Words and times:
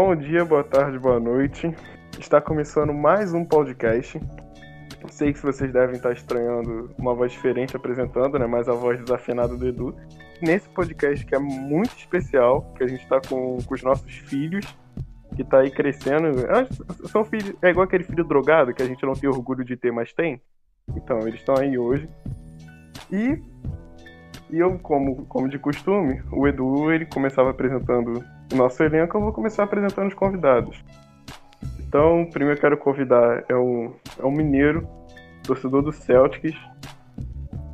Bom 0.00 0.14
dia, 0.14 0.44
boa 0.44 0.62
tarde, 0.62 0.96
boa 0.96 1.18
noite. 1.18 1.74
Está 2.20 2.40
começando 2.40 2.94
mais 2.94 3.34
um 3.34 3.44
podcast. 3.44 4.20
Sei 5.10 5.32
que 5.32 5.42
vocês 5.42 5.72
devem 5.72 5.96
estar 5.96 6.12
estranhando 6.12 6.94
uma 6.96 7.12
voz 7.16 7.32
diferente 7.32 7.74
apresentando, 7.74 8.38
né? 8.38 8.46
Mais 8.46 8.68
a 8.68 8.74
voz 8.74 9.00
desafinada 9.00 9.56
do 9.56 9.66
Edu. 9.66 9.96
Nesse 10.40 10.68
podcast 10.68 11.26
que 11.26 11.34
é 11.34 11.38
muito 11.40 11.96
especial, 11.96 12.72
que 12.76 12.84
a 12.84 12.86
gente 12.86 13.02
está 13.02 13.20
com, 13.20 13.58
com 13.60 13.74
os 13.74 13.82
nossos 13.82 14.14
filhos, 14.18 14.64
que 15.34 15.42
tá 15.42 15.58
aí 15.62 15.70
crescendo. 15.72 16.46
Ah, 16.48 16.64
são 17.08 17.24
filhos, 17.24 17.52
é 17.60 17.70
igual 17.70 17.84
aquele 17.84 18.04
filho 18.04 18.22
drogado 18.22 18.72
que 18.72 18.84
a 18.84 18.86
gente 18.86 19.04
não 19.04 19.14
tem 19.14 19.28
orgulho 19.28 19.64
de 19.64 19.76
ter, 19.76 19.90
mas 19.90 20.12
tem. 20.12 20.40
Então, 20.94 21.18
eles 21.26 21.40
estão 21.40 21.56
aí 21.56 21.76
hoje. 21.76 22.08
E, 23.10 23.42
e 24.48 24.60
eu, 24.60 24.78
como, 24.78 25.26
como 25.26 25.48
de 25.48 25.58
costume, 25.58 26.22
o 26.30 26.46
Edu 26.46 26.92
ele 26.92 27.04
começava 27.04 27.50
apresentando 27.50 28.24
nosso 28.56 28.82
elenco, 28.82 29.16
eu 29.16 29.20
vou 29.20 29.32
começar 29.32 29.64
apresentando 29.64 30.08
os 30.08 30.14
convidados. 30.14 30.82
Então, 31.80 32.28
primeiro 32.30 32.58
eu 32.58 32.60
quero 32.60 32.76
convidar 32.76 33.44
é 33.48 33.54
um, 33.54 33.92
é 34.18 34.24
um 34.24 34.30
mineiro, 34.30 34.86
torcedor 35.42 35.82
do 35.82 35.92
Celtics, 35.92 36.54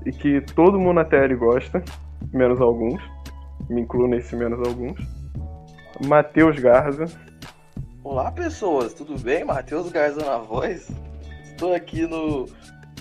e 0.07 0.13
que 0.13 0.41
todo 0.41 0.79
mundo 0.79 0.95
na 0.95 1.05
TR 1.05 1.35
gosta, 1.37 1.83
menos 2.33 2.61
alguns. 2.61 3.03
Me 3.69 3.81
incluo 3.81 4.07
nesse 4.07 4.37
menos 4.37 4.61
alguns. 4.67 5.01
Matheus 6.07 6.59
Garza. 6.59 7.07
Olá, 8.03 8.31
pessoas, 8.31 8.93
tudo 8.93 9.19
bem? 9.19 9.45
Matheus 9.45 9.91
Garza 9.91 10.25
na 10.25 10.39
voz. 10.39 10.91
Estou 11.45 11.75
aqui 11.75 12.07
no 12.07 12.47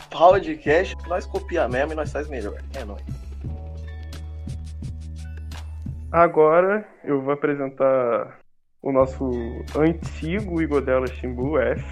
podcast. 0.10 0.96
Nós 1.08 1.26
copia 1.26 1.68
mesmo 1.68 1.92
e 1.92 1.96
nós 1.96 2.12
faz 2.12 2.30
melhor. 2.30 2.58
É 2.76 2.86
nóis. 2.86 3.23
Agora 6.14 6.88
eu 7.04 7.24
vou 7.24 7.34
apresentar 7.34 8.38
o 8.84 8.92
nosso 8.92 9.32
antigo 9.76 10.62
Igodela 10.62 11.08
Shimbu 11.08 11.58
F, 11.58 11.84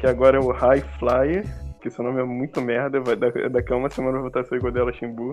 que 0.00 0.08
agora 0.08 0.38
é 0.38 0.40
o 0.40 0.50
High 0.50 0.82
Flyer, 0.98 1.44
que 1.80 1.88
seu 1.88 2.02
nome 2.02 2.20
é 2.20 2.24
muito 2.24 2.60
merda, 2.60 2.98
vai, 2.98 3.14
daqui 3.14 3.72
a 3.72 3.76
uma 3.76 3.88
semana 3.90 4.16
eu 4.16 4.22
vou 4.22 4.26
estar 4.26 4.44
seu 4.44 4.58
Igodela 4.58 4.92
Shimbu. 4.92 5.30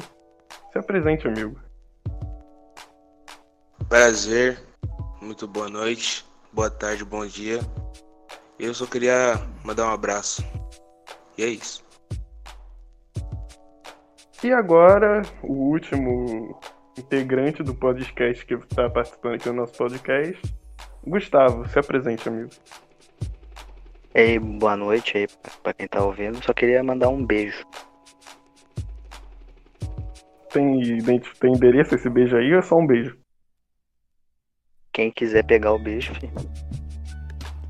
Se 0.71 0.77
apresente, 0.77 1.27
amigo. 1.27 1.59
Prazer, 3.89 4.59
muito 5.19 5.47
boa 5.47 5.67
noite, 5.67 6.23
boa 6.53 6.69
tarde, 6.69 7.03
bom 7.03 7.25
dia. 7.25 7.59
Eu 8.59 8.75
só 8.75 8.85
queria 8.85 9.33
mandar 9.63 9.87
um 9.87 9.93
abraço. 9.93 10.43
E 11.35 11.43
é 11.43 11.47
isso. 11.47 11.83
E 14.43 14.51
agora, 14.53 15.23
o 15.41 15.53
último 15.71 16.55
integrante 16.97 17.63
do 17.63 17.75
podcast 17.75 18.45
que 18.45 18.53
está 18.53 18.89
participando 18.89 19.35
aqui 19.35 19.45
do 19.45 19.53
nosso 19.53 19.73
podcast, 19.73 20.41
Gustavo. 21.05 21.67
Se 21.67 21.77
apresente, 21.77 22.27
amigo. 22.27 22.49
Ei, 24.13 24.39
boa 24.39 24.77
noite 24.77 25.17
aí 25.17 25.27
pra 25.61 25.73
quem 25.73 25.87
tá 25.87 26.03
ouvindo. 26.03 26.43
Só 26.43 26.53
queria 26.53 26.81
mandar 26.83 27.09
um 27.09 27.25
beijo. 27.25 27.65
Tem, 30.51 30.79
tem 31.39 31.51
endereço 31.51 31.95
esse 31.95 32.09
beijo 32.09 32.37
aí 32.37 32.53
ou 32.53 32.59
é 32.59 32.61
só 32.61 32.77
um 32.77 32.87
beijo? 32.87 33.17
Quem 34.93 35.11
quiser 35.11 35.43
pegar 35.43 35.73
o 35.73 35.79
beijo, 35.79 36.13
filho. 36.15 36.31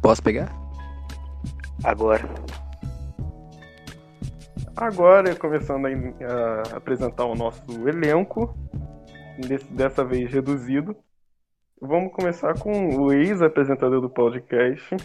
Posso 0.03 0.21
pegar? 0.21 0.55
Agora. 1.83 2.23
Agora, 4.75 5.35
começando 5.35 5.87
a, 5.87 5.89
a 5.89 6.77
apresentar 6.77 7.25
o 7.25 7.33
nosso 7.33 7.63
elenco, 7.87 8.55
desse, 9.37 9.65
dessa 9.65 10.03
vez 10.03 10.31
reduzido. 10.31 10.95
Vamos 11.81 12.13
começar 12.13 12.57
com 12.57 12.95
o 12.97 13.11
ex-apresentador 13.11 14.01
do 14.01 14.09
podcast, 14.09 14.95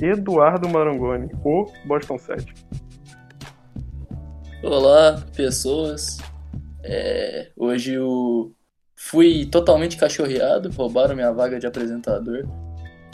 Eduardo 0.00 0.68
Marangoni, 0.68 1.30
o 1.44 1.66
Boston 1.86 2.18
7. 2.18 2.52
Olá, 4.62 5.24
pessoas. 5.34 6.18
É, 6.82 7.50
hoje 7.56 7.94
eu 7.94 8.52
fui 8.96 9.46
totalmente 9.46 9.96
cachorreado, 9.96 10.70
roubaram 10.70 11.14
minha 11.14 11.32
vaga 11.32 11.58
de 11.58 11.66
apresentador. 11.66 12.46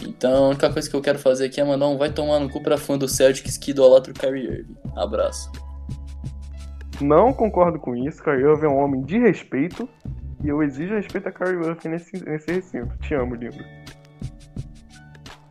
Então 0.02 0.44
a 0.44 0.48
única 0.48 0.72
coisa 0.72 0.88
que 0.88 0.96
eu 0.96 1.02
quero 1.02 1.18
fazer 1.18 1.46
aqui 1.46 1.60
é 1.60 1.64
mandar 1.64 1.88
um 1.88 1.98
vai 1.98 2.10
tomar 2.10 2.40
no 2.40 2.48
cu 2.48 2.62
pra 2.62 2.78
fã 2.78 2.96
do 2.96 3.08
Celtics 3.08 3.58
que 3.58 3.72
idolatra 3.72 4.12
o 4.12 4.14
Kyrie 4.14 4.44
Irving. 4.44 4.76
Abraço. 4.96 5.50
Não 7.00 7.32
concordo 7.32 7.78
com 7.78 7.94
isso, 7.94 8.22
Kyrie 8.22 8.44
Irving 8.44 8.66
é 8.66 8.68
um 8.68 8.78
homem 8.78 9.02
de 9.02 9.18
respeito 9.18 9.88
e 10.42 10.48
eu 10.48 10.62
exijo 10.62 10.94
respeito 10.94 11.28
a 11.28 11.32
Kyrie 11.32 11.56
Irving 11.56 11.88
nesse, 11.88 12.24
nesse 12.24 12.52
recinto. 12.52 12.96
Te 12.98 13.14
amo, 13.14 13.34
lindo. 13.34 13.64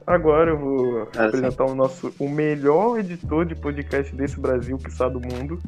Agora 0.06 0.52
eu 0.52 0.58
vou 0.58 1.10
ah, 1.18 1.26
apresentar 1.26 1.68
sim. 1.68 1.74
o 1.74 1.76
nosso 1.76 2.14
o 2.18 2.30
melhor 2.30 2.98
editor 2.98 3.46
de 3.46 3.56
podcast 3.56 4.16
desse 4.16 4.40
Brasil, 4.40 4.78
que 4.78 4.90
está 4.90 5.10
do 5.10 5.20
mundo, 5.20 5.62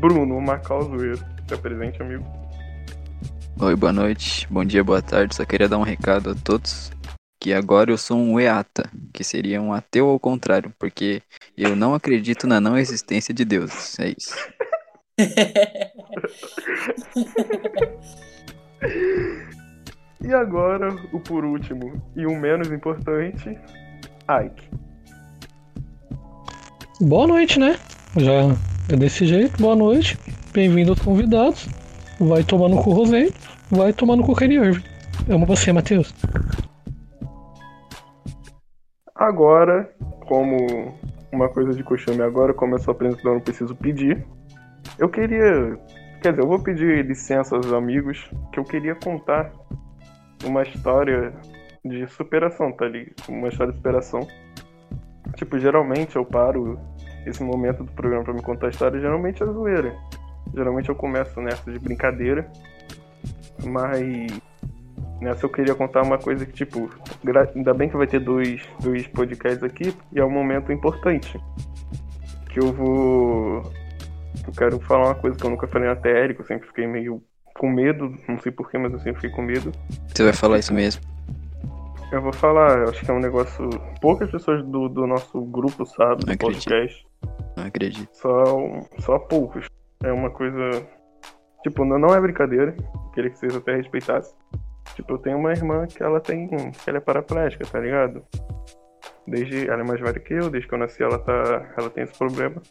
Bruno 0.00 0.36
o 0.36 0.42
Macau 0.42 0.82
Zoeiro. 0.82 1.18
Se 1.48 1.56
presente, 1.56 2.02
amigo. 2.02 2.24
Oi, 3.60 3.74
boa 3.74 3.92
noite, 3.92 4.46
bom 4.50 4.64
dia, 4.64 4.84
boa 4.84 5.00
tarde. 5.00 5.34
Só 5.34 5.44
queria 5.46 5.68
dar 5.68 5.78
um 5.78 5.82
recado 5.82 6.30
a 6.30 6.34
todos 6.34 6.92
que 7.40 7.52
agora 7.52 7.90
eu 7.90 7.96
sou 7.96 8.18
um 8.18 8.38
EATA, 8.38 8.90
que 9.12 9.22
seria 9.22 9.62
um 9.62 9.72
ateu 9.72 10.08
ao 10.08 10.18
contrário, 10.18 10.74
porque 10.78 11.22
eu 11.56 11.74
não 11.76 11.94
acredito 11.94 12.46
na 12.46 12.60
não 12.60 12.76
existência 12.76 13.32
de 13.32 13.44
Deus. 13.44 13.98
É 13.98 14.14
isso. 14.16 14.34
e 20.22 20.32
agora, 20.32 20.88
o 21.12 21.20
por 21.20 21.44
último 21.44 22.00
e 22.16 22.24
o 22.26 22.34
menos 22.38 22.72
importante, 22.72 23.58
Ike. 24.28 24.68
Boa 27.00 27.26
noite, 27.26 27.58
né? 27.58 27.76
Já 28.16 28.54
é 28.90 28.96
desse 28.96 29.26
jeito, 29.26 29.60
boa 29.60 29.76
noite. 29.76 30.18
Bem-vindo 30.52 30.90
aos 30.90 31.00
convidados. 31.00 31.68
Vai 32.18 32.42
tomar 32.42 32.68
no 32.68 32.82
cu 32.82 32.90
Rosé, 32.90 33.28
vai 33.70 33.92
tomar 33.92 34.16
no 34.16 34.24
cu 34.24 34.34
Kyrie 34.34 34.58
Irving. 34.58 34.82
Amo 35.30 35.46
você, 35.46 35.72
Matheus. 35.72 36.12
Agora, 39.14 39.90
como 40.26 40.98
uma 41.32 41.48
coisa 41.48 41.72
de 41.72 41.82
costume 41.82 42.22
agora, 42.22 42.54
como 42.54 42.74
eu 42.74 42.78
sou 42.78 42.92
apresentador, 42.92 43.34
não 43.34 43.40
preciso 43.40 43.74
pedir. 43.74 44.24
Eu 44.98 45.08
queria. 45.08 45.78
Quer 46.20 46.30
dizer, 46.32 46.42
eu 46.42 46.48
vou 46.48 46.58
pedir 46.58 47.04
licença 47.06 47.54
aos 47.54 47.72
amigos 47.72 48.28
que 48.52 48.58
eu 48.58 48.64
queria 48.64 48.96
contar 48.96 49.52
uma 50.44 50.62
história 50.62 51.32
de 51.84 52.08
superação, 52.08 52.72
tá 52.72 52.86
ali? 52.86 53.12
Uma 53.28 53.48
história 53.48 53.72
de 53.72 53.78
superação. 53.78 54.26
Tipo, 55.36 55.58
geralmente 55.58 56.16
eu 56.16 56.24
paro 56.24 56.76
esse 57.24 57.42
momento 57.42 57.84
do 57.84 57.92
programa 57.92 58.24
para 58.24 58.34
me 58.34 58.42
contar 58.42 58.66
a 58.66 58.70
história, 58.70 59.00
geralmente 59.00 59.42
é 59.44 59.46
zoeira. 59.46 59.94
Geralmente 60.52 60.88
eu 60.88 60.94
começo 60.96 61.40
nessa 61.40 61.70
de 61.70 61.78
brincadeira. 61.78 62.50
Mas 63.64 64.26
nessa 65.20 65.46
eu 65.46 65.50
queria 65.50 65.74
contar 65.76 66.02
uma 66.02 66.18
coisa 66.18 66.44
que, 66.44 66.52
tipo, 66.52 66.90
ainda 67.54 67.72
bem 67.72 67.88
que 67.88 67.96
vai 67.96 68.08
ter 68.08 68.18
dois, 68.18 68.60
dois 68.80 69.06
podcasts 69.06 69.62
aqui, 69.62 69.94
e 70.12 70.18
é 70.18 70.24
um 70.24 70.30
momento 70.30 70.72
importante. 70.72 71.38
Que 72.50 72.58
eu 72.58 72.72
vou 72.72 73.62
eu 74.46 74.52
quero 74.52 74.80
falar 74.80 75.06
uma 75.06 75.14
coisa 75.14 75.36
que 75.36 75.44
eu 75.44 75.50
nunca 75.50 75.66
falei 75.66 75.88
na 75.88 75.96
TR, 75.96 76.34
que 76.34 76.40
eu 76.40 76.46
sempre 76.46 76.66
fiquei 76.66 76.86
meio 76.86 77.22
com 77.54 77.68
medo, 77.68 78.14
não 78.28 78.38
sei 78.38 78.52
porquê, 78.52 78.78
mas 78.78 78.92
eu 78.92 78.98
sempre 78.98 79.20
fiquei 79.20 79.30
com 79.30 79.42
medo. 79.42 79.72
Você 80.06 80.22
vai 80.22 80.32
falar 80.32 80.58
isso 80.58 80.72
mesmo? 80.72 81.02
Eu 82.10 82.22
vou 82.22 82.32
falar, 82.32 82.78
eu 82.78 82.88
acho 82.88 83.04
que 83.04 83.10
é 83.10 83.14
um 83.14 83.20
negócio. 83.20 83.68
Poucas 84.00 84.30
pessoas 84.30 84.64
do, 84.64 84.88
do 84.88 85.06
nosso 85.06 85.42
grupo 85.42 85.84
sabem 85.84 86.24
do 86.24 86.38
podcast. 86.38 87.06
Não 87.56 87.64
acredito. 87.64 88.08
Só, 88.12 88.44
só 89.00 89.18
poucos. 89.18 89.66
É 90.02 90.10
uma 90.10 90.30
coisa. 90.30 90.86
Tipo, 91.62 91.84
não, 91.84 91.98
não 91.98 92.14
é 92.14 92.20
brincadeira. 92.20 92.74
Queria 93.12 93.30
que 93.30 93.38
vocês 93.38 93.54
até 93.54 93.76
respeitassem. 93.76 94.34
Tipo, 94.94 95.14
eu 95.14 95.18
tenho 95.18 95.36
uma 95.36 95.52
irmã 95.52 95.86
que 95.86 96.02
ela 96.02 96.18
tem. 96.18 96.48
que 96.48 96.88
ela 96.88 96.98
é 96.98 97.00
paraplégica, 97.00 97.66
tá 97.66 97.78
ligado? 97.78 98.24
Desde. 99.26 99.68
Ela 99.68 99.82
é 99.82 99.84
mais 99.84 100.00
velha 100.00 100.18
que 100.18 100.32
eu, 100.32 100.48
desde 100.48 100.66
que 100.66 100.74
eu 100.74 100.78
nasci 100.78 101.02
ela 101.02 101.18
tá. 101.18 101.74
Ela 101.76 101.90
tem 101.90 102.04
esse 102.04 102.16
problema. 102.16 102.62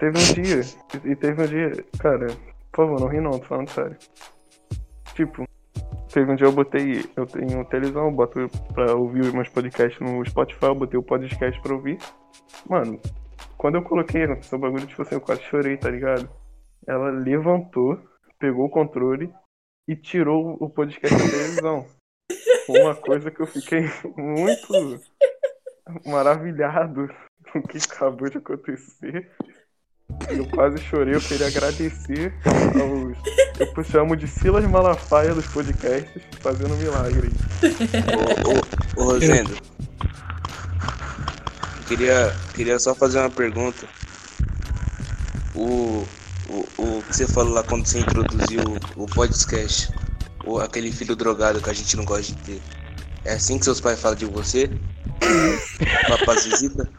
Teve 0.00 0.18
um 0.18 0.32
dia, 0.32 0.60
e 1.04 1.14
teve 1.14 1.42
um 1.42 1.46
dia, 1.46 1.84
cara, 1.98 2.28
por 2.72 2.86
favor, 2.86 3.00
não 3.00 3.06
ri 3.08 3.20
não, 3.20 3.32
tô 3.32 3.44
falando 3.44 3.68
sério. 3.68 3.98
Tipo, 5.14 5.44
teve 6.10 6.32
um 6.32 6.36
dia 6.36 6.46
eu 6.46 6.52
botei, 6.52 7.04
eu 7.14 7.26
tenho 7.26 7.62
televisão, 7.66 8.06
eu 8.06 8.10
boto 8.10 8.48
pra 8.72 8.94
ouvir 8.94 9.30
meus 9.30 9.50
podcasts 9.50 10.00
no 10.00 10.24
Spotify, 10.24 10.64
eu 10.64 10.74
botei 10.74 10.98
o 10.98 11.02
podcast 11.02 11.60
pra 11.60 11.74
ouvir. 11.74 11.98
Mano, 12.66 12.98
quando 13.58 13.74
eu 13.74 13.82
coloquei, 13.82 14.24
aconteceu 14.24 14.56
um 14.56 14.62
bagulho, 14.62 14.86
tipo 14.86 15.02
assim, 15.02 15.16
eu 15.16 15.20
quase 15.20 15.42
chorei, 15.42 15.76
tá 15.76 15.90
ligado? 15.90 16.30
Ela 16.86 17.10
levantou, 17.10 18.00
pegou 18.38 18.64
o 18.64 18.70
controle 18.70 19.30
e 19.86 19.94
tirou 19.94 20.56
o 20.58 20.70
podcast 20.70 21.14
da 21.14 21.30
televisão. 21.30 21.86
Uma 22.70 22.94
coisa 22.94 23.30
que 23.30 23.42
eu 23.42 23.46
fiquei 23.46 23.82
muito 24.16 24.98
maravilhado 26.06 27.06
com 27.52 27.58
o 27.58 27.62
que 27.62 27.76
acabou 27.76 28.30
de 28.30 28.38
acontecer. 28.38 29.30
Eu 30.28 30.46
quase 30.46 30.78
chorei, 30.78 31.14
eu 31.14 31.20
queria 31.20 31.48
agradecer 31.48 32.32
aos. 32.44 33.16
Eu 33.58 33.84
chamo 33.84 34.16
de 34.16 34.26
Silas 34.26 34.64
Malafaia 34.64 35.34
dos 35.34 35.46
podcasts, 35.46 36.22
fazendo 36.40 36.74
um 36.74 36.76
milagre. 36.76 37.30
Ô, 38.96 39.00
ô, 39.00 39.02
ô 39.02 39.12
Rosendo. 39.12 39.52
Eu 41.76 41.84
queria, 41.88 42.36
queria 42.54 42.78
só 42.78 42.94
fazer 42.94 43.18
uma 43.18 43.30
pergunta. 43.30 43.86
O, 45.54 46.06
o, 46.48 46.66
o 46.78 47.02
que 47.08 47.16
você 47.16 47.26
falou 47.26 47.52
lá 47.52 47.62
quando 47.62 47.86
você 47.86 47.98
introduziu 47.98 48.62
o, 48.96 49.02
o 49.02 49.06
podcast, 49.06 49.92
o, 50.44 50.58
aquele 50.58 50.92
filho 50.92 51.16
drogado 51.16 51.60
que 51.60 51.70
a 51.70 51.74
gente 51.74 51.96
não 51.96 52.04
gosta 52.04 52.32
de 52.32 52.38
ter. 52.42 52.62
É 53.24 53.34
assim 53.34 53.58
que 53.58 53.64
seus 53.64 53.80
pais 53.80 54.00
falam 54.00 54.16
de 54.16 54.26
você? 54.26 54.70
Visita? 56.50 56.90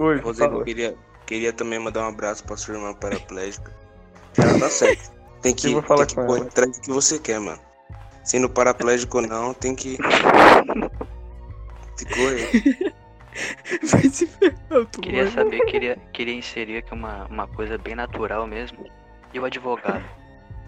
Oi, 0.00 0.20
eu 0.24 0.34
fala. 0.34 0.64
queria, 0.64 0.96
queria 1.26 1.52
também 1.52 1.78
mandar 1.78 2.04
um 2.04 2.08
abraço 2.08 2.42
pra 2.44 2.56
sua 2.56 2.74
irmã 2.74 2.94
paraplégica. 2.94 3.70
Ela 4.38 4.58
tá 4.58 4.70
certo. 4.70 5.12
Tem 5.42 5.54
que, 5.54 5.66
Eu 5.66 5.74
vou 5.74 5.82
falar 5.82 6.06
tem 6.06 6.16
que 6.16 6.22
ela. 6.22 6.42
atrás 6.42 6.78
do 6.78 6.80
que 6.80 6.90
você 6.90 7.18
quer, 7.18 7.38
mano. 7.38 7.60
Sendo 8.24 8.48
paraplégico 8.48 9.18
ou 9.18 9.26
não, 9.26 9.52
tem 9.52 9.74
que. 9.74 9.98
Que 11.98 12.04
correr. 12.06 12.94
Vai 13.84 14.02
se 14.04 14.26
ferrar, 14.26 14.86
Queria 15.02 15.30
saber, 15.30 15.60
queria, 15.66 15.96
queria 16.14 16.34
inserir 16.34 16.78
aqui 16.78 16.94
uma, 16.94 17.26
uma 17.26 17.46
coisa 17.48 17.76
bem 17.76 17.94
natural 17.94 18.46
mesmo. 18.46 18.86
E 19.34 19.38
o 19.38 19.44
advogado? 19.44 20.02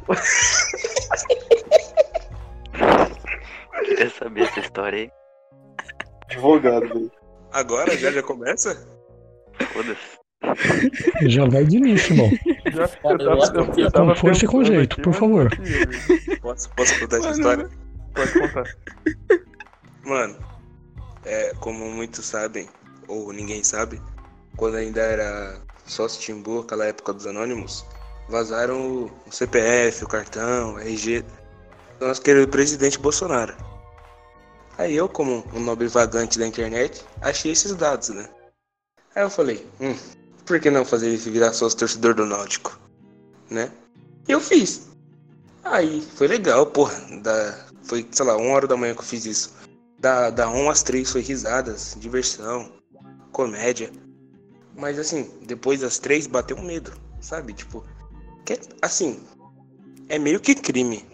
queria 3.83 4.11
saber 4.11 4.43
essa 4.43 4.61
história 4.61 4.99
aí. 4.99 5.11
Advogado, 6.29 6.87
velho. 6.87 7.11
Agora 7.51 7.97
já 7.97 8.13
já 8.13 8.23
começa? 8.23 8.92
Foda-se. 9.67 10.23
Já 11.31 11.45
vai 11.47 11.65
de 11.65 11.77
início, 11.77 12.13
irmão. 12.15 12.31
Já, 12.73 12.89
Cara, 12.89 13.23
eu 13.23 13.31
eu 13.31 13.43
acho 13.43 13.53
tava, 13.53 13.73
que 13.73 13.81
eu 13.81 13.85
eu- 13.85 13.91
tava 13.93 14.15
Com 14.15 14.21
força 14.21 14.45
e 14.45 14.49
com 14.49 14.65
jeito, 14.65 14.97
por 14.97 15.09
mas 15.11 15.19
favor. 15.19 15.51
Posso, 16.41 16.71
posso 16.71 16.99
contar 17.01 17.17
essa 17.19 17.29
Mano, 17.29 17.39
história? 17.39 17.69
Pode 18.15 18.33
contar. 18.33 18.65
Mano, 20.05 20.37
é, 21.25 21.53
como 21.61 21.85
muitos 21.91 22.25
sabem, 22.27 22.69
ou 23.07 23.33
ninguém 23.33 23.63
sabe, 23.63 24.01
quando 24.57 24.77
ainda 24.77 25.01
era 25.01 25.61
sócio 25.87 26.21
Timbu, 26.21 26.61
aquela 26.61 26.87
época 26.87 27.13
dos 27.13 27.27
anônimos, 27.27 27.85
vazaram 28.29 28.81
o, 28.81 29.05
o 29.27 29.31
CPF, 29.33 30.05
o 30.05 30.09
cartão, 30.09 30.75
o 30.75 30.79
RG 30.81 31.25
do 32.01 32.07
nosso 32.09 32.21
querido 32.23 32.49
presidente 32.49 32.99
Bolsonaro. 32.99 33.55
Aí 34.79 34.97
eu, 34.97 35.09
como 35.09 35.45
um 35.55 35.61
nobre 35.61 35.87
vagante 35.87 36.39
da 36.39 36.47
internet, 36.47 37.05
achei 37.21 37.53
esses 37.53 37.75
dados, 37.77 38.09
né? 38.09 38.29
Aí 39.15 39.23
eu 39.23 39.31
falei, 39.31 39.67
hum, 39.81 39.95
por 40.47 40.59
que 40.59 40.71
não 40.71 40.85
fazer 40.85 41.09
ele 41.09 41.17
virar 41.17 41.53
sócio 41.53 41.79
torcedor 41.79 42.15
do 42.15 42.25
Náutico? 42.25 42.79
Né? 43.51 43.71
E 44.27 44.33
eu 44.33 44.41
fiz. 44.41 44.89
Aí, 45.65 46.01
foi 46.15 46.27
legal, 46.27 46.67
porra. 46.67 46.95
Da, 47.21 47.67
foi, 47.83 48.07
sei 48.11 48.25
lá, 48.25 48.37
uma 48.37 48.55
hora 48.55 48.67
da 48.67 48.77
manhã 48.77 48.95
que 48.95 49.01
eu 49.01 49.05
fiz 49.05 49.27
isso. 49.27 49.55
Da, 49.99 50.31
da 50.31 50.49
1 50.49 50.71
às 50.71 50.83
3 50.83 51.11
foi 51.11 51.21
risadas, 51.21 51.97
diversão, 51.99 52.73
comédia. 53.31 53.91
Mas 54.75 54.99
assim, 54.99 55.31
depois 55.43 55.81
das 55.81 55.99
3 55.99 56.27
bateu 56.27 56.57
um 56.57 56.63
medo, 56.63 56.93
sabe? 57.21 57.53
Tipo, 57.53 57.85
que, 58.45 58.59
assim, 58.81 59.21
é 60.09 60.19
meio 60.19 60.41
que 60.41 60.55
crime. 60.55 61.05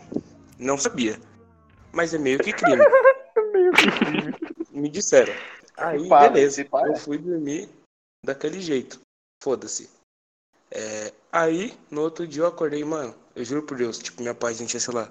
Não 0.59 0.79
sabia. 0.79 1.19
Mas 1.93 2.15
é 2.15 2.19
meio 2.19 2.39
que 2.39 2.53
crime. 2.53 2.83
Me 4.73 4.89
disseram. 4.89 5.35
Aí, 5.77 6.09
Para, 6.09 6.31
beleza. 6.31 6.67
Eu 6.87 6.97
fui 6.97 7.19
dormir 7.19 7.69
daquele 8.25 8.61
jeito. 8.61 9.01
Foda-se. 9.43 9.89
É, 10.71 11.13
aí, 11.33 11.79
no 11.91 12.03
outro 12.03 12.27
dia 12.27 12.43
eu 12.43 12.47
acordei, 12.47 12.85
mano. 12.85 13.15
Eu 13.35 13.45
juro 13.45 13.63
por 13.63 13.77
Deus, 13.77 13.99
tipo, 13.99 14.21
minha 14.21 14.35
página 14.35 14.67
tinha, 14.67 14.81
sei 14.81 14.95
lá, 14.95 15.11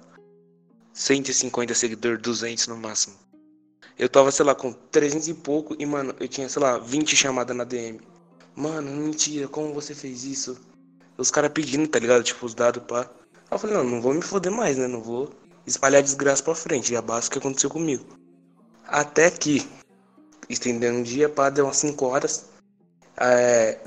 150 0.94 1.74
seguidores, 1.74 2.22
200 2.22 2.68
no 2.68 2.78
máximo. 2.78 3.16
Eu 3.98 4.08
tava, 4.10 4.32
sei 4.32 4.46
lá, 4.46 4.54
com 4.54 4.72
300 4.74 5.28
e 5.28 5.34
pouco 5.34 5.76
e, 5.80 5.86
mano, 5.86 6.16
eu 6.20 6.28
tinha, 6.28 6.48
sei 6.48 6.62
lá, 6.62 6.78
20 6.78 7.16
chamadas 7.16 7.56
na 7.56 7.64
DM. 7.64 8.00
Mano, 8.56 8.92
mentira, 8.92 9.48
como 9.48 9.74
você 9.74 9.96
fez 9.96 10.24
isso? 10.24 10.60
Os 11.18 11.32
caras 11.32 11.52
pedindo, 11.52 11.88
tá 11.88 11.98
ligado? 11.98 12.24
Tipo, 12.24 12.46
os 12.46 12.54
dados, 12.54 12.84
pá. 12.84 13.02
Aí 13.02 13.42
eu 13.52 13.60
falei, 13.60 13.76
não, 13.76 13.84
não 13.84 14.02
vou 14.02 14.14
me 14.14 14.22
foder 14.22 14.52
mais, 14.52 14.78
né? 14.78 14.88
Não 14.88 15.02
vou 15.02 15.32
espalhar 15.66 16.04
desgraça 16.04 16.44
pra 16.44 16.54
frente. 16.54 16.92
Já 16.92 17.02
basta 17.02 17.30
o 17.30 17.32
que 17.32 17.40
aconteceu 17.40 17.70
comigo. 17.70 18.06
Até 18.86 19.32
que, 19.32 19.68
estendendo 20.50 21.00
um 21.00 21.04
dia, 21.04 21.28
pá, 21.28 21.50
deu 21.50 21.66
umas 21.66 21.78
5 21.78 22.06
horas. 22.06 22.50
É, 23.20 23.80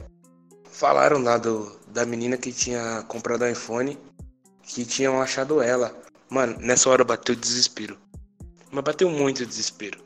falaram 0.70 1.22
lá 1.22 1.38
do, 1.38 1.78
da 1.88 2.04
menina 2.04 2.36
que 2.36 2.52
tinha 2.52 3.02
comprado 3.08 3.42
o 3.42 3.48
iPhone, 3.48 3.98
que 4.62 4.84
tinham 4.84 5.20
achado 5.20 5.62
ela. 5.62 5.94
Mano, 6.28 6.56
nessa 6.60 6.88
hora 6.88 7.04
bateu 7.04 7.34
desespero. 7.34 7.98
Mas 8.70 8.84
bateu 8.84 9.10
muito 9.10 9.44
desespero. 9.44 10.00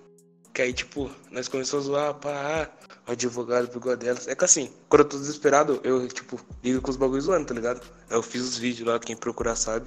Que 0.52 0.62
aí, 0.62 0.72
tipo, 0.72 1.10
nós 1.30 1.48
começamos 1.48 1.86
a 1.86 1.88
zoar, 1.88 2.14
pá, 2.14 2.70
o 3.06 3.12
advogado 3.12 3.68
pegou 3.68 3.96
delas. 3.96 4.26
É 4.28 4.34
que 4.34 4.44
assim, 4.44 4.72
quando 4.88 5.02
eu 5.02 5.08
tô 5.08 5.18
desesperado, 5.18 5.80
eu, 5.84 6.06
tipo, 6.08 6.40
ligo 6.62 6.80
com 6.80 6.90
os 6.90 6.96
bagulhos 6.96 7.24
zoando, 7.24 7.46
tá 7.46 7.54
ligado? 7.54 7.80
Eu 8.08 8.22
fiz 8.22 8.42
os 8.42 8.56
vídeos 8.56 8.88
lá, 8.88 8.98
quem 8.98 9.16
procurar 9.16 9.56
sabe. 9.56 9.86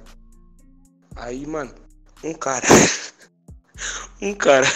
Aí, 1.16 1.46
mano, 1.46 1.74
um 2.22 2.34
cara. 2.34 2.66
um 4.22 4.34
cara 4.34 4.66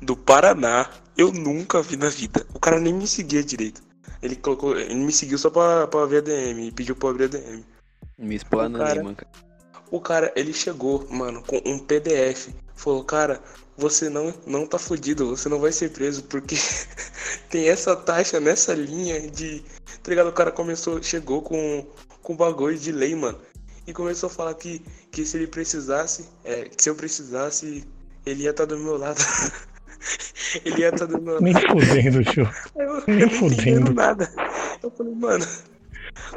do 0.00 0.16
Paraná, 0.16 0.90
eu 1.16 1.32
nunca 1.32 1.82
vi 1.82 1.96
na 1.96 2.08
vida. 2.08 2.46
O 2.54 2.58
cara 2.58 2.80
nem 2.80 2.92
me 2.92 3.06
seguia 3.06 3.42
direito. 3.42 3.82
Ele 4.22 4.36
colocou. 4.36 4.78
Ele 4.78 4.94
me 4.94 5.12
seguiu 5.12 5.38
só 5.38 5.50
pra, 5.50 5.86
pra 5.86 6.06
ver 6.06 6.18
a 6.18 6.20
DM 6.20 6.68
e 6.68 6.72
pediu 6.72 6.94
pra 6.96 7.10
abrir 7.10 7.24
a 7.24 7.28
DM. 7.28 7.64
Me 8.18 8.36
explana 8.36 8.78
Cara. 8.78 8.90
ali, 8.92 9.02
manca. 9.02 9.26
O 9.90 10.00
cara, 10.00 10.32
ele 10.34 10.52
chegou, 10.52 11.06
mano, 11.10 11.42
com 11.42 11.60
um 11.66 11.78
PDF. 11.78 12.48
Falou, 12.74 13.04
cara, 13.04 13.42
você 13.76 14.08
não, 14.08 14.32
não 14.46 14.66
tá 14.66 14.78
fudido, 14.78 15.36
você 15.36 15.48
não 15.48 15.60
vai 15.60 15.72
ser 15.72 15.90
preso, 15.90 16.22
porque 16.24 16.56
tem 17.50 17.68
essa 17.68 17.94
taxa 17.94 18.40
nessa 18.40 18.74
linha 18.74 19.20
de. 19.30 19.62
Tá 20.02 20.10
ligado? 20.10 20.28
O 20.28 20.32
cara 20.32 20.50
começou, 20.50 21.02
chegou 21.02 21.42
com, 21.42 21.86
com 22.22 22.36
bagulho 22.36 22.78
de 22.78 22.90
lei, 22.92 23.14
mano. 23.14 23.38
E 23.86 23.92
começou 23.92 24.28
a 24.28 24.30
falar 24.30 24.54
que, 24.54 24.78
que 25.10 25.26
se 25.26 25.36
ele 25.36 25.48
precisasse, 25.48 26.28
é, 26.44 26.64
que 26.68 26.82
se 26.82 26.88
eu 26.88 26.94
precisasse, 26.94 27.84
ele 28.24 28.44
ia 28.44 28.50
estar 28.50 28.64
do 28.64 28.78
meu 28.78 28.96
lado. 28.96 29.18
ele 30.64 30.80
ia 30.80 30.88
estar 30.88 31.06
do 31.06 31.20
meu 31.20 31.34
lado. 31.34 31.44
Nem 31.44 31.54
fudendo, 31.54 32.24
tio. 32.24 32.50
Eu, 32.76 33.02
Nem 33.06 33.20
eu 33.20 33.30
fudendo. 33.30 33.92
nada. 33.92 34.32
Eu 34.82 34.90
falei, 34.90 35.14
mano, 35.14 35.46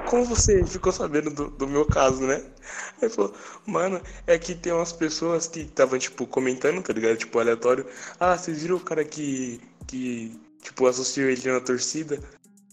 como 0.05 0.25
você 0.25 0.63
ficou 0.65 0.91
sabendo 0.91 1.29
do, 1.29 1.49
do 1.49 1.67
meu 1.67 1.85
caso, 1.85 2.21
né? 2.21 2.35
Aí 2.35 3.03
ele 3.03 3.09
falou, 3.09 3.33
mano, 3.65 4.01
é 4.27 4.37
que 4.37 4.55
tem 4.55 4.73
umas 4.73 4.93
pessoas 4.93 5.47
que 5.47 5.61
estavam, 5.61 5.97
tipo, 5.99 6.25
comentando, 6.27 6.81
tá 6.81 6.93
ligado? 6.93 7.17
Tipo, 7.17 7.39
aleatório. 7.39 7.85
Ah, 8.19 8.37
vocês 8.37 8.61
viram 8.61 8.77
o 8.77 8.79
cara 8.79 9.03
que, 9.03 9.59
que 9.87 10.39
tipo, 10.61 10.87
associou 10.87 11.29
ele 11.29 11.51
na 11.51 11.59
torcida? 11.59 12.19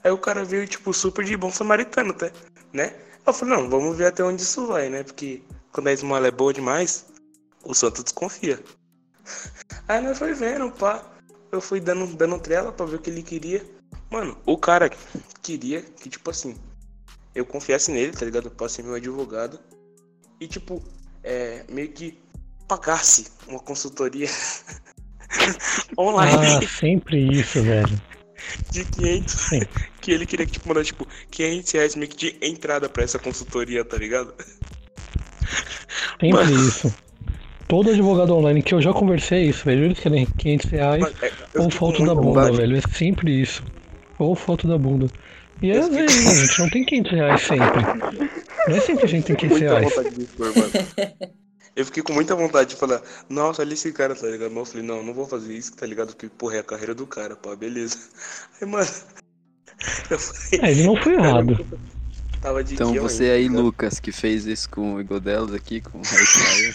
Aí 0.05 0.11
o 0.11 0.19
cara 0.19 0.45
veio, 0.45 0.67
tipo, 0.67 0.93
super 0.93 1.25
de 1.25 1.37
bom 1.37 1.51
samaritano, 1.51 2.13
tá? 2.13 2.31
Né? 2.73 2.95
Eu 3.25 3.33
falei, 3.33 3.57
não, 3.57 3.71
vamos 3.71 3.97
ver 3.97 4.07
até 4.07 4.25
onde 4.25 4.43
isso 4.43 4.67
vai, 4.67 4.89
né? 4.89 5.03
Porque 5.03 5.43
quando 5.73 5.87
a 5.89 5.93
esmola 5.93 6.27
é 6.27 6.31
boa 6.31 6.53
demais, 6.53 7.07
o 7.65 7.75
santo 7.75 8.03
desconfia. 8.03 8.61
Aí 9.89 10.01
nós 10.01 10.19
foi 10.19 10.35
vendo, 10.35 10.71
pá. 10.71 11.05
Eu 11.51 11.61
fui 11.61 11.81
dando, 11.81 12.07
dando 12.17 12.39
trela 12.39 12.73
pra 12.73 12.87
ver 12.87 12.97
o 12.97 12.99
que 12.99 13.11
ele 13.11 13.23
queria. 13.23 13.65
Mano, 14.11 14.39
o 14.47 14.57
cara 14.57 14.91
queria 15.43 15.83
que, 15.83 16.09
tipo 16.09 16.31
assim, 16.31 16.57
eu 17.35 17.45
confiasse 17.45 17.91
nele, 17.91 18.13
tá 18.13 18.25
ligado? 18.25 18.51
Pra 18.51 18.69
ser 18.69 18.83
meu 18.83 18.95
advogado. 18.95 19.59
E, 20.41 20.47
tipo, 20.49 20.83
é, 21.23 21.65
meio 21.69 21.89
que 21.93 22.19
pagasse 22.67 23.27
uma 23.47 23.59
consultoria 23.61 24.29
online 25.99 26.65
Ah, 26.65 26.69
sempre 26.69 27.19
isso, 27.39 27.63
velho. 27.63 28.01
de 28.71 28.85
500. 28.85 29.35
Sim. 29.35 29.61
Que 30.01 30.13
ele 30.13 30.27
queria 30.27 30.47
que, 30.47 30.53
tipo, 30.53 30.69
mandar, 30.69 30.85
tipo, 30.85 31.07
500 31.31 31.73
reais 31.73 31.97
meio 31.97 32.11
que 32.11 32.17
de 32.17 32.39
entrada 32.47 32.89
pra 32.89 33.03
essa 33.05 33.19
consultoria, 33.19 33.85
tá 33.85 33.97
ligado? 33.97 34.35
Sempre 36.21 36.31
Mano. 36.33 36.69
isso. 36.69 36.95
Todo 37.73 37.89
advogado 37.89 38.35
online 38.35 38.63
que 38.63 38.75
eu 38.75 38.83
já 38.83 38.93
conversei 38.93 39.39
é 39.39 39.47
isso, 39.47 39.65
velho. 39.65 39.87
Eles 39.87 39.99
querem 39.99 40.27
500 40.27 40.71
reais 40.71 41.05
é, 41.23 41.59
ou 41.59 41.71
foto 41.71 42.05
da 42.05 42.15
bunda, 42.15 42.41
vontade. 42.43 42.57
velho. 42.59 42.77
É 42.77 42.81
sempre 42.83 43.41
isso. 43.41 43.65
Ou 44.19 44.35
foto 44.35 44.69
da 44.69 44.77
bunda. 44.77 45.07
E 45.63 45.73
às 45.73 45.89
vezes, 45.89 46.27
a 46.27 46.35
gente 46.35 46.59
não 46.61 46.69
tem 46.69 46.85
500 46.85 47.13
reais 47.13 47.41
sempre. 47.41 47.83
Não 48.69 48.77
é 48.77 48.81
sempre 48.81 49.05
a 49.07 49.09
gente 49.09 49.25
tem 49.25 49.37
500 49.37 49.57
muita 49.59 49.79
reais. 49.79 49.95
Eu 51.75 51.87
fiquei 51.87 52.03
com 52.03 52.13
muita 52.13 52.37
vontade 52.37 52.69
de 52.69 52.77
falar, 52.77 53.01
nossa, 53.31 53.63
olha 53.63 53.73
esse 53.73 53.91
cara, 53.91 54.15
tá 54.15 54.27
ligado? 54.27 54.51
Mas 54.51 54.59
eu 54.59 54.67
falei, 54.67 54.87
não, 54.87 55.03
não 55.03 55.15
vou 55.15 55.27
fazer 55.27 55.55
isso, 55.55 55.75
tá 55.75 55.87
ligado? 55.87 56.09
Porque, 56.09 56.29
porra, 56.29 56.57
é 56.57 56.59
a 56.59 56.65
carreira 56.65 56.95
do 56.95 57.07
cara, 57.07 57.37
pá, 57.37 57.57
beleza. 57.57 57.97
Aí, 58.61 58.69
mano, 58.69 58.91
eu 60.11 60.19
falei, 60.19 60.61
É, 60.61 60.71
ele 60.73 60.83
não 60.83 60.97
foi 61.03 61.15
errado. 61.15 61.67
Tava 62.43 62.63
de 62.65 62.75
Então 62.75 62.93
você 62.95 63.25
aí, 63.25 63.45
tá 63.45 63.49
ligado? 63.49 63.63
Lucas, 63.63 64.01
que 64.01 64.13
fez 64.13 64.45
isso 64.45 64.69
com 64.69 64.95
o 64.95 65.01
Igodelos 65.01 65.55
aqui, 65.55 65.81
com 65.81 65.99
o 65.99 66.03
Raikkonen. 66.03 66.73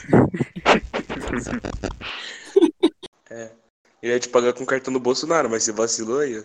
Eu 4.01 4.12
ia 4.12 4.19
te 4.19 4.29
pagar 4.29 4.53
com 4.53 4.63
o 4.63 4.67
cartão 4.67 4.93
do 4.93 5.00
Bolsonaro, 5.00 5.50
mas 5.50 5.63
você 5.63 5.71
vacilou 5.71 6.19
aí, 6.19 6.39
ó. 6.39 6.43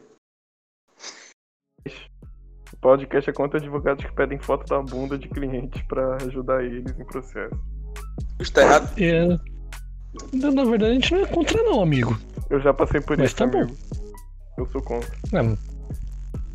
Podcast 2.81 3.31
é 3.31 3.33
contra 3.33 3.61
advogados 3.61 4.05
que 4.05 4.12
pedem 4.12 4.41
foto 4.41 4.67
da 4.67 4.83
bunda 4.83 5.17
de 5.17 5.29
clientes 5.29 5.81
pra 5.83 6.17
ajudar 6.17 6.64
eles 6.64 6.99
em 6.99 7.05
processo. 7.05 7.55
Isso 8.41 8.52
tá 8.52 8.62
errado. 8.62 8.93
É... 9.00 9.29
Na 10.33 10.50
na 10.50 10.64
verdade, 10.64 10.91
a 10.91 10.95
gente 10.95 11.14
não 11.14 11.21
é 11.21 11.26
contra, 11.26 11.62
não, 11.62 11.81
amigo. 11.81 12.19
Eu 12.50 12.61
já 12.61 12.75
passei 12.75 13.00
por 13.00 13.17
Mas 13.17 13.29
isso, 13.29 13.37
tá 13.37 13.47
bom. 13.47 13.62
amigo. 13.62 13.76
Eu 14.59 14.67
sou 14.67 14.83
contra. 14.83 15.09
Não, 15.31 15.57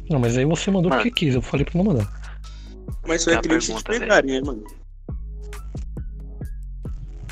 não, 0.09 0.19
mas 0.19 0.37
aí 0.37 0.45
você 0.45 0.71
mandou 0.71 0.89
Mano. 0.89 1.01
porque 1.01 1.25
quis, 1.25 1.35
eu 1.35 1.41
falei 1.41 1.65
pra 1.65 1.77
não 1.77 1.93
mandar. 1.93 2.16
Mas 3.07 3.21
isso 3.21 3.29
aí 3.29 3.35
é 3.37 3.41
pergunta, 3.41 3.83
pegarem, 3.91 4.31
né, 4.31 4.41
mano? 4.45 4.63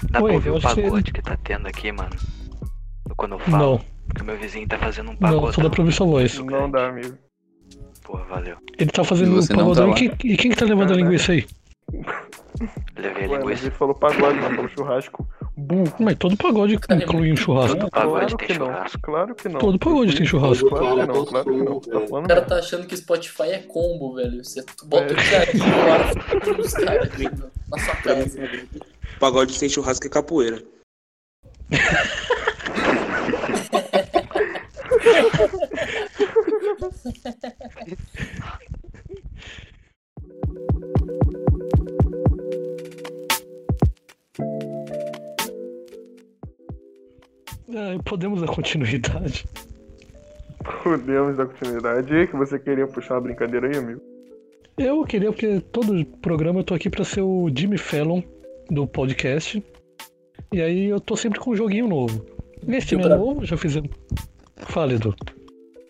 Oi, 0.04 0.10
Dá 0.12 0.22
pra 0.22 0.34
ouvir 0.34 0.48
eu 0.50 0.54
o 0.54 0.58
acho 0.58 0.76
que- 0.76 0.82
pagode 0.82 1.12
que 1.14 1.22
tá 1.22 1.38
tendo 1.44 1.68
aqui, 1.68 1.92
mano? 1.92 2.10
Quando 3.18 3.34
eu 3.34 3.40
falo, 3.40 3.58
Não, 3.58 3.82
porque 4.08 4.22
o 4.22 4.26
meu 4.26 4.38
vizinho 4.38 4.68
tá 4.68 4.78
fazendo 4.78 5.08
um 5.10 5.14
não, 5.14 5.20
pagodão. 5.20 5.54
só 5.54 5.62
dá 5.62 5.70
pra 5.70 5.82
ouvir 5.82 5.94
sua 5.94 6.06
voz. 6.08 6.38
Não 6.40 6.70
dá, 6.70 6.90
amigo. 6.90 7.18
Porra, 8.04 8.24
valeu. 8.26 8.58
Ele 8.78 8.90
tá 8.92 9.04
fazendo 9.04 9.32
um 9.34 9.40
não 9.40 9.48
pagodão 9.48 9.94
tá 9.94 10.00
e, 10.00 10.10
quem, 10.10 10.32
e 10.32 10.38
quem 10.38 10.52
que 10.52 10.58
tá 10.58 10.66
levando 10.66 10.84
a 10.84 10.88
Caralho. 10.90 11.06
linguiça 11.06 11.32
aí? 11.32 11.46
Levei 12.98 13.26
a 13.26 13.30
Ué, 13.30 13.38
mas 13.38 13.40
linguiça. 13.40 13.66
ele 13.68 13.76
falou 13.76 13.96
pagode, 13.96 14.40
não 14.40 14.50
falou 14.56 14.70
churrasco. 14.70 15.28
Burro. 15.58 15.94
Mas 16.00 16.18
todo 16.18 16.36
pagode 16.36 16.78
Cara, 16.80 17.02
inclui 17.02 17.32
um 17.32 17.36
churrasco. 17.38 17.78
Todo 17.78 17.90
pagode 17.92 18.36
claro 18.36 18.38
tem 18.38 18.48
que 18.48 18.60
não. 18.60 18.66
churrasco. 18.66 19.00
Claro 19.02 19.36
que 19.36 19.48
não. 19.50 19.60
Todo 19.60 19.80
pagode 19.80 20.16
tem 20.18 20.26
churrasco. 20.26 20.70
Claro 20.70 21.00
que 21.00 21.06
não, 21.08 21.26
claro 21.26 21.46
que 21.46 21.52
não. 21.64 21.80
Tá 21.80 21.98
O 22.20 22.28
cara 22.28 22.42
tá 22.42 22.56
achando 22.60 22.86
que 22.88 22.98
Spotify 22.98 23.44
é 23.52 23.60
combo, 23.60 24.16
velho. 24.16 24.44
Você 24.44 24.66
bota 24.84 25.06
É. 25.06 25.14
o 25.14 25.16
carinho 25.16 25.66
lá 25.88 25.98
nos 26.58 26.74
caras 26.74 27.10
na 27.70 27.78
sua 27.80 27.96
casa. 27.96 28.38
Pagode 29.20 29.54
sem 29.54 29.70
churrasco 29.70 30.08
é 30.08 30.10
capoeira. 30.10 30.62
Ah, 47.76 48.00
podemos 48.04 48.42
dar 48.42 48.48
continuidade. 48.48 49.46
Podemos 50.84 51.36
dar 51.38 51.46
continuidade. 51.46 52.14
E 52.14 52.28
que 52.28 52.36
você 52.36 52.58
queria 52.58 52.88
puxar 52.88 53.16
uma 53.16 53.22
brincadeira 53.22 53.68
aí, 53.68 53.78
amigo? 53.78 54.02
Eu 54.78 55.04
queria, 55.06 55.32
porque 55.32 55.60
todo 55.72 56.06
programa 56.22 56.60
eu 56.60 56.64
tô 56.64 56.74
aqui 56.74 56.90
pra 56.90 57.04
ser 57.06 57.22
o 57.22 57.50
Jimmy 57.56 57.78
Fallon 57.78 58.22
do 58.70 58.88
podcast. 58.88 59.64
E 60.54 60.62
aí 60.62 60.86
eu 60.86 61.00
tô 61.00 61.16
sempre 61.16 61.40
com 61.40 61.52
um 61.52 61.56
joguinho 61.56 61.88
novo. 61.88 62.26
É 62.68 62.98
pra- 62.98 63.18
novo, 63.18 63.46
já 63.46 63.56
fizemos. 63.58 63.90
Fala, 64.58 64.94
Edu. 64.94 65.14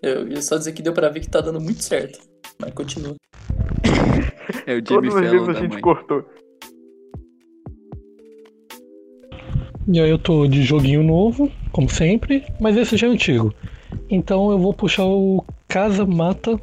Eu 0.01 0.27
ia 0.27 0.41
só 0.41 0.57
dizer 0.57 0.73
que 0.73 0.81
deu 0.81 0.93
pra 0.93 1.09
ver 1.09 1.19
que 1.21 1.29
tá 1.29 1.39
dando 1.41 1.59
muito 1.61 1.81
certo. 1.83 2.19
Mas 2.59 2.73
continua. 2.73 3.15
É 4.67 4.73
o 4.73 4.75
Jimmy 4.75 4.83
Todas 4.83 5.15
as 5.15 5.21
vezes 5.21 5.31
Fallon 5.39 5.43
a 5.49 5.53
da 5.53 5.59
gente 5.61 5.71
mãe. 5.73 5.81
cortou. 5.81 6.25
E 9.87 9.99
aí 9.99 10.09
eu 10.09 10.17
tô 10.17 10.47
de 10.47 10.63
joguinho 10.63 11.03
novo, 11.03 11.51
como 11.75 11.89
sempre, 11.89 12.41
mas 12.57 12.77
esse 12.77 12.95
já 12.95 13.05
é 13.05 13.09
antigo. 13.09 13.53
Então 14.09 14.49
eu 14.49 14.57
vou 14.57 14.73
puxar 14.73 15.03
o 15.03 15.43
Casa 15.67 16.05
Mata 16.05 16.57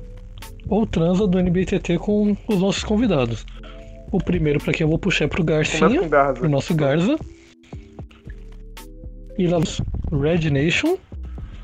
ou 0.66 0.86
Transa 0.86 1.26
do 1.26 1.38
NBTT 1.38 1.98
com 1.98 2.34
os 2.48 2.58
nossos 2.58 2.82
convidados. 2.82 3.44
O 4.10 4.16
primeiro 4.16 4.58
pra 4.58 4.72
quem 4.72 4.84
eu 4.84 4.88
vou 4.88 4.98
puxar 4.98 5.26
é 5.26 5.28
pro 5.28 5.44
Garcinha, 5.44 6.08
pro 6.32 6.48
nosso 6.48 6.74
Garza. 6.74 7.18
E 9.36 9.46
lá 9.46 9.58
Red 10.10 10.48
Nation, 10.50 10.96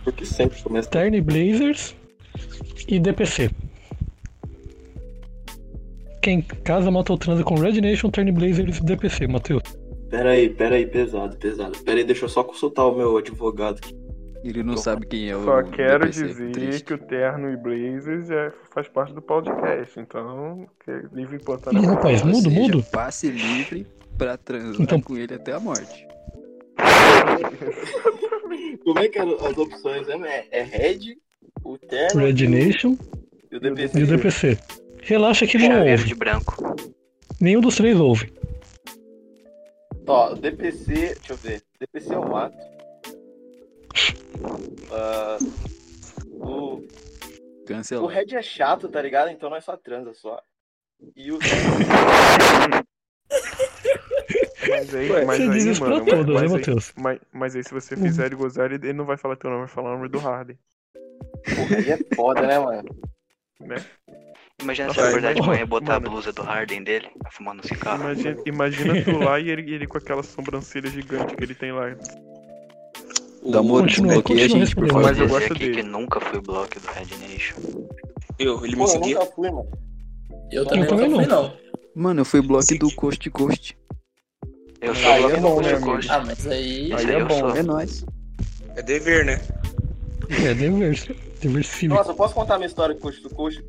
Porque 0.05 0.27
sempre 0.27 0.61
começa. 0.61 0.91
Tern 0.91 1.19
Blazers 1.23 1.97
e 2.87 2.99
DPC. 2.99 3.51
Quem 6.21 6.43
casa 6.43 6.91
mata 6.91 7.13
ou 7.13 7.19
transa 7.19 7.43
com 7.43 7.55
Red 7.55 7.81
Nation, 7.81 8.11
Tern 8.11 8.31
Blazers 8.31 8.77
e 8.77 8.85
DPC, 8.85 9.27
Matheus. 9.27 9.63
Pera 10.11 10.31
aí, 10.31 10.49
pera 10.49 10.77
aí, 10.77 10.87
pesado, 10.87 11.37
pesado. 11.37 11.79
Pera 11.85 11.99
aí, 11.99 12.05
deixa 12.05 12.25
eu 12.25 12.29
só 12.29 12.43
consultar 12.43 12.87
o 12.87 12.97
meu 12.97 13.17
advogado 13.17 13.79
aqui. 13.79 13.97
Ele 14.45 14.63
não 14.63 14.77
sabe 14.77 15.05
quem 15.07 15.29
é 15.29 15.37
o 15.37 15.45
Só 15.45 15.63
quero 15.65 16.01
DPC, 16.07 16.25
dizer 16.27 16.53
triste. 16.53 16.85
que 16.85 16.95
o 16.95 16.99
Terno 16.99 17.51
e 17.51 17.57
Blazers 17.57 18.31
é, 18.31 18.53
faz 18.73 18.87
parte 18.89 19.13
do 19.13 19.21
podcast, 19.21 19.99
então 19.99 20.67
que 20.85 20.91
é 20.93 21.03
livre 21.13 21.37
e 21.37 21.41
Ih, 21.77 21.87
rapaz, 21.87 22.23
mudo, 22.23 22.49
seja, 22.49 22.51
mudo. 22.51 22.83
Passe 22.93 23.29
livre 23.31 23.85
pra 24.17 24.37
transar 24.37 24.81
Então- 24.81 25.01
com 25.01 25.17
ele 25.17 25.35
até 25.35 25.53
a 25.53 25.61
morte. 25.61 26.07
Como 28.85 28.99
é 29.01 29.09
que 29.09 29.19
eram 29.19 29.35
as 29.45 29.59
opções? 29.59 30.07
né? 30.07 30.45
É, 30.51 30.61
é 30.61 30.63
Red, 30.63 31.17
o 31.65 31.77
Terno 31.77 32.23
Red 32.25 32.47
Nation 32.49 32.97
e 33.51 33.57
o 33.57 33.61
DPC. 33.61 33.99
e 33.99 34.03
o 34.03 34.07
DPC. 34.07 34.59
Relaxa 35.03 35.47
que 35.47 35.59
não 35.59 35.87
ouve. 35.91 36.05
de 36.05 36.15
branco. 36.15 36.77
Nenhum 37.41 37.61
dos 37.61 37.77
três 37.77 37.99
ouve. 37.99 38.33
Ó, 40.09 40.35
DPC, 40.35 41.15
deixa 41.15 41.33
eu 41.35 41.37
ver. 41.37 41.63
DPC 41.79 42.15
eu 42.15 42.27
mato. 42.27 42.57
Ah, 44.91 45.39
o, 46.31 46.77
o 46.77 46.89
Cancelado. 47.67 48.07
Red 48.07 48.35
é 48.35 48.43
chato, 48.43 48.89
tá 48.89 49.03
ligado? 49.03 49.31
Então 49.31 49.51
nós 49.51 49.65
só 49.65 49.77
transa 49.77 50.15
só. 50.15 50.43
E 51.15 51.31
o 51.31 51.39
Mas 54.69 54.95
aí, 54.95 55.11
Ué, 55.11 55.25
mas 55.25 55.41
aí, 55.41 55.81
mano, 55.81 56.05
todos, 56.05 56.27
né, 56.27 56.33
mas, 56.33 56.43
aí, 56.43 56.49
Matheus? 56.49 56.93
mas, 56.97 57.21
mas 57.33 57.57
aí 57.57 57.65
se 57.65 57.73
você 57.73 57.97
fizer 57.97 58.27
ele 58.27 58.35
gozar, 58.37 58.71
ele 58.71 58.87
ele 58.87 58.93
não 58.93 59.05
vai 59.05 59.17
falar 59.17 59.37
teu 59.37 59.49
nome, 59.51 59.67
vai 59.67 59.75
falar 59.75 59.91
o 59.91 59.97
nome 59.97 60.09
do 60.09 60.19
Harden. 60.19 60.59
porra, 61.45 61.77
aí 61.77 61.91
é 61.91 61.99
foda, 62.15 62.47
né, 62.47 62.59
mano? 62.59 62.89
Imagina 64.61 64.93
se 64.93 64.99
eu 64.99 65.07
acordar 65.07 65.35
de 65.35 65.43
manhã 65.43 65.63
e 65.63 65.67
botar 65.67 65.97
a 65.97 66.01
mano. 66.01 66.11
blusa 66.13 66.33
do 66.33 66.43
Harden 66.43 66.83
dele, 66.83 67.09
fumando 67.31 67.61
um 67.61 67.69
cigarro. 67.69 68.03
Imagina, 68.03 68.37
imagina 68.45 69.05
tu 69.05 69.19
lá 69.19 69.39
e 69.39 69.51
ele, 69.51 69.73
ele 69.73 69.87
com 69.87 69.99
aquela 69.99 70.23
sobrancelha 70.23 70.91
gigante 70.91 71.37
que 71.37 71.45
ele 71.45 71.55
tem 71.55 71.71
lá. 71.71 71.95
Dá 73.51 73.61
uma 73.61 73.81
Continua, 73.81 74.15
desbloqueia 74.15 74.45
a 74.45 74.49
gente, 74.49 74.75
por 74.75 74.89
favor. 74.89 75.03
Mas 75.05 75.19
eu 75.19 75.29
gosto 75.29 75.53
aqui 75.53 75.59
dele. 75.61 75.75
que 75.77 75.83
nunca 75.85 76.21
fui 76.21 76.41
bloco 76.41 76.81
do 76.81 76.89
Red 76.89 77.29
Nation. 77.29 77.57
Eu, 78.37 78.65
ele 78.65 78.77
me 78.77 78.85
Pô, 78.85 78.91
eu 78.93 79.01
nunca 79.01 79.27
fui, 79.27 79.51
mano. 79.51 79.69
Eu 80.51 80.67
também 80.67 80.87
também 80.87 81.09
nunca 81.09 81.23
fui, 81.23 81.33
não. 81.33 81.43
não. 81.45 81.57
Mano, 81.95 82.21
eu 82.21 82.25
fui 82.25 82.43
bloco 82.43 82.79
do 82.79 82.93
Coast 82.95 83.31
Coast. 83.31 83.79
Eu 84.81 84.95
sou 84.95 85.11
Aí 85.11 85.21
bloco 85.21 85.37
é 85.37 85.41
bom, 85.41 85.55
do 85.55 85.63
né, 85.63 85.71
Coast 85.71 85.81
to 85.81 85.87
Coast. 85.87 86.11
Ah, 86.11 86.25
mas 86.27 86.47
aí. 86.49 86.93
Aí 86.93 87.07
aí 87.07 87.11
é 87.13 87.21
eu 87.21 87.27
bom, 87.27 87.39
sou. 87.39 87.57
É 87.57 87.63
nóis. 87.63 88.05
É 88.75 88.83
dever, 88.83 89.25
né? 89.25 89.41
É 90.31 90.55
dever, 90.55 91.19
Nossa, 91.89 92.11
eu 92.11 92.17
posso 92.17 92.35
contar 92.35 92.57
minha 92.59 92.67
história 92.67 92.95
com 92.97 93.09
o 93.09 93.35
Coach 93.35 93.65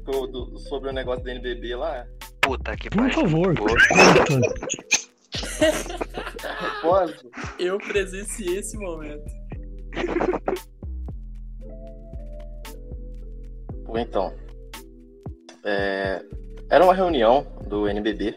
sobre 0.68 0.90
o 0.90 0.94
negócio 0.94 1.24
do 1.24 1.30
NBB 1.30 1.76
lá? 1.76 2.06
Puta 2.42 2.76
que 2.76 2.90
Por 2.90 2.98
pariu. 3.00 3.14
favor, 3.14 3.54
Boa. 3.54 3.70
conta. 3.70 5.10
Posso? 6.82 7.30
Eu 7.60 7.78
presenciei 7.78 8.58
esse 8.58 8.76
momento. 8.78 9.24
Pô, 13.86 13.98
então. 13.98 14.34
É, 15.64 16.24
Era 16.72 16.84
uma 16.84 16.94
reunião 16.96 17.46
do 17.68 17.88
NBB, 17.88 18.36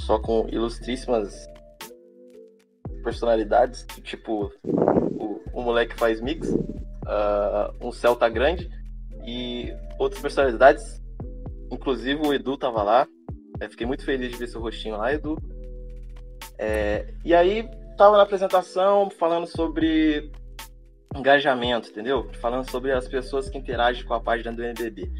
só 0.00 0.18
com 0.18 0.48
ilustríssimas 0.48 1.46
personalidades, 3.04 3.86
tipo, 4.02 4.52
o, 4.64 5.40
o 5.52 5.62
moleque 5.62 5.94
faz 5.96 6.20
mix, 6.20 6.48
ah, 7.06 7.72
um 7.80 7.92
Celta 7.92 8.28
grande 8.28 8.70
e 9.26 9.74
outras 9.98 10.20
personalidades, 10.20 11.00
inclusive 11.70 12.20
o 12.26 12.32
Edu 12.32 12.56
tava 12.56 12.82
lá. 12.82 13.06
Eu 13.60 13.70
fiquei 13.70 13.86
muito 13.86 14.04
feliz 14.04 14.30
de 14.30 14.36
ver 14.36 14.48
seu 14.48 14.60
rostinho 14.60 14.96
lá, 14.96 15.12
Edu. 15.12 15.36
É, 16.58 17.12
e 17.24 17.34
aí, 17.34 17.68
tava 17.96 18.16
na 18.16 18.22
apresentação 18.22 19.10
falando 19.10 19.46
sobre 19.46 20.30
engajamento, 21.14 21.90
entendeu? 21.90 22.30
Falando 22.40 22.70
sobre 22.70 22.92
as 22.92 23.08
pessoas 23.08 23.48
que 23.48 23.58
interagem 23.58 24.04
com 24.04 24.14
a 24.14 24.20
página 24.20 24.52
do 24.52 24.62
NBB. 24.62 25.10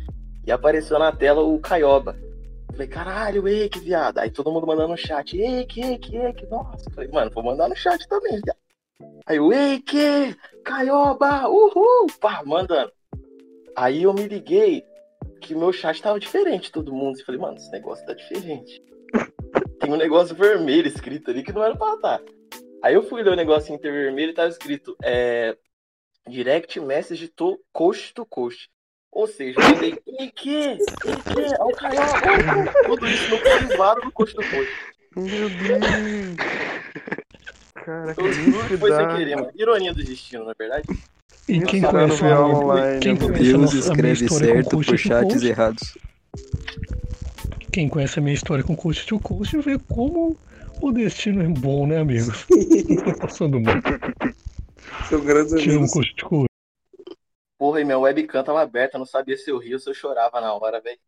E 0.47 0.53
apareceu 0.53 0.99
na 0.99 1.13
tela 1.13 1.43
o 1.43 1.59
Caioba. 1.59 2.17
Falei, 2.73 2.87
caralho, 2.87 3.49
ei, 3.49 3.69
que 3.69 3.81
viado. 3.81 4.19
Aí 4.19 4.31
todo 4.31 4.51
mundo 4.51 4.67
mandando 4.67 4.89
no 4.89 4.97
chat, 4.97 5.37
ei, 5.37 5.67
que, 5.67 5.99
que, 5.99 6.33
que, 6.33 6.47
nossa. 6.47 6.91
Falei, 6.91 7.11
mano, 7.11 7.31
vou 7.35 7.43
mandar 7.43 7.69
no 7.69 7.77
chat 7.77 8.07
também, 8.09 8.41
viado. 8.43 8.60
Aí 9.27 9.39
o 9.39 9.53
ei, 9.53 9.81
que, 9.81 10.37
Caioba, 10.65 11.49
uhul, 11.49 12.07
pá, 12.21 12.43
mandando. 12.45 12.93
Aí 13.77 14.03
eu 14.03 14.13
me 14.13 14.27
liguei 14.27 14.85
que 15.41 15.55
meu 15.55 15.73
chat 15.73 16.03
tava 16.03 16.21
diferente 16.21 16.73
todo 16.73 16.93
mundo. 16.93 17.19
E 17.19 17.25
falei, 17.25 17.41
mano, 17.41 17.57
esse 17.57 17.71
negócio 17.71 18.05
tá 18.05 18.13
diferente. 18.13 18.83
Tem 19.81 19.93
um 19.93 19.97
negócio 19.97 20.35
vermelho 20.35 20.89
escrito 20.89 21.31
ali 21.31 21.43
que 21.43 21.53
não 21.53 21.63
era 21.63 21.77
pra 21.77 21.95
estar. 21.95 22.21
Aí 22.83 22.95
eu 22.95 23.03
fui 23.03 23.23
ler 23.23 23.33
o 23.33 23.37
negocinho 23.37 23.77
intervermelho 23.77 24.31
e 24.31 24.35
tava 24.35 24.49
escrito, 24.49 24.97
é, 25.03 25.57
direct 26.29 26.79
message 26.81 27.29
to 27.29 27.59
coast 27.73 28.15
to 28.15 28.25
coast. 28.27 28.71
Ou 29.13 29.27
seja, 29.27 29.59
eu 29.61 29.69
mandei, 29.69 29.99
e 30.07 30.31
que? 30.31 30.79
E 30.79 31.63
o 31.63 31.73
Caioba, 31.73 32.73
tudo 32.87 33.09
isso 33.09 33.31
no 33.31 33.39
privado 33.41 34.01
do 34.03 34.13
coast 34.13 34.35
to 34.35 34.43
coast. 34.43 34.73
Meu 35.17 35.49
Deus! 35.49 37.30
Cara, 37.85 38.15
que 38.15 38.77
foi 38.77 38.93
sem 38.93 39.09
querer, 39.09 39.37
mano. 39.37 39.51
Ironia 39.55 39.93
do 39.95 40.03
destino, 40.03 40.45
na 40.45 40.55
verdade. 40.59 40.87
E 41.49 41.61
quem 41.61 41.81
Tá 41.81 41.91
conhece, 41.91 42.25
a- 42.25 42.47
online, 42.47 43.01
quem 43.01 43.17
conhece 43.17 43.43
Deus 43.45 43.73
escreve 43.73 44.25
história 44.25 44.47
com 44.49 44.71
certo 44.71 44.71
por 44.71 44.99
chats 44.99 45.43
errados. 45.43 45.95
Quem 47.73 47.89
conhece 47.89 48.19
a 48.19 48.23
minha 48.23 48.35
história 48.35 48.63
com 48.65 48.77
coach 48.77 49.07
to 49.07 49.19
coach 49.19 49.57
vê 49.59 49.79
como 49.79 50.37
o 50.81 50.93
destino 50.93 51.43
é 51.43 51.49
bom, 51.49 51.87
né, 51.87 51.99
amigos? 51.99 52.47
Não 52.89 53.05
tô 53.05 53.19
passando 53.19 53.61
mal. 53.61 53.75
São 55.09 55.21
grandes 55.25 55.55
Tira 55.55 55.73
um 55.73 55.77
amigos. 55.77 55.93
coach 55.93 56.15
to 56.17 56.29
coach. 56.29 56.51
Porra, 57.59 57.81
e 57.81 57.85
minha 57.85 57.99
webcam 57.99 58.43
tava 58.43 58.63
aberta, 58.63 58.97
eu 58.97 59.01
não 59.01 59.07
sabia 59.07 59.37
se 59.37 59.51
eu 59.51 59.59
ria 59.59 59.75
ou 59.75 59.79
se 59.79 59.89
eu 59.91 59.95
chorava 59.95 60.41
na 60.41 60.53
hora, 60.55 60.81
velho. 60.81 60.99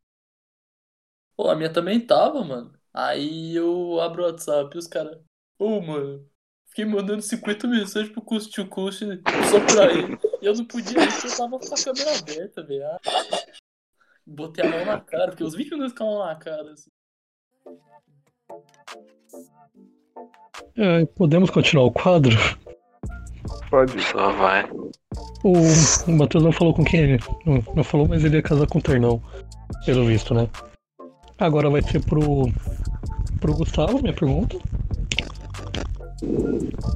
Pô, 1.37 1.49
a 1.49 1.57
minha 1.57 1.73
também 1.73 1.99
tava, 2.05 2.45
mano. 2.45 2.73
Aí 2.93 3.57
eu 3.57 3.99
abro 4.01 4.23
o 4.23 4.27
WhatsApp 4.27 4.75
e 4.75 4.79
os 4.79 4.87
caras. 4.87 5.19
Ô, 5.59 5.81
mano, 5.81 6.29
fiquei 6.73 6.87
mandando 6.87 7.21
50 7.21 7.69
mensagens 7.69 8.11
pro 8.11 8.23
custo 8.23 8.51
to 8.51 8.67
custo 8.67 9.05
só 9.51 9.61
pra 9.61 9.93
ele. 9.93 10.19
E 10.41 10.47
eu 10.47 10.55
não 10.55 10.65
podia 10.65 11.05
ir 11.05 11.13
porque 11.13 11.27
eu 11.27 11.37
tava 11.37 11.59
com 11.59 11.75
a 11.75 11.85
câmera 11.85 12.19
aberta, 12.19 12.63
velho. 12.65 12.85
Ah, 12.87 12.99
Botei 14.27 14.65
a 14.65 14.71
mão 14.71 14.85
na 14.87 15.01
cara, 15.01 15.29
porque 15.29 15.45
os 15.45 15.55
20 15.55 15.71
minutos 15.73 15.93
com 15.93 16.05
a 16.05 16.07
mão 16.07 16.27
na 16.27 16.35
cara, 16.37 16.73
assim. 16.73 16.91
É, 20.77 21.05
podemos 21.07 21.51
continuar 21.51 21.85
o 21.85 21.93
quadro? 21.93 22.35
Pode. 23.69 24.01
Só 24.05 24.33
vai. 24.33 24.65
O, 25.45 25.53
o 26.09 26.13
Matheus 26.13 26.45
não 26.45 26.53
falou 26.53 26.73
com 26.73 26.85
quem 26.85 27.01
ele. 27.01 27.19
Não, 27.45 27.63
não 27.75 27.85
falou, 27.85 28.09
mas 28.09 28.25
ele 28.25 28.37
ia 28.37 28.43
casar 28.43 28.67
com 28.67 28.79
o 28.79 28.83
Ternão. 28.83 29.23
Pelo 29.85 30.07
visto, 30.07 30.33
né? 30.33 30.49
Agora 31.39 31.69
vai 31.69 31.83
ser 31.83 32.01
pro. 32.05 32.51
pro 33.41 33.57
Gustavo, 33.57 34.01
minha 34.01 34.15
pergunta. 34.15 34.57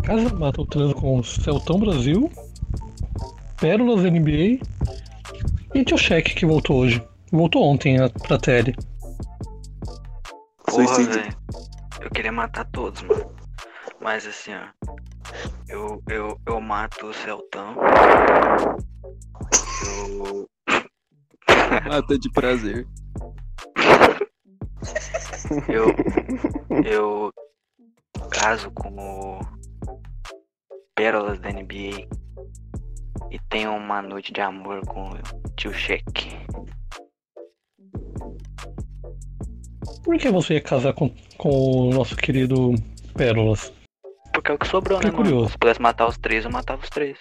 Casa 0.04 0.35
mata 0.35 0.61
o 0.62 0.66
transo 0.66 0.95
com 0.95 1.23
Celtão 1.23 1.78
Brasil, 1.78 2.30
Pérolas 3.61 4.02
NBA 4.04 4.61
e 5.75 5.85
Tio 5.85 5.99
Cheque 5.99 6.35
que 6.35 6.47
voltou 6.47 6.78
hoje. 6.78 7.02
Voltou 7.33 7.64
ontem 7.64 7.99
a- 8.00 8.09
pra 8.09 8.38
tele. 8.38 8.75
Porra, 10.64 10.85
velho. 11.04 11.37
Eu 12.00 12.11
queria 12.11 12.33
matar 12.33 12.64
todos, 12.66 13.02
mano. 13.02 13.30
Mas 14.00 14.26
assim, 14.26 14.52
ó. 14.54 14.88
Eu, 15.68 16.00
eu, 16.09 16.40
eu 16.47 16.61
mato 16.61 17.06
o 17.06 17.14
Celtão. 17.14 17.75
Eu. 20.23 20.49
Mata 21.85 22.18
de 22.18 22.30
prazer. 22.30 22.87
Eu. 25.68 25.87
Eu. 26.85 27.30
Caso 28.30 28.70
com 28.70 28.88
o. 28.90 29.38
Pérolas 30.94 31.38
da 31.40 31.50
NBA. 31.50 32.08
E 33.30 33.38
tenho 33.49 33.73
uma 33.75 34.00
noite 34.00 34.32
de 34.32 34.40
amor 34.40 34.80
com 34.87 35.11
o 35.11 35.14
tio 35.56 35.73
Cheque. 35.75 36.37
Por 40.04 40.16
que 40.18 40.30
você 40.30 40.54
ia 40.54 40.61
casar 40.61 40.92
com, 40.94 41.11
com 41.37 41.50
o 41.50 41.90
nosso 41.90 42.16
querido 42.16 42.75
Pérolas? 43.16 43.73
Porque 44.32 44.50
é 44.50 44.54
o 44.54 44.58
que 44.58 44.66
sobrou, 44.68 44.99
Fiquei 44.99 45.11
né, 45.11 45.16
mano? 45.16 45.30
curioso. 45.30 45.50
Se 45.52 45.58
pudesse 45.58 45.80
matar 45.82 46.06
os 46.06 46.18
três, 46.18 46.44
eu 46.44 46.50
matava 46.50 46.82
os 46.82 46.90
três. 46.90 47.18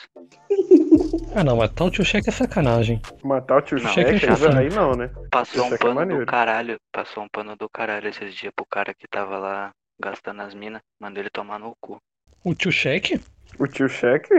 Ah 1.34 1.44
não, 1.44 1.58
mas 1.58 1.72
tal 1.72 1.90
Tio 1.90 2.06
Cheque 2.06 2.30
é 2.30 2.32
sacanagem. 2.32 3.02
Matar 3.24 3.58
o 3.58 3.62
tio 3.62 3.78
Não, 3.82 3.90
Cheque, 3.92 4.20
cheque 4.20 4.32
é 4.34 4.36
fofo. 4.36 4.58
aí 4.58 4.70
não, 4.70 4.94
né? 4.96 5.10
Passou 5.32 5.64
Isso 5.64 5.72
um 5.72 5.76
é 5.76 5.78
pano 5.78 5.92
do 5.94 5.96
maneiro. 5.96 6.26
caralho. 6.26 6.78
Passou 6.94 7.24
um 7.24 7.28
pano 7.30 7.56
do 7.58 7.68
caralho 7.70 8.08
esses 8.08 8.34
dias 8.36 8.54
pro 8.56 8.66
cara 8.66 8.94
que 8.94 9.08
tava 9.10 9.38
lá 9.38 9.72
gastando 10.00 10.42
as 10.42 10.54
minas. 10.54 10.82
Mandou 11.00 11.22
ele 11.22 11.30
tomar 11.30 11.60
no 11.60 11.74
cu. 11.82 11.98
O 12.44 12.54
Tio 12.54 12.72
Cheque? 12.72 13.20
O 13.60 13.68
tio 13.68 13.88
Cheque? 13.90 14.34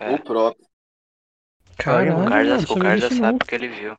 É. 0.00 0.14
O 0.14 0.22
próprio. 0.22 0.66
Caralho, 1.76 2.18
o 2.18 2.28
Garza, 2.28 2.54
o 2.72 2.96
disso 2.96 3.08
sabe 3.08 3.20
não. 3.20 3.38
porque 3.38 3.54
ele 3.54 3.68
viu. 3.68 3.94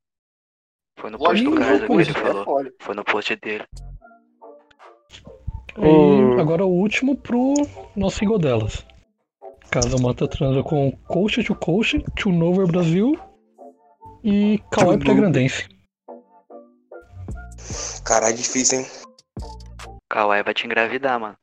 Foi 0.99 1.10
no 1.10 1.17
post 1.17 1.43
do 1.43 1.51
que 1.51 1.58
Garza 1.60 1.86
que 1.88 1.93
ele 1.93 2.01
é 2.01 2.13
falou. 2.13 2.45
Foi 2.82 2.95
no 2.95 3.03
post 3.06 3.36
dele. 3.38 3.65
O- 5.77 6.38
E 6.38 6.41
agora 6.41 6.65
o 6.65 6.69
último 6.71 7.15
pro 7.15 7.53
nosso 7.95 8.23
Igodelas. 8.23 8.86
Casa 9.71 9.97
Mata 10.01 10.27
transa 10.27 10.63
com 10.63 10.91
Coach 11.08 11.43
to 11.43 11.56
Coach, 11.56 12.03
Tio 12.17 12.32
Nover 12.32 12.65
Brasil 12.67 13.17
e 14.23 14.60
Kawhi 14.71 14.97
Pré-Grandense. 14.97 15.67
Caralho, 18.03 18.36
difícil, 18.36 18.80
hein? 18.80 18.86
Kawhi 20.10 20.43
vai 20.43 20.54
te 20.54 20.65
engravidar, 20.65 21.19
mano. 21.19 21.38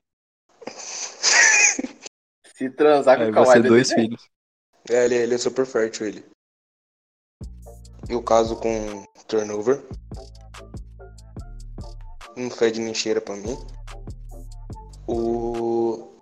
Se 2.57 2.71
transar 2.71 3.17
com 3.17 3.25
Aí 3.25 3.31
o 3.31 3.33
Kawhi, 3.33 3.47
vai 3.47 3.63
dois 3.63 3.89
ter 3.89 3.97
bem. 3.97 4.05
filhos. 4.07 4.29
É, 4.91 5.05
ele, 5.05 5.15
ele 5.15 5.35
é 5.35 5.39
super 5.39 5.67
fértil, 5.67 6.07
ele. 6.07 6.25
E 8.09 8.15
o 8.15 8.23
caso 8.23 8.57
com 8.57 9.05
turnover. 9.27 9.83
Não 12.37 12.51
fede 12.51 12.81
nem 12.81 12.95
cheira 12.95 13.21
pra 13.21 13.37
mim. 13.37 13.57
O. 15.09 16.13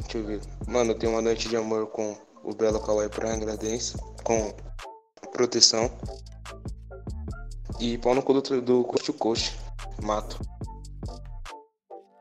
Deixa 0.00 0.18
eu 0.18 0.24
ver. 0.26 0.40
Mano, 0.66 0.92
eu 0.92 0.98
tenho 0.98 1.12
uma 1.12 1.22
noite 1.22 1.48
de 1.48 1.56
amor 1.56 1.88
com 1.88 2.16
o 2.42 2.54
Belo 2.54 2.80
Kawhi 2.80 3.08
pra 3.08 3.36
Grandense. 3.36 3.96
Com 4.22 4.54
proteção. 5.32 5.90
E 7.80 7.98
pau 7.98 8.14
no 8.14 8.22
cu 8.22 8.40
do, 8.40 8.60
do 8.62 8.84
coach 8.84 9.04
to 9.04 9.12
coach. 9.12 9.58
Mato. 10.02 10.38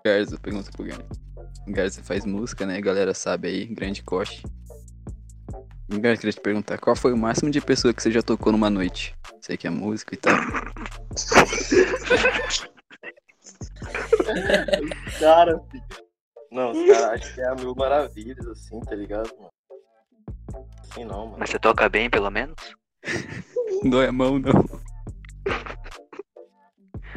Garza, 0.05 0.37
pergunta 0.37 0.69
pro 0.69 0.83
Garza. 0.83 1.07
Garza 1.65 2.03
faz 2.03 2.25
música, 2.25 2.65
né? 2.65 2.75
A 2.75 2.81
galera 2.81 3.13
sabe 3.13 3.47
aí, 3.47 3.65
grande 3.65 4.03
corte. 4.03 4.43
Garza, 5.87 6.19
queria 6.19 6.33
te 6.33 6.41
perguntar, 6.41 6.77
qual 6.77 6.93
foi 6.93 7.13
o 7.13 7.17
máximo 7.17 7.49
de 7.49 7.61
pessoa 7.61 7.93
que 7.93 8.03
você 8.03 8.11
já 8.11 8.21
tocou 8.21 8.51
numa 8.51 8.69
noite? 8.69 9.15
Sei 9.39 9.55
que 9.55 9.65
é 9.65 9.69
música 9.69 10.13
e 10.13 10.17
tal. 10.17 10.35
Cara, 15.19 15.57
filho. 15.71 15.83
Não, 16.51 16.71
os 16.71 16.85
caras 16.85 17.21
acham 17.21 17.33
que 17.33 17.41
é 17.41 17.47
a 17.47 17.55
mil 17.55 17.73
maravilhas, 17.73 18.45
assim, 18.45 18.81
tá 18.81 18.95
ligado, 18.95 19.33
mano? 19.37 19.53
Assim 20.81 21.05
não, 21.05 21.27
mano. 21.27 21.37
Mas 21.39 21.49
você 21.49 21.57
toca 21.57 21.87
bem, 21.87 22.09
pelo 22.09 22.29
menos? 22.29 22.57
Dói 23.89 24.07
a 24.07 24.11
mão, 24.11 24.37
não. 24.37 24.65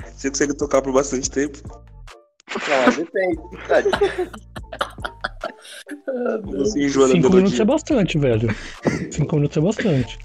Você 0.05 0.31
consegue 0.31 0.57
tocar 0.57 0.83
por 0.83 0.93
bastante 0.93 1.29
tempo? 1.29 1.59
Não, 2.55 2.87
mas 2.87 2.97
depende. 2.97 3.41
Você 6.45 6.85
enjoa 6.85 7.09
Cinco 7.09 7.29
minutos 7.31 7.53
melodia. 7.59 7.63
é 7.63 7.65
bastante, 7.65 8.19
velho. 8.19 8.49
Cinco 9.11 9.37
minutos 9.37 9.57
é 9.57 9.61
bastante. 9.61 10.19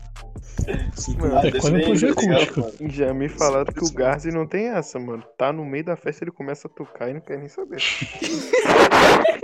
Mano, 1.18 1.38
Ah, 1.38 1.48
É 1.48 1.52
quase 1.52 1.72
tá 1.72 1.78
ligado, 1.78 2.12
acústica. 2.12 2.62
mano? 2.62 2.74
já 2.92 3.14
me 3.14 3.28
falaram 3.30 3.74
que 3.74 3.84
o 3.84 3.92
Garzi 3.94 4.32
não 4.32 4.46
tem 4.46 4.68
essa, 4.68 5.00
mano. 5.00 5.24
Tá 5.38 5.52
no 5.52 5.66
meio 5.66 5.84
da 5.84 5.96
festa, 5.96 6.24
ele 6.24 6.32
começa 6.32 6.68
a 6.68 6.72
tocar 6.72 7.10
e 7.10 7.14
não 7.14 7.22
quer 7.22 7.38
nem 7.38 7.50
saber. 7.50 7.80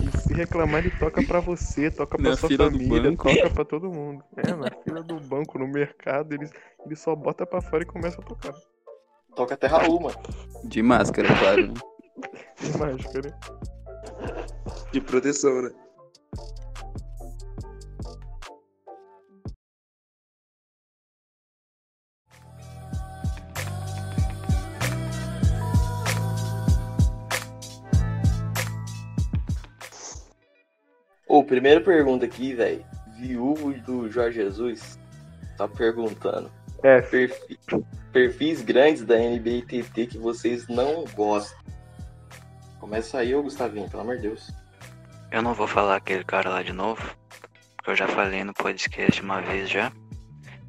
E 0.00 0.18
se 0.18 0.32
reclamar, 0.34 0.80
ele 0.80 0.90
toca 0.98 1.22
pra 1.24 1.40
você, 1.40 1.90
toca 1.90 2.16
pra 2.16 2.30
Na 2.30 2.36
sua 2.36 2.48
família, 2.48 3.14
toca 3.16 3.50
pra 3.50 3.64
todo 3.64 3.90
mundo. 3.90 4.24
É, 4.36 4.52
na 4.54 4.70
fila 4.82 5.02
do 5.02 5.20
banco, 5.20 5.58
no 5.58 5.66
mercado, 5.68 6.32
ele, 6.34 6.48
ele 6.86 6.96
só 6.96 7.14
bota 7.14 7.44
pra 7.44 7.60
fora 7.60 7.82
e 7.82 7.86
começa 7.86 8.20
a 8.20 8.24
tocar. 8.24 8.52
Toca 9.36 9.54
até 9.54 9.66
Raul, 9.66 10.00
mano. 10.00 10.16
De 10.64 10.82
máscara, 10.82 11.28
claro, 11.38 11.74
Que 12.56 12.78
mágica, 12.78 13.20
né? 13.22 13.32
De 14.92 15.00
proteção, 15.00 15.62
né? 15.62 15.70
Ô, 31.26 31.42
primeira 31.42 31.80
pergunta 31.80 32.24
aqui, 32.26 32.54
velho. 32.54 32.84
Viúvo 33.18 33.72
do 33.80 34.10
Jorge 34.10 34.42
Jesus 34.42 34.98
tá 35.56 35.66
perguntando. 35.68 36.50
É, 36.82 37.00
Perfi- 37.00 37.58
Perfis 38.12 38.60
grandes 38.60 39.04
da 39.04 39.16
NBA 39.16 39.50
e 39.50 39.62
TT 39.62 40.06
que 40.06 40.18
vocês 40.18 40.68
não 40.68 41.04
gostam. 41.14 41.58
Começa 42.84 43.16
aí, 43.16 43.34
ô 43.34 43.42
Gustavinho, 43.42 43.88
pelo 43.88 44.02
amor 44.02 44.16
de 44.16 44.22
Deus. 44.24 44.50
Eu 45.30 45.40
não 45.40 45.54
vou 45.54 45.66
falar 45.66 45.96
aquele 45.96 46.22
cara 46.22 46.50
lá 46.50 46.62
de 46.62 46.74
novo. 46.74 47.00
Porque 47.76 47.90
eu 47.90 47.96
já 47.96 48.06
falei 48.06 48.44
no 48.44 48.52
podcast 48.52 49.22
uma 49.22 49.40
vez 49.40 49.70
já. 49.70 49.90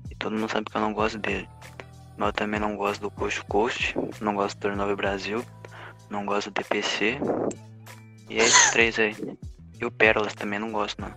E 0.09 0.15
todo 0.15 0.31
mundo 0.31 0.49
sabe 0.49 0.71
que 0.71 0.77
eu 0.77 0.81
não 0.81 0.93
gosto 0.93 1.17
dele. 1.19 1.45
Mas 2.17 2.27
eu 2.27 2.33
também 2.33 2.57
não 2.57 2.77
gosto 2.77 3.01
do 3.01 3.11
Coast 3.11 3.43
Coast. 3.49 3.95
Não 4.21 4.33
gosto 4.33 4.55
do 4.55 4.61
Turnover 4.61 4.95
Brasil. 4.95 5.43
Não 6.09 6.25
gosto 6.25 6.49
do 6.49 6.53
DPC. 6.53 7.19
E 8.29 8.39
é 8.39 8.45
esses 8.45 8.71
três 8.71 8.97
aí. 8.97 9.13
E 9.77 9.85
o 9.85 9.91
Pérolas 9.91 10.33
também 10.33 10.57
não 10.57 10.71
gosto, 10.71 11.01
não. 11.01 11.11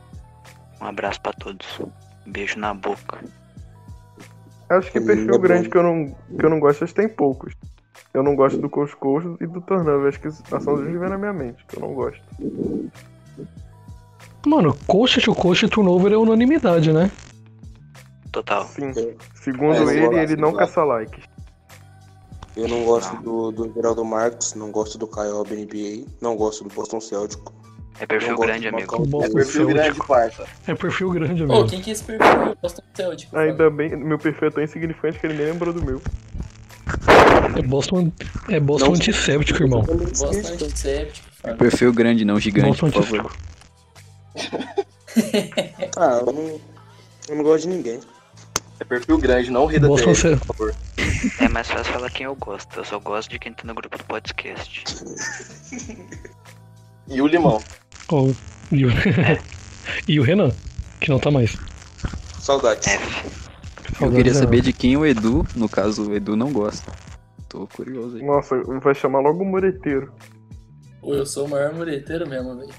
Um 0.80 0.86
abraço 0.86 1.20
pra 1.20 1.32
todos. 1.32 1.80
Beijo 2.26 2.58
na 2.58 2.74
boca. 2.74 3.20
acho 4.68 4.90
que 4.90 4.98
Hum, 4.98 5.06
perfil 5.06 5.32
é 5.32 5.38
grande 5.38 5.70
que 5.70 5.76
eu, 5.76 5.82
não, 5.84 6.06
que 6.06 6.44
eu 6.44 6.50
não 6.50 6.58
gosto, 6.58 6.82
acho 6.82 6.92
que 6.92 7.00
tem 7.00 7.08
poucos. 7.08 7.54
Eu 8.18 8.24
não 8.24 8.34
gosto 8.34 8.58
do 8.58 8.68
Coach 8.68 8.96
Coach 8.96 9.28
e 9.40 9.46
do 9.46 9.60
Turnover, 9.60 10.08
acho 10.08 10.18
que 10.20 10.28
são 10.32 10.74
os 10.74 10.84
que 10.84 10.98
vem 10.98 11.08
na 11.08 11.16
minha 11.16 11.32
mente, 11.32 11.64
que 11.68 11.76
eu 11.76 11.80
não 11.80 11.94
gosto. 11.94 12.20
Mano, 14.44 14.76
Coach 14.88 15.20
to 15.20 15.32
Coach 15.36 15.66
e 15.66 15.68
Turnover 15.68 16.12
é 16.12 16.16
unanimidade, 16.16 16.92
né? 16.92 17.12
Total. 18.32 18.64
Sim. 18.66 18.92
Segundo 19.34 19.88
É, 19.88 19.96
ele, 19.96 20.18
ele 20.18 20.36
não 20.36 20.52
caça 20.52 20.82
likes. 20.82 21.24
Eu 22.56 22.66
não 22.66 22.84
gosto 22.84 23.14
Não. 23.14 23.22
do, 23.22 23.52
do 23.52 23.72
Geraldo 23.72 24.04
Marques, 24.04 24.54
não 24.54 24.72
gosto 24.72 24.98
do 24.98 25.06
Caio 25.06 25.44
NBA, 25.44 26.04
não 26.20 26.36
gosto 26.36 26.64
do 26.64 26.74
Boston 26.74 27.00
Celtic. 27.00 27.38
É 28.00 28.06
perfil 28.06 28.36
grande, 28.36 28.66
amigo. 28.66 28.96
É 28.96 29.06
Boston 29.06 29.32
perfil 29.32 29.44
Celtic. 29.66 29.74
grande, 29.76 29.98
parça. 30.08 30.44
É 30.66 30.74
perfil 30.74 31.10
grande, 31.10 31.42
Ô, 31.44 31.52
amigo. 31.52 31.68
quem 31.68 31.80
que 31.80 31.90
é 31.90 31.92
esse 31.92 32.02
perfil? 32.02 32.26
Eu 32.48 32.56
gosto 32.60 32.82
do 32.82 32.96
Celtic. 32.96 33.30
por 33.30 33.38
Ainda 33.38 33.70
bem, 33.70 33.94
meu 33.96 34.18
perfil 34.18 34.48
é 34.48 34.50
tão 34.50 34.62
insignificante 34.64 35.20
que 35.20 35.26
ele 35.28 35.34
nem 35.34 35.52
lembrou 35.52 35.72
do 35.72 35.84
meu. 35.84 36.00
É 37.56 37.62
Boston, 37.62 38.12
é 38.48 38.60
Boston 38.60 38.86
Não- 38.86 38.94
antisséptico, 38.94 39.62
irmão. 39.62 39.82
Gosto 39.82 40.26
antisséptico. 40.64 41.28
É 41.44 41.54
perfil 41.54 41.92
grande, 41.92 42.24
não 42.24 42.38
gigante, 42.38 42.68
Boston 42.68 42.90
por 42.90 43.04
favor. 43.04 43.32
antisséptico. 44.34 44.88
Ah, 45.96 46.22
eu 46.24 46.32
não, 46.32 46.60
eu 47.28 47.36
não 47.36 47.42
gosto 47.42 47.62
de 47.68 47.74
ninguém. 47.74 47.98
É 48.78 48.84
perfil 48.84 49.18
grande, 49.18 49.50
não 49.50 49.66
ri 49.66 49.80
da 49.80 49.88
Boston 49.88 50.14
Celtic. 50.14 50.46
por 50.46 50.54
favor. 50.56 50.74
É 51.40 51.48
mais 51.48 51.66
fácil 51.66 51.92
falar 51.92 52.08
quem 52.10 52.26
eu 52.26 52.36
gosto. 52.36 52.78
Eu 52.78 52.84
só 52.84 53.00
gosto 53.00 53.28
de 53.30 53.38
quem 53.38 53.52
tá 53.52 53.64
no 53.64 53.74
grupo 53.74 53.98
do 53.98 54.04
podcast. 54.04 54.84
E 57.10 57.22
o 57.22 57.26
limão. 57.26 57.58
Ó, 58.10 58.28
e, 58.70 58.84
o... 58.84 58.90
e 60.06 60.20
o 60.20 60.22
Renan, 60.22 60.50
que 61.00 61.08
não 61.08 61.18
tá 61.18 61.30
mais. 61.30 61.56
Saudades. 62.38 62.86
F. 62.86 63.26
Eu 63.98 64.12
queria 64.12 64.34
saber 64.34 64.60
de 64.60 64.74
quem 64.74 64.94
o 64.94 65.06
Edu, 65.06 65.46
no 65.56 65.70
caso, 65.70 66.10
o 66.10 66.14
Edu 66.14 66.36
não 66.36 66.52
gosta. 66.52 66.92
Tô 67.48 67.66
curioso 67.66 68.16
aí. 68.16 68.22
Nossa, 68.24 68.56
vai 68.82 68.94
chamar 68.94 69.20
logo 69.20 69.42
o 69.42 69.46
mureteiro. 69.46 70.12
Pô, 71.00 71.14
eu 71.14 71.24
sou 71.24 71.46
o 71.46 71.50
maior 71.50 71.72
mureteiro 71.74 72.28
mesmo, 72.28 72.56
velho. 72.56 72.70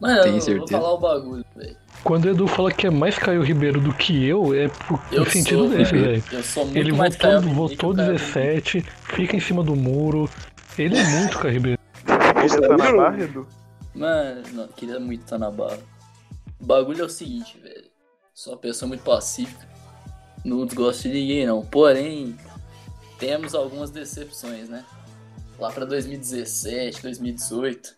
Mano, 0.00 0.22
Tem 0.22 0.26
eu 0.26 0.32
vou 0.32 0.40
certeza? 0.40 0.80
falar 0.80 0.92
o 0.94 0.98
bagulho, 0.98 1.44
velho. 1.56 1.76
Quando 2.02 2.24
o 2.24 2.30
Edu 2.30 2.46
fala 2.48 2.72
que 2.72 2.86
é 2.86 2.90
mais 2.90 3.16
Caio 3.18 3.42
Ribeiro 3.42 3.80
do 3.80 3.94
que 3.94 4.26
eu, 4.26 4.52
é 4.54 4.68
por, 4.68 5.00
Eu 5.12 5.20
no 5.24 5.30
sentido 5.30 5.68
sou, 5.68 5.68
desse, 5.70 5.92
velho. 5.92 6.04
velho. 6.20 6.24
Eu 6.32 6.42
sou 6.42 6.64
muito 6.64 6.78
Ele 6.78 6.92
mais 6.92 7.14
votou, 7.14 7.30
Caio 7.40 7.54
votou 7.54 7.94
Caio 7.94 8.12
17, 8.12 8.80
fica 9.14 9.36
em 9.36 9.40
cima 9.40 9.62
do 9.62 9.76
muro. 9.76 10.28
Ele 10.76 10.96
é 10.98 11.04
muito 11.04 11.38
Caio 11.38 11.54
Ribeiro. 11.54 11.78
Ele 12.06 12.68
tá 12.68 12.76
na 12.76 12.92
barra, 12.96 13.22
Edu? 13.22 13.46
Mano, 13.94 14.42
não, 14.52 14.68
queria 14.68 14.98
muito 14.98 15.22
estar 15.22 15.38
na 15.38 15.50
barra. 15.50 15.78
O 16.60 16.66
bagulho 16.66 17.02
é 17.02 17.04
o 17.04 17.08
seguinte, 17.08 17.58
velho. 17.62 17.84
Sou 18.34 18.54
uma 18.54 18.58
pessoa 18.58 18.88
muito 18.88 19.04
pacífica. 19.04 19.68
Não 20.44 20.66
desgosto 20.66 21.02
de 21.02 21.10
ninguém, 21.10 21.46
não. 21.46 21.64
Porém, 21.64 22.36
temos 23.22 23.54
algumas 23.54 23.90
decepções, 23.90 24.68
né? 24.68 24.84
Lá 25.58 25.70
pra 25.70 25.84
2017, 25.84 27.02
2018. 27.02 27.94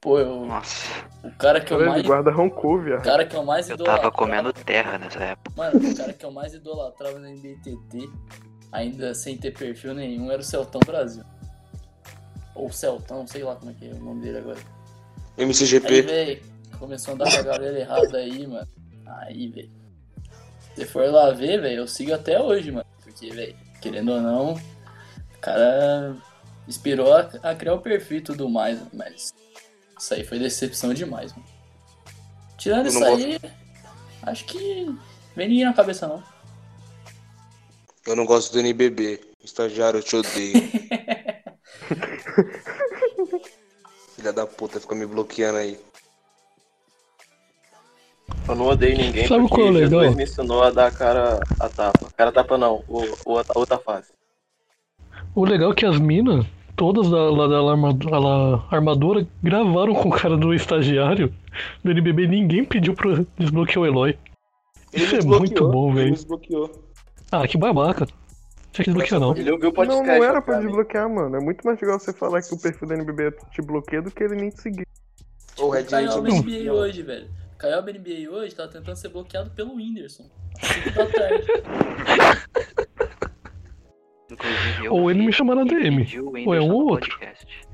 Pô, 0.00 0.18
eu, 0.18 0.46
Nossa, 0.46 0.84
o 1.24 1.30
cara 1.36 1.60
que 1.60 1.72
eu 1.72 1.80
Ele 1.80 1.88
mais. 1.90 2.02
guarda 2.06 2.30
rancor, 2.30 2.80
O 2.98 3.02
cara 3.02 3.24
que 3.24 3.36
eu 3.36 3.44
mais 3.44 3.68
eu 3.68 3.74
idolatrava. 3.76 4.02
tava 4.10 4.14
comendo 4.16 4.52
terra 4.52 4.98
nessa 4.98 5.18
época. 5.22 5.52
Mano, 5.56 5.78
o 5.90 5.96
cara 5.96 6.12
que 6.12 6.24
eu 6.26 6.30
mais 6.32 6.54
idolatrava 6.54 7.18
na 7.20 7.30
NBTT, 7.30 8.08
ainda 8.72 9.14
sem 9.14 9.36
ter 9.36 9.52
perfil 9.56 9.94
nenhum, 9.94 10.30
era 10.30 10.40
o 10.40 10.44
Celtão 10.44 10.80
Brasil. 10.84 11.22
Ou 12.54 12.70
Celtão, 12.72 13.26
sei 13.26 13.44
lá 13.44 13.54
como 13.56 13.70
é 13.70 13.74
que 13.74 13.88
é 13.88 13.92
o 13.92 13.98
nome 13.98 14.22
dele 14.22 14.38
agora. 14.38 14.58
Aí, 15.36 15.44
MCGP. 15.44 16.02
velho, 16.02 16.42
começou 16.80 17.12
a 17.12 17.14
andar 17.14 17.30
com 17.32 17.38
a 17.38 17.42
galera 17.42 17.78
errada 17.78 18.18
aí, 18.18 18.46
mano. 18.46 18.68
Aí, 19.06 19.48
velho. 19.48 19.70
Se 20.74 20.84
for 20.84 21.08
lá 21.10 21.30
ver, 21.30 21.60
velho, 21.60 21.80
eu 21.82 21.88
sigo 21.88 22.12
até 22.14 22.40
hoje, 22.40 22.70
mano. 22.72 22.86
Porque, 23.02 23.30
velho, 23.30 23.56
querendo 23.80 24.12
ou 24.12 24.20
não, 24.20 24.54
o 24.54 25.40
cara 25.40 26.16
inspirou 26.66 27.12
a, 27.14 27.30
a 27.42 27.54
criar 27.54 27.74
o 27.74 27.80
perfil 27.80 28.18
e 28.18 28.22
tudo 28.22 28.48
mais, 28.48 28.78
mas 28.92 29.32
isso 29.98 30.14
aí 30.14 30.24
foi 30.24 30.38
decepção 30.38 30.92
demais, 30.94 31.32
mano. 31.32 31.46
Tirando 32.56 32.86
isso 32.88 33.00
não 33.00 33.14
aí, 33.14 33.40
acho 34.22 34.44
que 34.44 34.94
vem 35.36 35.48
ninguém 35.48 35.64
na 35.64 35.72
cabeça, 35.72 36.06
não. 36.06 36.22
Eu 38.06 38.16
não 38.16 38.24
gosto 38.24 38.52
do 38.52 38.60
NBB. 38.60 39.20
Estagiário, 39.44 39.98
eu 39.98 40.02
te 40.02 40.16
odeio. 40.16 40.54
Filha 44.16 44.32
da 44.32 44.46
puta, 44.46 44.80
fica 44.80 44.94
me 44.94 45.06
bloqueando 45.06 45.58
aí. 45.58 45.78
Eu 48.48 48.54
não 48.54 48.66
odeio 48.66 48.96
ninguém 48.96 49.26
Sabe 49.26 49.42
porque 49.42 49.54
qual 49.56 49.66
é 49.66 49.70
o 49.70 49.72
legal? 49.74 50.00
Jesus 50.00 50.16
me 50.16 50.22
ensinou 50.24 50.62
a 50.62 50.70
dar 50.70 50.86
a 50.86 50.90
cara 50.90 51.40
a 51.60 51.68
tapa. 51.68 52.08
Cara 52.16 52.30
a 52.30 52.32
tapa 52.32 52.56
não, 52.56 52.82
o, 52.88 53.02
o, 53.26 53.38
a 53.38 53.44
outra 53.54 53.78
face. 53.78 54.12
O 55.34 55.44
legal 55.44 55.72
é 55.72 55.74
que 55.74 55.84
as 55.84 55.98
minas, 55.98 56.46
todas 56.74 57.10
da, 57.10 57.30
lá 57.30 57.46
da 57.46 57.70
armadura, 57.70 58.18
lá, 58.18 58.66
armadura, 58.70 59.26
gravaram 59.42 59.94
com 59.94 60.08
o 60.08 60.12
cara 60.12 60.36
do 60.36 60.54
estagiário 60.54 61.32
do 61.84 61.90
NBB. 61.90 62.26
Ninguém 62.26 62.64
pediu 62.64 62.94
pra 62.94 63.22
desbloquear 63.38 63.82
o 63.82 63.86
Eloy. 63.86 64.18
Isso 64.94 65.14
me 65.16 65.34
é 65.34 65.38
muito 65.38 65.68
bom, 65.68 65.90
ele 65.90 65.98
velho. 66.00 66.12
desbloqueou. 66.12 66.70
Ah, 67.30 67.46
que 67.46 67.58
babaca. 67.58 68.06
Tinha 68.72 68.84
que 68.84 68.90
desbloquear 68.90 69.20
não. 69.20 69.36
Ele 69.36 69.50
ouviu 69.50 69.68
o 69.68 69.72
Não, 69.72 69.76
podcast. 69.76 70.06
não 70.06 70.24
era 70.24 70.40
pra 70.40 70.54
cara. 70.54 70.64
desbloquear, 70.64 71.08
mano. 71.10 71.36
É 71.36 71.40
muito 71.40 71.62
mais 71.66 71.78
legal 71.80 71.98
você 71.98 72.12
falar 72.12 72.40
que 72.40 72.54
o 72.54 72.58
perfil 72.58 72.88
da 72.88 72.94
NBB 72.94 73.32
te 73.52 73.60
bloqueia 73.60 74.00
do 74.00 74.10
que 74.10 74.22
ele 74.24 74.36
nem 74.36 74.48
te 74.50 74.62
seguir. 74.62 74.86
Red 75.58 75.84
Caiu 75.84 76.22
Red, 76.22 76.30
a 76.32 76.40
NBA 76.40 76.72
hoje, 76.72 77.02
velho. 77.02 77.28
Caiu 77.58 77.78
a 77.78 77.82
NBA 77.82 78.30
hoje, 78.30 78.54
tá 78.54 78.68
tentando 78.68 78.94
ser 78.94 79.08
bloqueado 79.08 79.50
pelo 79.50 79.74
Whindersson. 79.74 80.30
Às 80.62 80.68
5 80.68 80.90
da 80.90 81.06
tarde. 81.06 81.46
Inclusive, 84.30 84.84
eu 84.84 84.94
Ou 84.94 85.10
ele 85.10 85.26
me 85.26 85.32
chamar 85.32 85.56
na 85.56 85.64
DM. 85.64 86.06
Ou 86.46 86.54
é 86.54 86.60
um 86.60 86.70
ou 86.72 86.90
outro. 86.90 87.10
podcast. 87.18 87.68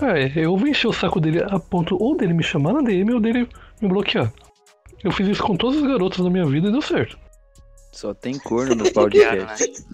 É, 0.00 0.44
eu 0.44 0.56
venci 0.56 0.86
o 0.86 0.92
saco 0.92 1.20
dele 1.20 1.42
a 1.42 1.58
ponto 1.58 1.96
ou 2.00 2.16
dele 2.16 2.34
me 2.34 2.42
chamar 2.42 2.72
na 2.72 2.82
DM 2.82 3.12
ou 3.12 3.20
dele 3.20 3.48
me 3.80 3.88
bloquear. 3.88 4.32
Eu 5.02 5.10
fiz 5.10 5.26
isso 5.26 5.42
com 5.42 5.56
todas 5.56 5.82
as 5.82 5.86
garotas 5.86 6.22
da 6.22 6.30
minha 6.30 6.46
vida 6.46 6.68
e 6.68 6.72
deu 6.72 6.82
certo. 6.82 7.18
Só 7.90 8.14
tem 8.14 8.38
corno 8.38 8.76
no 8.76 8.92
podcast. 8.92 9.84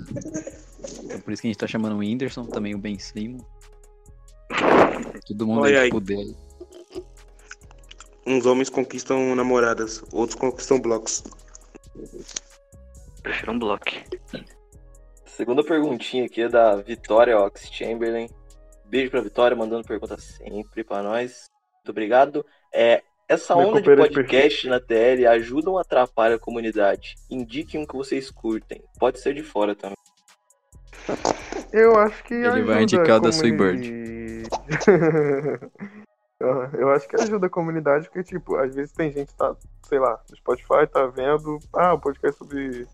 Então 1.05 1.21
por 1.25 1.33
isso 1.33 1.43
que 1.43 1.49
a 1.49 1.51
gente 1.51 1.59
tá 1.59 1.67
chamando 1.67 1.97
o 1.97 1.99
Whindersson, 1.99 2.45
também 2.47 2.75
o 2.75 2.79
Ben 2.79 2.99
Simon. 2.99 3.39
Todo 5.27 5.47
mundo 5.47 5.61
Olha 5.61 5.79
aí 5.79 5.85
aí. 5.85 5.91
que 5.91 5.97
puder. 5.97 6.27
Uns 8.29 8.45
homens 8.45 8.69
conquistam 8.69 9.35
namoradas, 9.35 10.05
outros 10.13 10.39
conquistam 10.39 10.79
blocos. 10.79 11.25
Prefiro 13.23 13.53
um 13.53 13.59
bloco. 13.59 13.87
Segunda 15.25 15.65
perguntinha 15.65 16.27
aqui 16.27 16.43
é 16.43 16.49
da 16.49 16.77
Vitória 16.77 17.39
Ox 17.39 17.71
Chamberlain. 17.73 18.29
Beijo 18.85 19.11
pra 19.11 19.23
Vitória, 19.23 19.57
mandando 19.57 19.87
pergunta 19.89 20.19
sempre 20.19 20.85
pra 20.85 21.03
nós. 21.03 21.49
Muito 21.77 21.89
obrigado. 21.91 22.45
É, 22.71 23.03
essa 23.27 23.57
Me 23.57 23.63
onda 23.65 23.81
de 23.81 23.87
coopera 23.87 24.03
de 24.03 24.15
podcast 24.15 24.69
na 24.69 24.79
TL 24.79 25.27
ajuda 25.27 25.71
ou 25.71 25.79
atrapalha 25.79 26.37
a 26.37 26.39
comunidade? 26.39 27.15
Indiquem 27.31 27.81
um 27.81 27.87
que 27.87 27.97
vocês 27.97 28.31
curtem. 28.31 28.83
Pode 28.99 29.21
ser 29.21 29.33
de 29.35 29.43
fora 29.43 29.75
também. 29.75 29.97
Eu 31.73 31.99
acho 31.99 32.23
que 32.25 32.35
Ele 32.35 32.47
ajuda 32.47 32.65
vai 32.75 32.83
indicar 32.83 33.11
a 33.13 33.17
o 33.17 33.21
da 33.21 33.31
comuni- 33.31 34.43
Eu- 36.41 36.65
Eu 36.81 36.91
acho 36.91 37.09
que 37.09 37.17
ajuda 37.21 37.47
a 37.47 37.51
comunidade, 37.51 38.07
porque, 38.07 38.23
tipo, 38.23 38.57
às 38.57 38.75
vezes 38.75 38.93
tem 38.93 39.11
gente 39.13 39.29
que 39.33 39.37
tá, 39.39 39.57
sei 39.89 39.99
lá, 39.99 40.21
no 40.31 40.37
Spotify, 40.37 40.87
tá 40.91 41.07
vendo, 41.07 41.59
ah, 41.75 41.95
o 41.95 42.01
podcast 42.01 42.39
sobre 42.39 42.87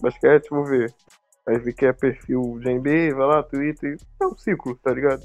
basquete, 0.00 0.48
vou 0.50 0.64
ver. 0.64 0.92
Aí 1.46 1.58
vê 1.58 1.72
que 1.72 1.86
é 1.86 1.92
perfil 1.92 2.58
GMB, 2.60 3.12
vai 3.14 3.26
lá, 3.26 3.42
Twitter, 3.42 3.96
é 4.20 4.26
um 4.26 4.36
ciclo, 4.36 4.76
tá 4.76 4.92
ligado? 4.92 5.22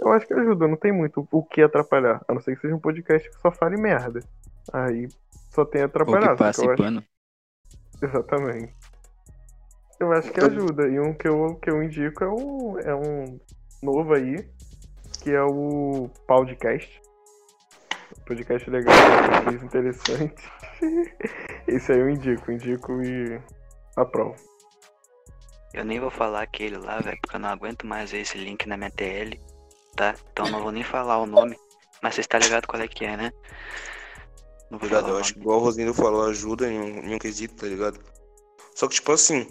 Eu 0.00 0.12
acho 0.12 0.26
que 0.26 0.34
ajuda, 0.34 0.68
não 0.68 0.76
tem 0.76 0.92
muito 0.92 1.26
o 1.32 1.42
que 1.44 1.62
atrapalhar, 1.62 2.22
a 2.28 2.34
não 2.34 2.40
ser 2.40 2.54
que 2.54 2.60
seja 2.62 2.74
um 2.74 2.80
podcast 2.80 3.28
que 3.30 3.40
só 3.40 3.50
fale 3.50 3.76
merda. 3.80 4.20
Aí 4.72 5.08
só 5.50 5.64
tem 5.64 5.82
a 5.82 5.84
Ou 5.86 5.90
que 5.90 6.00
eu 6.28 6.36
passe 6.36 6.60
acho- 6.68 6.76
pano. 6.76 7.02
Exatamente. 8.02 8.74
Eu 9.98 10.12
acho 10.12 10.30
que 10.32 10.40
ajuda. 10.40 10.86
E 10.88 11.00
um 11.00 11.12
que 11.14 11.26
eu, 11.28 11.56
que 11.56 11.70
eu 11.70 11.82
indico 11.82 12.22
é 12.22 12.28
um, 12.28 12.78
é 12.78 12.94
um 12.94 13.40
novo 13.82 14.14
aí, 14.14 14.48
que 15.22 15.30
é 15.30 15.42
o 15.42 16.08
Podcast. 16.26 17.00
Podcast 18.26 18.70
legal, 18.70 18.94
interessante. 19.62 20.50
Esse 21.66 21.92
aí 21.92 21.98
eu 21.98 22.10
indico, 22.10 22.52
indico 22.52 23.02
e 23.02 23.40
aprovo. 23.96 24.36
Eu 25.74 25.84
nem 25.84 26.00
vou 26.00 26.10
falar 26.10 26.42
aquele 26.42 26.76
lá, 26.78 26.98
velho, 27.00 27.18
porque 27.20 27.36
eu 27.36 27.40
não 27.40 27.48
aguento 27.48 27.86
mais 27.86 28.10
ver 28.10 28.20
esse 28.20 28.38
link 28.38 28.66
na 28.66 28.76
minha 28.76 28.90
TL, 28.90 29.38
tá? 29.94 30.14
Então 30.32 30.46
eu 30.46 30.52
não 30.52 30.62
vou 30.62 30.72
nem 30.72 30.82
falar 30.82 31.18
o 31.18 31.26
nome, 31.26 31.56
mas 32.02 32.14
vocês 32.14 32.26
tá 32.26 32.38
ligado 32.38 32.66
qual 32.66 32.82
é 32.82 32.88
que 32.88 33.04
é, 33.04 33.16
né? 33.16 33.32
Não 34.70 34.78
vou 34.78 34.88
Ligado? 34.88 35.04
falar 35.04 35.16
Eu 35.16 35.20
acho 35.20 35.34
que 35.34 35.40
igual 35.40 35.60
o 35.60 35.62
Rosendo 35.62 35.94
falou, 35.94 36.26
ajuda 36.26 36.70
em 36.70 36.78
um, 36.78 36.98
em 37.04 37.14
um 37.14 37.18
quesito, 37.18 37.54
tá 37.56 37.66
ligado? 37.66 37.98
Só 38.74 38.86
que, 38.86 38.94
tipo 38.94 39.12
assim, 39.12 39.46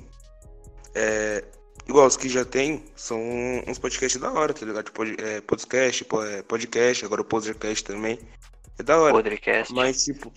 é, 0.95 1.43
igual 1.87 2.07
os 2.07 2.17
que 2.17 2.29
já 2.29 2.45
tem, 2.45 2.83
são 2.95 3.19
uns 3.67 3.77
podcasts 3.77 4.19
da 4.19 4.31
hora, 4.31 4.53
tá 4.53 4.65
ligado? 4.65 4.85
Tipo, 4.85 5.03
é, 5.03 5.41
podcast, 5.41 6.05
po- 6.05 6.23
é, 6.23 6.41
podcast, 6.41 7.05
agora 7.05 7.21
o 7.21 7.25
Podercast 7.25 7.83
também. 7.83 8.19
É 8.79 8.83
da 8.83 8.97
hora. 8.99 9.13
Podcast. 9.13 9.73
Mas, 9.73 10.03
tipo, 10.03 10.31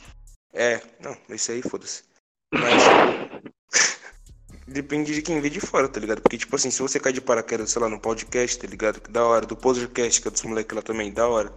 é, 0.53 0.81
não, 1.01 1.17
esse 1.29 1.53
aí, 1.53 1.63
foda-se. 1.63 2.05
Mas, 2.53 2.83
tipo, 2.83 3.51
depende 4.67 5.15
de 5.15 5.23
quem 5.23 5.41
vê 5.41 5.51
de 5.51 5.61
fora, 5.61 5.89
tá 5.89 6.01
ligado? 6.01 6.23
Porque, 6.23 6.39
tipo 6.39 6.55
assim, 6.57 6.71
se 6.71 6.81
você 6.83 6.99
cai 6.99 7.13
de 7.13 7.21
paraquedas, 7.21 7.71
sei 7.71 7.83
lá, 7.83 7.89
no 7.89 8.01
podcast, 8.01 8.59
tá 8.59 8.67
ligado? 8.67 9.01
Que 9.01 9.11
da 9.11 9.25
hora, 9.25 9.47
do 9.47 9.57
Podercast, 9.57 10.21
que 10.23 10.29
é 10.29 10.31
dos 10.31 10.43
moleques 10.43 10.75
lá 10.75 10.83
também, 10.83 11.13
da 11.13 11.29
hora, 11.29 11.51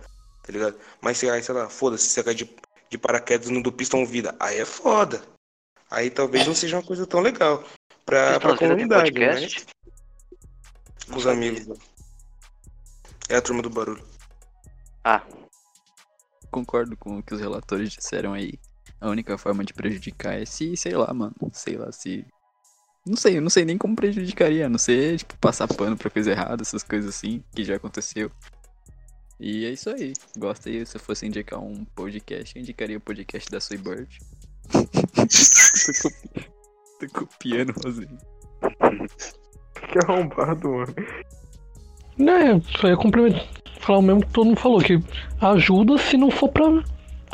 tá 0.43 0.51
ligado? 0.51 0.77
Mas 1.01 1.17
se 1.17 1.29
aí, 1.29 1.41
sei 1.43 1.55
lá, 1.55 1.69
foda-se, 1.69 2.07
você 2.07 2.23
cai 2.23 2.33
de, 2.33 2.49
de 2.89 2.97
paraquedas 2.97 3.49
no 3.49 3.61
do 3.61 3.71
Pistão 3.71 4.05
Vida, 4.05 4.35
aí 4.39 4.59
é 4.59 4.65
foda. 4.65 5.23
Aí 5.89 6.09
talvez 6.09 6.47
não 6.47 6.55
seja 6.55 6.77
uma 6.77 6.83
coisa 6.83 7.05
tão 7.05 7.19
legal 7.19 7.63
pra, 8.05 8.39
pra 8.39 8.51
Pistons 8.51 8.59
Vida 8.59 8.59
tem 8.59 8.69
comunidade, 8.69 9.11
né? 9.11 9.27
podcast? 9.27 9.65
Com 11.09 11.17
os 11.17 11.27
amigos. 11.27 11.79
É 13.29 13.35
a 13.35 13.41
turma 13.41 13.61
do 13.61 13.69
barulho. 13.69 14.03
Ah, 15.03 15.21
Concordo 16.53 16.95
com 16.95 17.17
o 17.17 17.23
que 17.23 17.33
os 17.33 17.41
relatores 17.41 17.89
disseram 17.89 18.31
aí. 18.31 18.53
A 19.01 19.09
única 19.09 19.35
forma 19.39 19.65
de 19.65 19.73
prejudicar 19.73 20.39
é 20.39 20.45
se, 20.45 20.77
sei 20.77 20.95
lá, 20.95 21.11
mano. 21.11 21.33
Sei 21.51 21.75
lá, 21.75 21.91
se. 21.91 22.23
Não 23.05 23.17
sei, 23.17 23.37
eu 23.37 23.41
não 23.41 23.49
sei 23.49 23.65
nem 23.65 23.77
como 23.77 23.95
prejudicaria, 23.95 24.67
a 24.67 24.69
não 24.69 24.77
ser, 24.77 25.17
tipo, 25.17 25.35
passar 25.39 25.67
pano 25.67 25.97
pra 25.97 26.11
coisa 26.11 26.31
errada, 26.31 26.61
essas 26.61 26.83
coisas 26.83 27.13
assim, 27.13 27.43
que 27.53 27.63
já 27.63 27.75
aconteceu. 27.75 28.31
E 29.39 29.65
é 29.65 29.71
isso 29.71 29.89
aí. 29.89 30.13
Gosta 30.37 30.69
aí, 30.69 30.85
se 30.85 30.95
eu 30.95 31.01
fosse 31.01 31.25
indicar 31.25 31.59
um 31.59 31.83
podcast, 31.83 32.55
eu 32.55 32.61
indicaria 32.61 32.97
o 32.97 33.01
podcast 33.01 33.49
da 33.49 33.59
Soy 33.59 33.77
Tô 37.07 37.19
copiando, 37.19 37.73
Rosinho. 37.83 38.17
Que 39.91 39.99
arrombado, 40.03 40.69
mano. 40.69 40.95
Né, 42.17 42.61
só 42.79 42.87
ia 42.87 42.97
complementar. 42.97 43.45
Falar 43.79 43.99
o 43.99 44.01
mesmo 44.01 44.21
que 44.21 44.31
todo 44.31 44.45
mundo 44.45 44.59
falou, 44.59 44.79
que 44.79 44.99
ajuda 45.41 45.97
se 45.97 46.15
não 46.15 46.31
for 46.31 46.49
pra. 46.49 46.83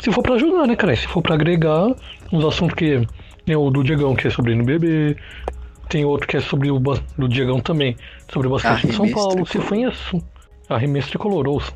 Se 0.00 0.10
for 0.10 0.22
pra 0.22 0.34
ajudar, 0.34 0.66
né, 0.66 0.74
cara? 0.74 0.96
Se 0.96 1.06
for 1.06 1.22
pra 1.22 1.34
agregar 1.34 1.94
uns 2.32 2.44
assuntos 2.44 2.74
que. 2.74 3.06
Tem 3.46 3.56
o 3.56 3.70
do 3.70 3.82
Diegão, 3.82 4.14
que 4.14 4.28
é 4.28 4.30
sobre 4.30 4.52
NBB. 4.52 5.16
Tem 5.88 6.04
outro 6.04 6.26
que 6.26 6.36
é 6.36 6.40
sobre 6.40 6.70
o 6.70 6.78
do 6.78 7.28
Diegão 7.28 7.60
também, 7.60 7.96
sobre 8.32 8.46
o 8.46 8.50
basquete 8.50 8.86
de 8.86 8.92
São 8.94 9.10
Paulo. 9.10 9.46
Se 9.46 9.58
for 9.58 9.74
em 9.74 9.86
assunto. 9.86 10.24
Arremesso 10.68 11.08
tricolor, 11.08 11.48
ouça. 11.48 11.72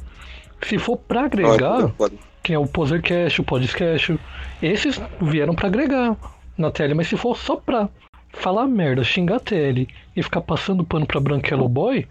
Se 0.62 0.78
for 0.78 0.96
pra 0.96 1.24
agregar, 1.24 1.88
foda. 1.96 2.14
que 2.42 2.52
é 2.52 2.58
o 2.58 2.66
Posercast, 2.66 3.40
o 3.40 3.44
Podcast, 3.44 4.18
esses 4.62 5.00
vieram 5.20 5.54
pra 5.54 5.66
agregar 5.66 6.16
na 6.56 6.70
tele, 6.70 6.94
mas 6.94 7.08
se 7.08 7.16
for 7.16 7.36
só 7.36 7.56
pra 7.56 7.88
falar 8.32 8.66
merda, 8.66 9.04
xingar 9.04 9.36
a 9.36 9.40
tele 9.40 9.88
e 10.14 10.22
ficar 10.22 10.40
passando 10.40 10.84
pano 10.84 11.06
pra 11.06 11.20
Branquelo 11.20 11.68
Boy, 11.68 12.06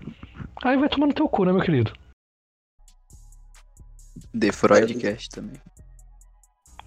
aí 0.63 0.77
vai 0.77 0.89
tomar 0.89 1.08
no 1.08 1.13
teu 1.13 1.27
cu, 1.27 1.45
né, 1.45 1.51
meu 1.51 1.62
querido? 1.62 1.93
The 4.38 4.51
Freudcast 4.51 5.29
também. 5.29 5.62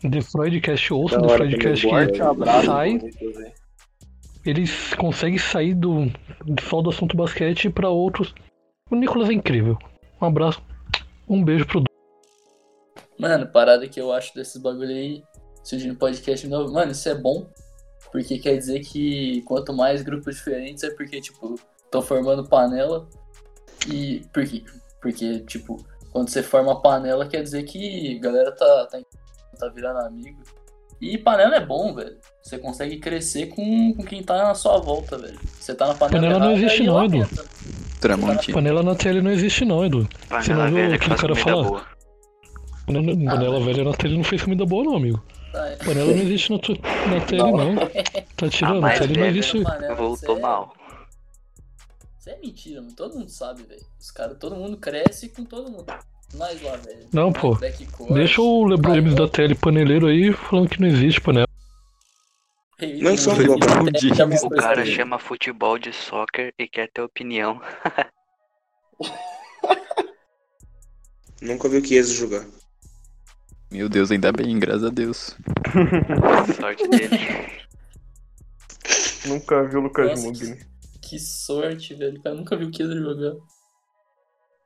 The 0.02 0.20
Freudcast 0.20 0.92
ouça, 0.92 1.20
The 1.20 1.28
Freudcast 1.28 1.86
que 1.86 2.22
abraço, 2.22 2.66
sai, 2.66 3.00
eles 4.44 4.94
conseguem 4.94 5.38
sair 5.38 5.74
do 5.74 6.10
só 6.62 6.80
do 6.80 6.90
assunto 6.90 7.16
basquete 7.16 7.68
pra 7.70 7.88
outros. 7.88 8.34
O 8.90 8.94
Nicolas 8.94 9.28
é 9.28 9.32
incrível. 9.32 9.76
Um 10.20 10.26
abraço, 10.26 10.62
um 11.28 11.42
beijo 11.42 11.66
pro 11.66 11.82
Mano, 13.18 13.46
parada 13.46 13.88
que 13.88 14.00
eu 14.00 14.12
acho 14.12 14.34
desses 14.34 14.60
bagulho 14.60 14.90
aí, 14.90 15.22
surgindo 15.66 15.96
podcast 15.96 16.46
novo, 16.46 16.72
mano, 16.72 16.92
isso 16.92 17.08
é 17.08 17.14
bom. 17.14 17.48
Porque 18.12 18.38
quer 18.38 18.56
dizer 18.56 18.80
que 18.80 19.42
quanto 19.42 19.74
mais 19.74 20.00
grupos 20.00 20.36
diferentes 20.36 20.84
é 20.84 20.90
porque, 20.90 21.20
tipo, 21.20 21.56
estão 21.84 22.00
formando 22.00 22.48
panela. 22.48 23.06
E. 23.90 24.22
Por 24.32 24.46
quê? 24.46 24.62
Porque, 25.02 25.40
tipo, 25.40 25.84
quando 26.12 26.30
você 26.30 26.42
forma 26.42 26.80
panela, 26.80 27.26
quer 27.26 27.42
dizer 27.42 27.64
que 27.64 28.16
a 28.16 28.20
galera 28.20 28.52
tá, 28.52 28.86
tá, 28.86 28.98
tá 29.58 29.68
virando 29.68 29.98
amigo. 29.98 30.40
E 31.00 31.18
panela 31.18 31.56
é 31.56 31.66
bom, 31.66 31.94
velho. 31.94 32.16
Você 32.42 32.58
consegue 32.58 32.98
crescer 32.98 33.48
com, 33.48 33.92
com 33.92 34.02
quem 34.02 34.22
tá 34.22 34.44
na 34.44 34.54
sua 34.54 34.78
volta, 34.78 35.18
velho. 35.18 35.38
Você 35.60 35.74
tá 35.74 35.88
na 35.88 35.94
panela. 35.94 36.22
Panela 36.22 36.38
não 36.38 36.50
errada, 36.52 36.64
existe 36.64 36.80
aí 36.82 36.86
não, 36.86 37.04
Edu. 37.04 37.18
lamenta. 37.18 37.44
Tramontina. 38.00 38.54
Panela 38.54 38.82
na 38.82 38.94
tele 38.94 39.20
não 39.20 39.30
existe 39.32 39.64
não, 39.64 39.84
Edu. 39.84 40.08
Você 40.28 40.28
panela 40.28 40.64
não 40.64 40.66
viu 40.68 40.76
velha 40.76 40.88
que 40.90 40.94
aquele 40.94 41.08
faz 41.08 41.20
cara 41.20 41.34
falar? 41.34 41.68
boa. 41.68 41.86
Panela, 42.86 43.30
panela 43.30 43.60
velha 43.60 43.84
na 43.84 43.92
tele 43.92 44.16
não 44.16 44.24
fez 44.24 44.42
comida 44.42 44.64
boa 44.64 44.84
não, 44.84 44.96
amigo. 44.96 45.22
Tá, 45.56 45.68
é. 45.70 45.76
Panela 45.76 46.12
não 46.12 46.22
existe 46.22 46.52
na, 46.52 46.58
tu- 46.58 46.72
na 47.08 47.20
tele, 47.26 47.42
não. 47.42 47.76
Tá 48.36 48.46
A 48.46 48.50
tirando, 48.54 48.74
na 48.74 48.80
mais 48.82 48.98
tele 48.98 49.18
não 49.18 49.26
existe. 49.26 49.62
Panela, 49.62 49.94
Voltou 49.94 50.36
cê- 50.36 50.42
mal. 50.42 50.74
Isso 52.20 52.30
é 52.30 52.38
mentira, 52.40 52.82
mano. 52.82 52.94
Todo 52.94 53.18
mundo 53.18 53.30
sabe, 53.30 53.62
velho. 53.62 53.80
Os 53.98 54.10
caras, 54.10 54.36
todo 54.38 54.54
mundo 54.54 54.76
cresce 54.76 55.30
com 55.30 55.44
todo 55.44 55.70
mundo. 55.70 55.86
Nós 56.34 56.60
lá, 56.60 56.76
velho. 56.76 57.06
Não, 57.12 57.32
pô. 57.32 57.54
Backcourt, 57.54 58.12
Deixa 58.12 58.42
o 58.42 58.64
LeBron 58.64 58.94
James 58.96 59.14
da 59.14 59.28
tele 59.28 59.54
paneleiro 59.54 60.08
aí 60.08 60.30
falando 60.32 60.68
que 60.68 60.80
não 60.80 60.88
existe 60.88 61.20
panela. 61.22 61.46
Não 62.78 62.86
ei, 62.86 62.96
LeBron 62.98 64.14
James. 64.14 64.42
O 64.42 64.50
cara 64.50 64.84
chama 64.84 65.18
futebol 65.18 65.78
de 65.78 65.90
soccer 65.94 66.52
e 66.58 66.68
quer 66.68 66.90
ter 66.92 67.00
opinião. 67.00 67.58
Nunca 71.40 71.68
vi 71.68 71.78
o 71.78 71.84
Chiesa 71.84 72.12
jogar. 72.12 72.44
Meu 73.76 73.90
Deus, 73.90 74.10
ainda 74.10 74.32
bem, 74.32 74.58
graças 74.58 74.84
a 74.84 74.88
Deus. 74.88 75.36
Sorte 76.58 76.88
dele. 76.88 77.18
Nunca 79.26 79.64
vi 79.64 79.76
o 79.76 79.80
Lucas 79.80 80.08
Nossa, 80.08 80.22
Mugni. 80.22 80.66
Que 81.02 81.18
sorte, 81.18 81.94
velho. 81.94 82.18
O 82.18 82.22
cara 82.22 82.34
nunca 82.34 82.56
viu 82.56 82.68
o 82.68 82.70
Kida 82.70 82.96
jogar. 82.96 83.34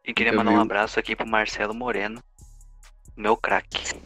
E 0.07 0.15
queria 0.15 0.33
Eu 0.33 0.37
mandar 0.37 0.53
vi 0.53 0.57
um 0.59 0.61
abraço 0.61 1.01
aqui 1.01 1.17
pro 1.17 1.27
Marcelo 1.27 1.75
Moreno. 1.75 2.23
Meu 3.17 3.37
craque. 3.37 4.01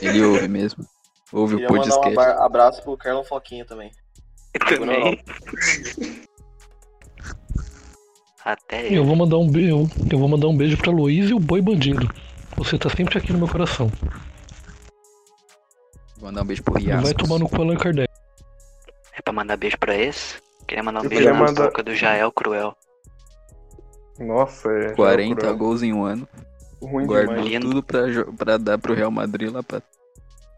Ele 0.00 0.22
ouve 0.22 0.46
mesmo. 0.46 0.86
Ouve 1.32 1.56
o 1.56 1.58
Queria 1.58 1.72
mandar 1.76 1.86
um 1.88 2.00
podcast. 2.00 2.20
abra- 2.20 2.44
abraço 2.46 2.82
pro 2.84 2.96
Carlão 2.96 3.24
Foquinha 3.24 3.64
também. 3.64 3.90
Também. 4.68 5.20
Até 8.44 8.82
Eu 8.82 8.86
ele. 8.86 9.00
vou 9.00 9.16
mandar 9.16 9.38
um 9.38 9.50
beijo. 9.50 9.90
Eu 10.08 10.18
vou 10.20 10.28
mandar 10.28 10.46
um 10.46 10.56
beijo 10.56 10.76
pra 10.76 10.92
Luiz 10.92 11.28
e 11.30 11.34
o 11.34 11.40
Boi 11.40 11.60
Bandido. 11.60 12.08
Você 12.58 12.78
tá 12.78 12.88
sempre 12.90 13.18
aqui 13.18 13.32
no 13.32 13.38
meu 13.38 13.48
coração. 13.48 13.90
Vou 16.16 16.26
mandar 16.26 16.42
um 16.42 16.46
beijo 16.46 16.62
pro 16.62 16.74
Não 16.74 16.80
vai 16.80 17.00
Riascos. 17.00 17.12
tomar 17.14 17.38
no 17.38 17.48
cu 17.48 17.56
Allan 17.62 17.76
Kardec. 17.76 18.12
É 19.16 19.22
pra 19.22 19.32
mandar 19.32 19.56
beijo 19.56 19.78
pra 19.78 19.94
esse? 19.96 20.36
Queria 20.66 20.82
mandar 20.82 21.00
um 21.00 21.04
Eu 21.04 21.10
beijo 21.10 21.24
na 21.28 21.34
mandar- 21.34 21.66
boca 21.68 21.82
do 21.82 21.94
Jael 21.94 22.32
Cruel. 22.32 22.76
Nossa, 24.18 24.68
é. 24.70 24.94
40 24.94 25.36
cruel. 25.40 25.56
gols 25.56 25.82
em 25.82 25.92
um 25.92 26.04
ano. 26.04 26.28
Ruim 26.82 27.06
Guardou 27.06 27.36
demais. 27.42 27.60
Tudo 27.64 27.82
pra, 27.82 28.00
pra 28.36 28.56
dar 28.56 28.78
pro 28.78 28.94
Real 28.94 29.10
Madrid 29.10 29.52
lá 29.52 29.62
pra. 29.62 29.80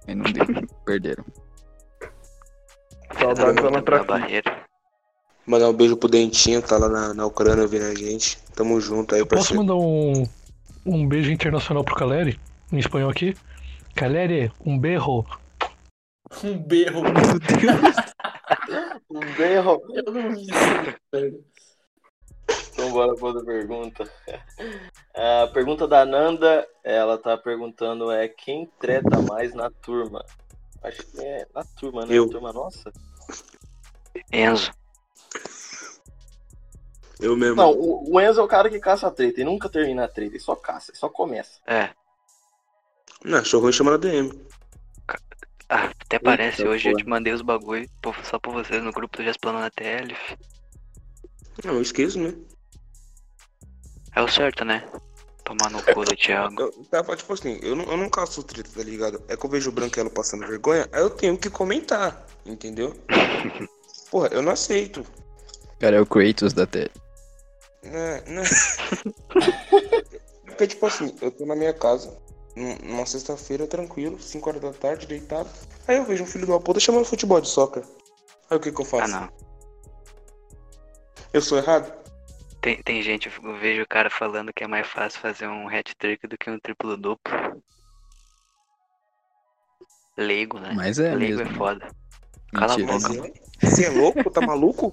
Aí 0.09 0.15
não 0.15 0.25
deu. 0.25 0.45
Perderam. 0.85 1.25
Saudades 3.19 3.43
da 3.43 3.47
Quebrou 3.53 3.69
a 3.69 3.77
Lantrafi. 3.77 4.07
barreira. 4.07 4.61
Mandar 5.47 5.69
um 5.69 5.73
beijo 5.73 5.97
pro 5.97 6.09
Dentinho, 6.09 6.63
tá 6.63 6.79
lá 6.79 6.89
na, 6.89 7.15
na 7.15 7.27
Ucrânia 7.27 7.63
ouvindo 7.63 7.85
a 7.85 7.95
gente. 7.95 8.39
Tamo 8.55 8.81
junto 8.81 9.15
aí, 9.15 9.21
Posso 9.25 9.55
parceiro. 9.55 9.63
mandar 9.63 9.75
um, 9.77 10.25
um 10.85 11.07
beijo 11.07 11.31
internacional 11.31 11.85
pro 11.85 11.95
Caleri? 11.95 12.39
Em 12.73 12.79
espanhol 12.79 13.11
aqui? 13.11 13.37
Caleri, 13.95 14.51
um 14.65 14.79
berro. 14.79 15.27
Um 16.45 16.59
berro. 16.59 17.03
Um 19.11 19.21
berro. 19.37 19.83
Eu 19.93 20.13
não 20.13 20.31
vi 20.31 20.43
isso. 20.43 21.45
Então 22.73 22.93
bora 22.93 23.15
pra 23.15 23.27
outra 23.27 23.45
pergunta. 23.45 24.11
A 25.15 25.49
pergunta 25.49 25.89
da 25.89 26.07
Nanda, 26.07 26.67
ela 26.85 27.19
tá 27.19 27.37
perguntando 27.37 28.11
é 28.11 28.29
quem 28.29 28.67
treta 28.79 29.21
mais 29.21 29.53
na 29.53 29.69
turma? 29.71 30.25
Acho 30.83 31.05
que 31.07 31.21
é 31.21 31.47
na 31.55 31.65
turma, 31.65 32.07
né? 32.07 32.15
Eu. 32.17 32.27
Na 32.27 32.33
turma 32.33 32.53
nossa. 32.53 32.93
Enzo. 34.33 34.73
Eu 37.21 37.37
mesmo. 37.37 37.57
Não, 37.57 37.73
o, 37.73 38.15
o 38.15 38.21
Enzo 38.21 38.41
é 38.41 38.43
o 38.43 38.49
cara 38.49 38.71
que 38.71 38.79
caça 38.79 39.07
a 39.07 39.11
treta 39.11 39.41
e 39.41 39.45
nunca 39.45 39.69
termina 39.69 40.05
a 40.05 40.09
treta, 40.09 40.33
ele 40.33 40.41
só 40.41 40.55
caça, 40.57 40.91
ele 40.91 40.99
só 40.99 41.09
começa. 41.09 41.61
É. 41.67 41.91
Não, 43.25 43.39
achou 43.39 43.61
ruim 43.61 43.73
chamar 43.73 43.93
na 43.93 43.97
DM. 43.99 44.33
Ah, 45.69 45.91
até 46.01 46.19
parece, 46.19 46.67
hoje 46.67 46.89
eu 46.89 46.97
te 46.97 47.07
mandei 47.07 47.33
os 47.33 47.43
bagulho 47.43 47.89
só 48.25 48.39
pra 48.41 48.51
vocês 48.51 48.83
no 48.83 48.91
grupo 48.91 49.17
do 49.17 49.23
Já 49.23 49.31
Explanou 49.31 49.61
na 49.61 49.71
TL. 49.71 50.17
Não, 51.65 51.75
eu 51.75 51.83
esqueço, 51.83 52.19
né? 52.19 52.35
É 54.17 54.23
o 54.23 54.27
certo, 54.27 54.65
né? 54.65 54.85
Tomar 55.45 55.71
no 55.71 55.81
cu 55.83 56.05
do 56.05 56.17
Thiago. 56.17 56.61
Eu, 56.61 56.73
tava, 56.91 57.15
tipo 57.15 57.33
assim, 57.33 57.61
eu 57.63 57.77
não, 57.77 57.85
eu 57.85 57.97
não 57.97 58.09
caço 58.09 58.43
treta, 58.43 58.71
tá 58.75 58.83
ligado? 58.83 59.23
É 59.29 59.37
que 59.37 59.47
eu 59.47 59.51
vejo 59.51 59.71
o 59.71 59.73
Branquelo 59.73 60.11
passando 60.11 60.47
vergonha, 60.47 60.89
aí 60.93 61.03
eu 61.03 61.11
tenho 61.11 61.39
que 61.39 61.49
comentar, 61.49 62.27
entendeu? 62.45 62.93
Porra, 64.11 64.29
eu 64.33 64.43
não 64.43 64.53
aceito. 64.53 65.07
Cara, 65.79 65.97
é 65.97 66.01
o 66.01 66.07
Kratos 66.07 66.53
da 66.53 66.67
tele. 66.67 66.91
Né, 67.83 68.21
né? 68.27 68.43
Porque, 70.47 70.67
tipo 70.67 70.87
assim, 70.87 71.17
eu 71.23 71.31
tô 71.31 71.47
na 71.47 71.57
minha 71.57 71.73
casa, 71.73 72.15
num- 72.55 72.77
numa 72.83 73.07
sexta-feira, 73.07 73.67
tranquilo, 73.67 74.21
5 74.21 74.49
horas 74.51 74.61
da 74.61 74.73
tarde, 74.73 75.07
deitado. 75.07 75.49
Aí 75.89 75.97
eu 75.97 76.05
vejo 76.05 76.25
um 76.25 76.27
filho 76.27 76.45
de 76.45 76.51
uma 76.53 76.61
puta 76.61 76.79
chamando 76.81 77.05
futebol 77.07 77.41
de 77.41 77.49
soccer. 77.49 77.83
Aí 78.51 78.57
o 78.57 78.61
que 78.61 78.71
que 78.71 78.81
eu 78.81 78.85
Ah, 78.85 78.89
faço? 78.89 79.13
não. 79.13 79.29
Eu 81.33 81.41
sou 81.41 81.59
errado? 81.59 81.93
Tem, 82.61 82.83
tem 82.83 83.01
gente, 83.03 83.31
eu 83.43 83.57
vejo 83.59 83.83
o 83.83 83.89
cara 83.89 84.11
falando 84.11 84.53
que 84.53 84.63
é 84.63 84.67
mais 84.67 84.87
fácil 84.87 85.19
fazer 85.21 85.47
um 85.49 85.67
hat-trick 85.69 86.27
do 86.27 86.37
que 86.37 86.51
um 86.51 86.59
triplo 86.59 86.97
duplo. 86.97 87.63
Leigo, 90.19 90.59
né? 90.61 90.75
Mas 90.75 90.99
é 90.99 91.15
Leigo 91.15 91.39
mesmo. 91.41 91.55
é 91.55 91.57
foda. 91.59 91.89
Cala 92.53 92.75
a 92.75 92.77
Mentira. 92.77 92.99
boca. 92.99 93.09
Mas 93.09 93.17
é? 93.17 93.67
Você 93.67 93.85
é 93.85 93.91
louco? 93.91 94.31
Tá 94.31 94.43
maluco? 94.43 94.93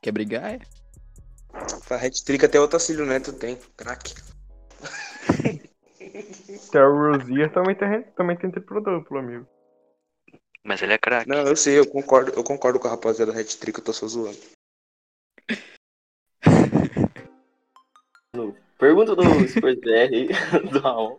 Quer 0.00 0.12
brigar? 0.12 0.54
É? 0.54 0.58
Tá 1.86 1.96
hat-trick 1.96 2.44
até 2.44 2.58
o 2.60 2.64
Otacílio 2.64 3.06
Neto 3.06 3.32
tem. 3.32 3.58
Craque. 3.76 4.14
Terry 6.70 6.84
Rozier 6.84 7.52
também 7.52 7.74
tem, 7.74 8.02
também 8.16 8.36
tem 8.36 8.50
triplo 8.50 8.80
duplo, 8.80 9.18
amigo. 9.18 9.46
Mas 10.64 10.82
ele 10.82 10.92
é 10.92 10.98
craque. 10.98 11.28
Não, 11.28 11.46
eu 11.46 11.56
sei, 11.56 11.78
eu 11.78 11.86
concordo, 11.86 12.32
eu 12.32 12.44
concordo 12.44 12.78
com 12.78 12.88
a 12.88 12.90
rapaziada 12.90 13.32
hat-trick, 13.32 13.78
eu 13.78 13.84
tô 13.84 13.92
só 13.92 14.06
zoando. 14.06 14.38
Pergunta 18.80 19.14
do 19.14 19.46
Spurs 19.46 19.76
BR, 19.84 20.70
do 20.70 20.78
Raon. 20.78 21.18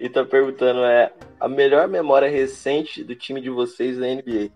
E 0.00 0.08
tá 0.08 0.24
perguntando, 0.24 0.82
é 0.82 1.12
a 1.38 1.46
melhor 1.46 1.86
memória 1.86 2.28
recente 2.28 3.04
do 3.04 3.14
time 3.14 3.38
de 3.38 3.50
vocês 3.50 3.98
da 3.98 4.06
NBA? 4.06 4.50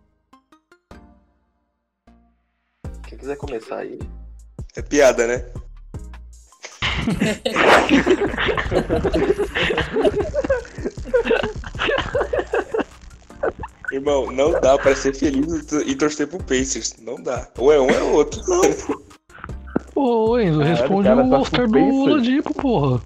Quem 3.18 3.18
quiser 3.18 3.36
começar 3.36 3.78
aí. 3.78 3.98
É 4.76 4.82
piada, 4.82 5.26
né? 5.26 5.44
Irmão, 13.90 14.30
não 14.30 14.52
dá 14.60 14.76
pra 14.78 14.94
ser 14.94 15.16
feliz 15.16 15.72
e 15.72 15.96
torcer 15.96 16.28
pro 16.28 16.38
Pacers. 16.38 16.94
Não 17.00 17.20
dá. 17.20 17.48
Ou 17.58 17.72
é 17.72 17.80
um, 17.80 17.90
é 17.90 18.00
outro. 18.02 18.40
Ô, 19.96 20.38
Enzo, 20.38 20.60
responde 20.60 21.08
o 21.08 21.16
cara 21.16 21.26
o 21.26 21.44
tá 21.44 21.62
com 21.62 21.66
do. 21.66 22.02
Oladipo, 22.02 22.54
porra. 22.54 23.02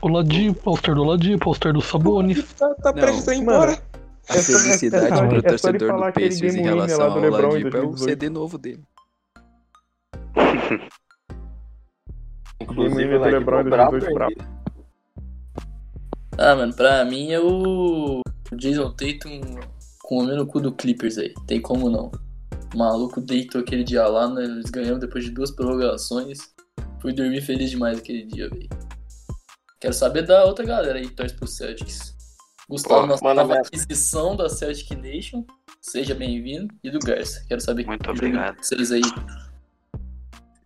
Oladipo, 0.00 0.70
All-Star 0.70 0.94
do 0.94 1.02
Oladipo, 1.02 1.48
All-Star 1.48 1.72
do 1.72 1.80
Sabonis. 1.80 2.44
Tá, 2.52 2.72
tá 2.74 2.92
Não, 2.92 3.00
prestes 3.00 3.26
a 3.26 3.34
ir 3.34 3.38
embora. 3.38 3.72
mano. 3.72 3.82
A 4.28 4.34
felicidade 4.34 5.06
é 5.06 5.26
pro 5.26 5.38
é 5.38 5.42
torcedor 5.42 5.92
do 5.92 6.12
Pacers 6.12 6.54
em 6.54 6.62
relação 6.62 7.02
ao 7.02 7.18
Oladipo 7.18 7.76
é 7.76 7.80
o 7.80 7.90
2018. 7.90 7.98
CD 7.98 8.28
novo 8.28 8.56
dele. 8.56 8.84
Inclusive, 12.60 13.04
Game 13.04 13.16
o 13.16 13.20
Ladipo 13.20 13.50
LeBron 13.50 13.64
de 13.64 13.70
brabo 13.70 13.92
22 13.92 14.04
ainda. 14.04 14.14
brabo. 14.14 14.34
Ah, 16.38 16.54
mano, 16.56 16.74
pra 16.74 17.04
mim 17.04 17.32
é 17.32 17.40
o 17.40 18.20
o 18.52 18.56
Jason 18.56 18.90
Tatum 18.92 19.40
com 20.02 20.18
o 20.18 20.26
no 20.26 20.46
cu 20.46 20.60
do 20.60 20.72
Clippers 20.72 21.18
aí. 21.18 21.32
Tem 21.46 21.60
como 21.60 21.88
não. 21.88 22.10
O 22.74 22.78
maluco 22.78 23.20
deitou 23.20 23.60
aquele 23.60 23.84
dia 23.84 24.06
lá, 24.06 24.28
né? 24.28 24.44
eles 24.44 24.70
ganhamos 24.70 25.00
depois 25.00 25.24
de 25.24 25.30
duas 25.30 25.50
prorrogações. 25.50 26.38
Fui 27.00 27.12
dormir 27.12 27.40
feliz 27.40 27.70
demais 27.70 27.98
aquele 27.98 28.24
dia, 28.24 28.48
velho. 28.48 28.68
Quero 29.80 29.94
saber 29.94 30.22
da 30.22 30.44
outra 30.44 30.64
galera 30.64 30.98
aí 30.98 31.08
que 31.08 31.14
torce 31.14 31.34
pro 31.34 31.46
Celtics. 31.46 32.14
Gustavo, 32.68 33.00
Pô, 33.00 33.06
nossa 33.06 33.34
nova 33.34 33.58
aquisição 33.58 34.36
da 34.36 34.48
Celtic 34.48 34.90
Nation. 34.92 35.44
Seja 35.80 36.14
bem-vindo. 36.14 36.72
E 36.84 36.90
do 36.90 36.98
Garça. 36.98 37.44
Quero 37.48 37.60
saber 37.60 37.86
Muito 37.86 38.04
que 38.04 38.10
obrigado. 38.10 38.56
vocês 38.62 38.92
aí. 38.92 39.02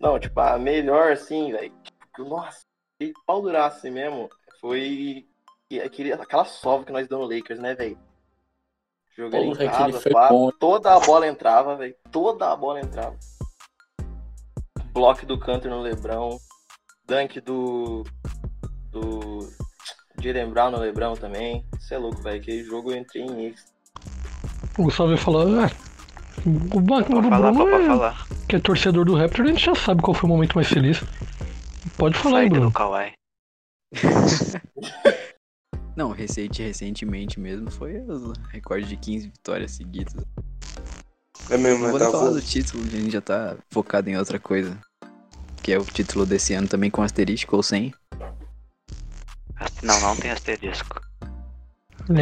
Não, 0.04 0.20
tipo, 0.20 0.38
a 0.38 0.58
melhor, 0.58 1.12
assim, 1.12 1.50
velho. 1.50 1.72
Tipo, 1.82 2.28
nossa, 2.28 2.60
que 3.00 3.10
pau 3.26 3.40
duraço 3.40 3.78
assim 3.78 3.90
mesmo. 3.90 4.28
Foi 4.60 5.26
que- 5.66 5.80
aquele, 5.80 6.12
aquela 6.12 6.44
sova 6.44 6.84
que 6.84 6.92
nós 6.92 7.08
damos 7.08 7.26
no 7.26 7.34
Lakers, 7.34 7.58
né, 7.58 7.74
velho? 7.74 7.98
Jogando 9.16 9.46
Porra, 9.46 9.64
em 9.64 9.70
casa, 9.70 10.00
foi 10.00 10.12
pá, 10.12 10.28
bom. 10.28 10.50
toda 10.60 10.94
a 10.94 11.00
bola 11.00 11.26
entrava, 11.26 11.76
velho. 11.76 11.94
Toda 12.12 12.52
a 12.52 12.54
bola 12.54 12.80
entrava. 12.80 13.16
Bloco 14.92 15.24
do 15.24 15.38
Cantor 15.38 15.70
no 15.70 15.80
Lebrão. 15.80 16.38
Dunk 17.06 17.40
do. 17.40 18.02
Do. 18.90 19.38
Jalen 20.20 20.50
Brown 20.50 20.70
no 20.70 20.80
Lebrão 20.80 21.14
também. 21.14 21.64
Isso 21.78 21.94
é 21.94 21.98
louco, 21.98 22.20
velho. 22.20 22.40
Aquele 22.42 22.62
jogo 22.62 22.92
eu 22.92 22.98
entrei 22.98 23.22
em 23.24 23.46
êxtase. 23.46 23.72
O 24.78 24.82
Gustavo 24.84 25.12
ia 25.12 25.16
falar, 25.16 25.44
ah, 25.66 25.70
o 26.74 26.82
Pode 26.86 27.08
do 27.08 27.22
falar, 27.22 27.52
Bruno 27.52 27.68
é, 27.70 27.86
falar. 27.86 28.26
Que 28.54 28.56
é 28.56 28.60
torcedor 28.60 29.04
do 29.04 29.16
Raptor, 29.16 29.44
a 29.44 29.48
gente 29.48 29.64
já 29.64 29.74
sabe 29.74 30.00
qual 30.00 30.14
foi 30.14 30.30
o 30.30 30.32
momento 30.32 30.54
mais 30.54 30.68
feliz. 30.68 31.02
Pode 31.98 32.16
falar 32.16 32.40
aí, 32.40 32.48
Bruno. 32.48 32.66
do 32.66 32.72
Kawhi. 32.72 33.12
Não, 35.96 36.10
recente, 36.12 36.62
recentemente 36.62 37.38
mesmo 37.38 37.70
foi 37.70 37.98
o 37.98 38.32
recorde 38.50 38.86
de 38.86 38.96
15 38.96 39.26
vitórias 39.28 39.72
seguidas. 39.72 40.14
É 41.50 41.56
mesmo, 41.56 41.84
né? 41.84 41.90
vou 41.90 41.98
Tá 41.98 42.10
falar 42.10 42.28
bom. 42.28 42.34
do 42.34 42.42
título, 42.42 42.84
a 42.84 42.88
gente 42.88 43.10
já 43.12 43.20
tá 43.20 43.56
focado 43.70 44.08
em 44.08 44.16
outra 44.16 44.38
coisa. 44.38 44.78
Que 45.62 45.72
é 45.72 45.78
o 45.78 45.84
título 45.84 46.26
desse 46.26 46.54
ano 46.54 46.68
também 46.68 46.90
com 46.90 47.02
asterisco 47.02 47.56
ou 47.56 47.62
sem. 47.62 47.92
Não, 49.82 50.00
não 50.00 50.16
tem 50.16 50.30
asterisco. 50.30 51.00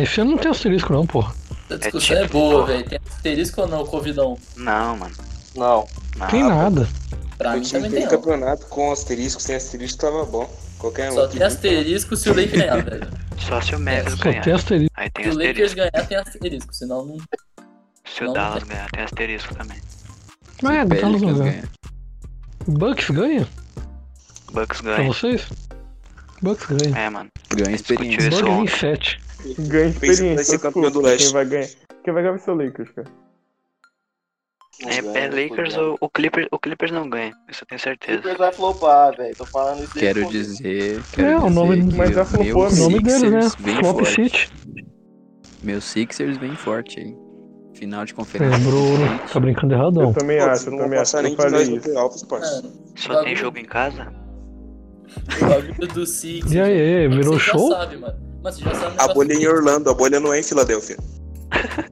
Esse 0.01 0.21
ano 0.21 0.33
não 0.33 0.39
tem 0.39 0.51
asterisco 0.51 0.93
não, 0.93 1.07
porra. 1.07 1.35
A 1.71 1.77
discussão 1.77 2.17
é, 2.17 2.23
tipo, 2.23 2.33
boa, 2.39 2.55
porra. 2.61 2.67
velho. 2.69 2.89
Tem 2.89 2.99
asterisco 3.07 3.61
ou 3.63 3.69
não, 3.69 3.87
Covidão? 3.87 4.39
Não, 4.57 4.97
mano. 4.97 5.15
Não. 5.57 5.87
Não. 6.17 6.27
Tem 6.29 6.43
nada. 6.43 6.89
Pra 7.39 7.53
O 7.53 7.55
mim 7.57 7.63
time 7.63 7.83
também 7.85 8.01
tem 8.01 8.09
campeonato 8.09 8.67
com 8.67 8.93
asterisco, 8.93 9.41
sem 9.41 9.57
asterisco 9.57 9.99
tava 9.99 10.25
bom. 10.25 10.49
Qualquer 10.79 11.11
um. 11.11 11.15
Só 11.15 11.27
tem 11.29 11.43
asterisco 11.43 12.17
se 12.17 12.31
o 12.31 12.35
Lakers 12.35 12.53
ganhar, 12.61 12.85
velho. 12.85 13.09
Só 13.39 13.61
se 13.61 13.75
o 13.75 13.81
Mavis 13.81 14.15
Só 14.15 14.25
ganhar. 14.25 14.43
tem 14.43 14.53
asterisco. 14.53 14.95
Aí 14.97 15.11
tem 15.11 15.25
Se 15.25 15.31
o 15.31 15.35
Lakers 15.35 15.49
asterisco. 15.73 15.77
ganhar, 15.77 16.07
tem 16.09 16.17
asterisco. 16.19 16.75
Senão 16.75 17.05
não. 17.07 17.17
Se 18.05 18.25
o 18.25 18.33
Dallas 18.33 18.63
tem. 18.65 18.73
ganhar, 18.73 18.91
tem 18.91 19.03
asterisco 19.05 19.55
também. 19.55 19.79
É, 19.79 20.83
o 20.83 20.89
Dallas 20.89 21.23
não 21.23 21.35
ganha. 21.39 21.53
ganha. 21.53 21.65
Bucks 22.69 23.11
ganha? 23.11 23.49
Bucks 24.53 24.81
Pra 24.81 24.97
ganha. 24.97 25.09
vocês? 25.13 25.49
Bucks 26.43 26.67
ganha. 26.67 26.99
É, 26.99 27.11
mano. 27.11 27.31
Ganha 27.55 27.75
experiência. 27.75 28.31
Bucks 28.31 28.47
em 28.47 28.51
ontem. 28.51 28.77
7. 28.79 29.21
Ganha 29.59 29.93
que 29.93 29.99
vai 29.99 30.09
experiência. 30.11 30.45
ser 30.45 30.59
campeão 30.61 30.91
do 30.91 31.01
leste. 31.01 31.25
Quem 31.25 31.33
vai 31.33 31.45
ganhar? 31.47 31.69
Quem 32.05 32.15
vai 32.15 32.23
ganhar 32.23 32.33
vai 32.37 32.41
ser 32.45 32.51
o 32.51 32.55
Lakers, 32.55 32.91
cara. 32.91 33.09
É, 34.81 35.25
é 35.25 35.29
Lakers 35.29 35.77
ou 35.77 35.97
o 36.01 36.09
Clippers, 36.09 36.49
o 36.51 36.59
Clippers 36.59 36.91
não 36.91 37.09
ganha. 37.09 37.33
Isso 37.49 37.63
eu 37.63 37.67
tenho 37.67 37.81
certeza. 37.81 38.19
Clippers 38.19 38.39
vai 38.39 38.53
flopar, 38.53 39.15
velho. 39.17 39.37
Tô 39.37 39.45
falando 39.47 39.85
isso 39.85 39.93
Quero 39.93 40.27
o 40.27 40.31
dizer. 40.31 41.01
Quero 41.13 41.29
É, 41.29 41.39
o 41.39 41.51
nome- 41.51 41.89
que 41.89 41.97
mas 41.97 42.15
já 42.15 42.23
o 42.23 42.27
flopou, 42.27 42.67
amigo. 42.67 42.81
O 42.81 42.89
nome 42.91 43.01
dele, 43.01 43.31
né? 43.31 43.43
Sixers 43.43 43.79
Flop 43.79 43.97
forte. 43.99 44.15
City. 44.31 44.51
Meu 45.63 45.81
Sixers 45.81 46.37
vem 46.39 46.57
forte 46.57 46.99
aí. 47.01 47.17
Final 47.75 48.05
de 48.05 48.15
conferência. 48.15 48.57
É, 48.57 48.59
Bruno, 48.59 49.19
tá 49.33 49.41
brincando 49.41 49.75
erradão. 49.75 50.03
Eu 50.09 50.15
também 50.15 50.39
Pô, 50.39 50.45
acho, 50.47 50.71
eu 50.71 50.77
também 50.79 50.99
acho. 50.99 51.23
nem 51.23 51.37
no 51.37 51.61
isso. 51.63 51.93
Só 52.97 53.23
tem 53.23 53.37
jogo 53.37 53.59
em 53.59 53.65
casa? 53.65 54.13
o 55.41 55.47
bagulho 55.47 55.89
do 55.89 56.07
Six. 56.07 56.51
E 56.53 56.61
aí, 56.61 57.09
virou 57.09 57.39
show? 57.39 57.71
sabe, 57.71 57.97
mano. 57.99 58.19
Mas 58.43 58.57
você 58.57 58.65
já 58.65 58.75
sabe 58.75 58.97
o 58.97 59.01
A 59.03 59.15
bolha 59.15 59.33
é 59.33 59.37
em 59.37 59.41
do- 59.45 59.51
Orlando, 59.51 59.91
a 59.91 59.95
bolha 59.95 60.19
não 60.19 60.33
é 60.33 60.41
em 60.41 60.43
Filadélfia. 60.43 60.97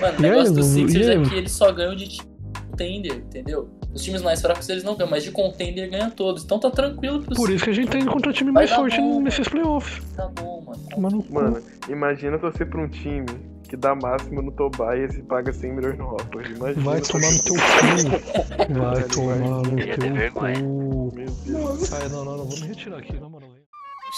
Mano, 0.00 0.18
o 0.18 0.22
negócio 0.22 0.54
do 0.54 0.62
Sixers 0.62 1.08
é 1.08 1.22
que 1.22 1.34
eles 1.34 1.52
só 1.52 1.72
ganham 1.72 1.94
de 1.94 2.08
time 2.08 2.34
contender, 2.74 3.16
entendeu? 3.16 3.68
Os 3.94 4.02
times 4.02 4.22
mais 4.22 4.40
fracos 4.40 4.68
eles 4.68 4.82
não 4.82 4.96
ganham, 4.96 5.10
mas 5.10 5.22
de 5.22 5.30
contender 5.30 5.88
ganha 5.88 6.10
todos. 6.10 6.44
Então 6.44 6.58
tá 6.58 6.70
tranquilo 6.70 7.22
pros 7.22 7.38
Por 7.38 7.50
isso 7.50 7.64
que 7.64 7.70
a 7.70 7.72
gente 7.72 7.88
tá 7.88 7.98
indo 7.98 8.10
contra 8.10 8.30
o 8.30 8.34
time 8.34 8.50
mais 8.50 8.70
forte 8.70 9.00
bom, 9.00 9.20
nesses 9.22 9.48
playoffs. 9.48 10.02
Tá 10.16 10.28
bom, 10.28 10.62
mano. 10.98 11.22
Cu. 11.22 11.34
Mano, 11.34 11.62
imagina 11.88 12.38
torcer 12.38 12.68
pra 12.68 12.80
um 12.80 12.88
time 12.88 13.26
que 13.68 13.76
dá 13.76 13.94
máximo 13.94 14.42
no 14.42 14.50
Tobias 14.52 15.14
e 15.16 15.22
paga 15.22 15.52
100 15.52 15.72
milhões 15.72 15.98
no 15.98 16.06
Hopper. 16.12 16.50
Imagina. 16.50 16.84
Vai 16.84 17.00
tomar 17.00 17.30
no 17.30 17.42
teu 17.42 17.54
cu. 17.54 18.80
Vai 18.80 19.04
tomar 19.04 19.36
no 19.36 19.62
teu 19.62 20.32
cu. 20.32 21.12
Meu 21.14 21.30
Deus. 21.46 21.92
Ai, 21.92 22.08
não, 22.08 22.24
não, 22.24 22.36
não. 22.36 22.44
Vou 22.44 22.60
me 22.60 22.66
retirar 22.66 22.98
aqui, 22.98 23.18
na 23.18 23.28
moral. 23.28 23.48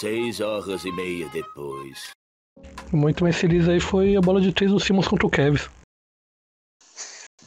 Seis 0.01 0.41
horas 0.41 0.85
e 0.85 0.93
meia 0.93 1.29
depois. 1.33 2.16
Muito 2.93 3.25
mais 3.25 3.37
feliz 3.37 3.69
aí 3.69 3.81
foi 3.81 4.17
a 4.17 4.21
bola 4.21 4.41
de 4.41 4.53
três 4.53 4.71
do 4.71 4.79
Simmons 4.81 5.09
contra 5.09 5.27
o 5.27 5.31
Kevs. 5.31 5.69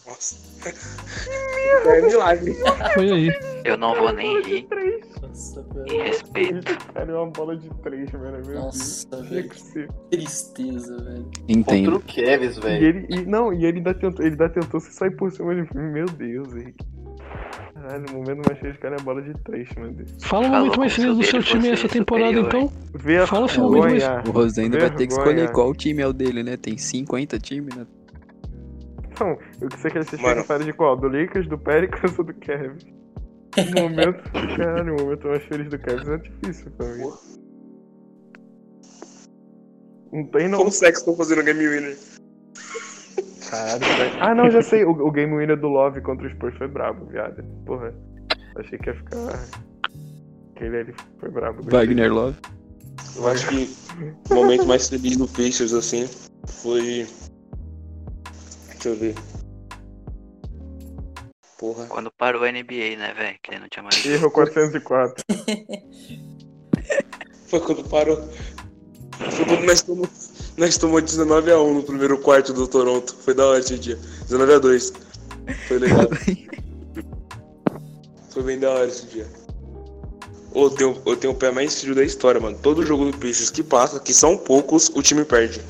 Nossa. 0.05 0.49
É 1.85 2.01
milagre. 2.01 2.53
Foi 2.93 3.09
aí. 3.11 3.29
Eu 3.63 3.77
não 3.77 3.95
vou 3.95 4.11
nem 4.11 4.41
rir. 4.41 4.67
Nossa, 5.21 5.61
velho. 5.73 5.87
Em 5.93 6.01
respeito. 6.03 6.77
Cara, 6.93 7.11
é 7.11 7.15
uma 7.15 7.27
bola 7.31 7.55
de 7.55 7.69
3, 7.81 8.11
mano. 8.13 8.45
Meu 8.45 8.59
Nossa, 8.59 9.07
Deus. 9.09 9.29
Velho. 9.29 9.49
que. 9.49 9.87
Tristeza, 10.17 10.97
velho. 11.03 11.23
Contra 11.23 11.43
Entendo. 11.47 11.95
o 11.95 11.99
Kevs, 12.01 12.57
E 12.57 12.61
velho. 12.61 12.85
ele, 12.85 13.07
e, 13.09 13.25
não, 13.25 13.53
e 13.53 13.65
ele 13.65 13.77
ainda 13.77 13.93
tentou, 13.93 14.25
ele 14.25 14.31
ainda 14.31 14.49
tentou 14.49 14.79
se 14.79 14.91
sair 14.91 15.11
por 15.15 15.31
cima 15.31 15.55
de 15.55 15.61
mim. 15.61 15.91
Meu 15.91 16.05
Deus, 16.05 16.53
Henrique. 16.53 16.85
Caralho, 17.89 18.05
o 18.11 18.13
momento 18.13 18.45
mais 18.47 18.59
feliz, 18.59 18.77
cara, 18.77 18.95
é 18.97 18.99
a 18.99 19.03
bola 19.03 19.19
de 19.19 19.33
3, 19.43 19.67
meu 19.77 19.91
Deus. 19.91 20.11
Fala 20.21 20.45
o 20.45 20.49
momento 20.51 20.79
mais 20.79 20.93
feliz 20.93 21.17
do 21.17 21.23
se 21.23 21.31
seu 21.31 21.41
time 21.41 21.69
essa 21.69 21.87
temporada, 21.87 22.39
então. 22.39 22.71
Vê 22.93 23.25
Fala 23.25 23.47
seu 23.47 23.63
momento 23.63 23.81
mais- 23.81 24.03
vergonha. 24.03 24.23
O 24.27 24.31
Rosendo 24.31 24.77
vai 24.79 24.89
ter 24.91 25.07
que 25.07 25.13
escolher 25.13 25.35
Vergonha. 25.35 25.51
qual 25.53 25.73
time 25.73 26.01
é 26.03 26.07
o 26.07 26.13
dele, 26.13 26.43
né? 26.43 26.55
Tem 26.55 26.77
50 26.77 27.39
times, 27.39 27.75
né? 27.75 27.87
Não, 29.19 29.29
eu 29.59 29.69
que 29.69 29.79
sei 29.79 29.89
que 29.89 29.97
Mano. 29.97 30.19
querem 30.19 30.43
falar 30.43 30.63
de 30.63 30.73
qual? 30.73 30.95
Do 30.95 31.07
Lakers, 31.07 31.47
do 31.47 31.57
Pelicans 31.57 32.17
ou 32.19 32.25
do 32.25 32.33
Kevin? 32.35 32.77
O 33.57 33.81
momento, 33.81 34.23
caralho, 34.55 34.95
o 34.95 35.01
momento 35.01 35.27
mais 35.27 35.43
feliz 35.45 35.67
do 35.69 35.79
Kevin 35.79 36.11
é 36.11 36.17
difícil 36.17 36.71
pra 36.77 36.85
mim. 36.95 37.11
Não 40.13 40.23
tem 40.27 40.47
não. 40.47 40.59
Como 40.59 40.69
que 40.69 40.85
estão 40.85 41.15
fazendo 41.15 41.43
game 41.43 41.67
winner? 41.67 41.97
Caralho, 43.49 43.79
velho. 43.79 44.17
Ah, 44.19 44.35
não, 44.35 44.51
já 44.51 44.61
sei. 44.61 44.85
O, 44.85 44.91
o 44.91 45.11
game 45.11 45.35
winner 45.35 45.59
do 45.59 45.67
Love 45.67 46.01
contra 46.01 46.27
o 46.27 46.29
Spurs 46.29 46.55
foi 46.57 46.67
brabo, 46.67 47.05
viado. 47.05 47.43
Porra. 47.65 47.93
Achei 48.55 48.77
que 48.77 48.89
ia 48.89 48.95
ficar. 48.95 49.17
Aquele 50.55 50.77
ali 50.77 50.95
foi 51.19 51.29
brabo. 51.29 51.63
Wagner 51.63 52.13
Love. 52.13 52.37
Eu 53.15 53.27
acho 53.27 53.47
que 53.47 53.69
o 54.29 54.35
momento 54.35 54.65
mais 54.65 54.87
feliz 54.87 55.17
do 55.17 55.27
Pacers, 55.27 55.73
assim, 55.73 56.07
foi. 56.47 57.07
Deixa 58.71 58.89
eu 58.89 58.95
ver. 58.95 59.15
Porra. 61.57 61.87
Quando 61.87 62.11
parou 62.11 62.43
a 62.43 62.51
NBA, 62.51 62.97
né, 62.97 63.13
velho? 63.17 63.37
Que 63.41 63.59
não 63.59 63.67
tinha 63.67 63.83
mais. 63.83 64.05
Erro 64.05 64.31
404. 64.31 65.25
Foi 67.47 67.59
quando 67.59 67.83
parou. 67.89 68.17
Foi 69.31 69.45
quando 69.45 69.65
nós 69.65 69.81
tomamos, 69.81 70.48
nós 70.59 70.77
tomamos 70.77 71.03
19x1 71.03 71.73
no 71.73 71.83
primeiro 71.83 72.17
quarto 72.17 72.51
do 72.53 72.67
Toronto. 72.67 73.15
Foi 73.15 73.33
da 73.33 73.47
hora 73.47 73.59
esse 73.59 73.79
dia. 73.79 73.97
19x2. 74.29 74.93
Foi 75.67 75.79
legal. 75.79 76.07
Foi 78.29 78.43
bem 78.43 78.59
da 78.59 78.69
hora 78.69 78.87
esse 78.87 79.07
dia. 79.07 79.25
Ô, 80.53 80.65
Eu 80.65 80.69
tenho, 80.71 81.01
eu 81.05 81.15
tenho 81.17 81.33
o 81.33 81.35
pé 81.35 81.49
mais 81.49 81.79
frio 81.79 81.95
da 81.95 82.03
história, 82.03 82.41
mano. 82.41 82.57
Todo 82.61 82.85
jogo 82.85 83.09
do 83.09 83.17
Peixes 83.17 83.49
que 83.49 83.63
passa, 83.63 83.99
que 83.99 84.13
são 84.13 84.37
poucos, 84.37 84.89
o 84.93 85.01
time 85.01 85.23
perde. 85.23 85.61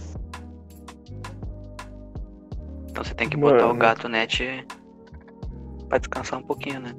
Então 2.90 3.04
você 3.04 3.14
tem 3.14 3.30
que 3.30 3.38
botar 3.38 3.58
Mano. 3.58 3.76
o 3.76 3.78
gato 3.78 4.10
net 4.10 4.66
pra 5.88 6.00
descansar 6.00 6.40
um 6.40 6.44
pouquinho, 6.44 6.80
né? 6.82 6.96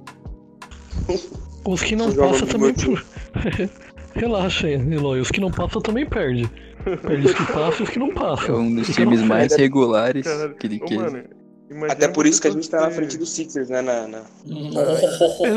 Os 1.65 1.83
que 1.83 1.97
não 1.97 2.15
passam 2.15 2.47
também. 2.47 2.75
Relaxa, 4.15 4.69
Eloy. 4.69 5.21
Os 5.21 5.31
que 5.31 5.41
não 5.41 5.51
passam 5.51 5.83
também 5.83 6.07
perde. 6.07 6.51
Perde 6.85 7.27
os 7.27 7.35
que 7.35 7.47
passam 7.53 7.81
e 7.81 7.83
os 7.83 7.91
que 7.91 7.99
não 7.99 8.09
É 8.09 8.15
passam. 8.15 8.57
um 8.57 8.75
dos 8.75 8.89
não 8.89 8.95
times 8.95 9.23
mais 9.23 9.55
regulares 9.55 10.25
Caralho. 10.27 10.55
que, 10.55 10.79
que 10.79 10.97
mano, 10.97 11.23
Até 11.89 12.09
por 12.09 12.27
isso 12.27 12.41
que 12.41 12.49
a 12.49 12.51
gente 12.51 12.69
tá 12.69 12.81
na 12.81 12.91
frente 12.91 13.17
do 13.19 13.27
Sixers, 13.27 13.69
né? 13.69 13.81
Na, 13.83 14.07
na-. 14.09 14.23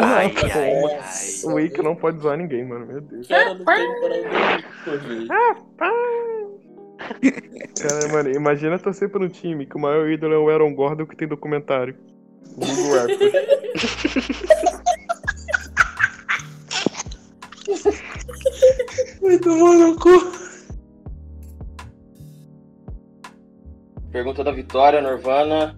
Ai, 0.02 0.34
ai, 0.54 0.84
ai. 0.84 1.00
O 1.44 1.54
Wake 1.56 1.82
não 1.82 1.96
pode 1.96 2.20
zoar 2.22 2.38
ninguém, 2.38 2.66
mano. 2.66 2.86
Meu 2.86 3.02
Deus. 3.02 3.28
Cara, 3.28 3.54
não 3.56 3.66
tem. 3.66 5.28
Cara, 7.82 8.08
mano, 8.12 8.30
imagina 8.30 8.78
torcer 8.80 9.10
pra 9.10 9.22
um 9.24 9.30
time 9.30 9.66
que 9.66 9.76
o 9.76 9.80
maior 9.80 10.08
ídolo 10.10 10.34
é 10.34 10.38
o 10.38 10.50
Aaron 10.50 10.74
Gordon 10.76 11.06
que 11.06 11.16
tem 11.16 11.28
documentário. 11.28 11.96
Google 12.56 12.94
Raptors. 12.94 13.32
Vai 19.22 19.38
tomar 19.40 19.74
no 19.76 19.96
cu. 19.96 20.43
Pergunta 24.14 24.44
da 24.44 24.52
Vitória, 24.52 25.02
Norvana. 25.02 25.76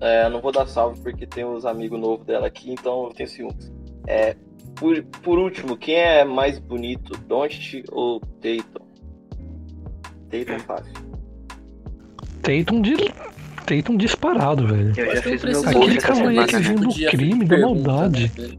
É, 0.00 0.28
não 0.30 0.40
vou 0.40 0.50
dar 0.50 0.66
salve 0.66 1.00
porque 1.02 1.26
tem 1.26 1.44
os 1.44 1.66
amigos 1.66 2.00
novos 2.00 2.24
dela 2.26 2.46
aqui, 2.46 2.72
então 2.72 3.04
eu 3.04 3.10
tenho 3.10 3.28
ciúmes. 3.28 3.70
É, 4.06 4.34
por, 4.74 5.02
por 5.22 5.38
último, 5.38 5.76
quem 5.76 5.96
é 5.96 6.24
mais 6.24 6.58
bonito, 6.58 7.12
Doncic 7.28 7.84
ou 7.92 8.20
Tatum? 8.40 8.84
Tatum 10.30 10.52
é 10.52 10.58
fácil. 10.60 10.92
Tatum, 12.42 12.80
de... 12.80 12.96
Tatum 13.66 13.96
disparado, 13.98 14.66
velho. 14.66 14.88
Eu 14.88 14.94
já 14.94 15.12
eu 15.12 15.22
fiz 15.22 15.44
meu 15.44 15.62
preciso 15.62 15.68
Aquele 15.68 15.98
cavanhaque 15.98 16.56
vindo 16.56 16.88
do 16.88 16.94
crime, 17.10 17.44
de 17.44 17.44
da 17.44 17.58
maldade. 17.58 18.32
né? 18.38 18.56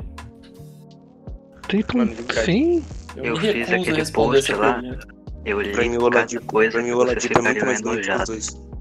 Tatum 1.68 2.08
sem. 2.46 2.84
Eu 3.18 3.34
me 3.34 3.40
fiz 3.40 3.72
aquele 3.72 4.12
post 4.12 4.54
lá. 4.54 4.82
pergunta. 4.82 5.08
Eu 5.46 5.58
Pra 5.72 5.84
mim, 5.84 5.90
li 5.90 5.98
o 5.98 6.00
cada 6.00 6.18
Oladipo, 6.18 6.46
coisa 6.46 6.72
pra 6.72 6.82
mim, 6.82 6.88
que 6.90 6.94
o 6.94 6.98
vocês 6.98 7.10
Oladipo 7.10 8.75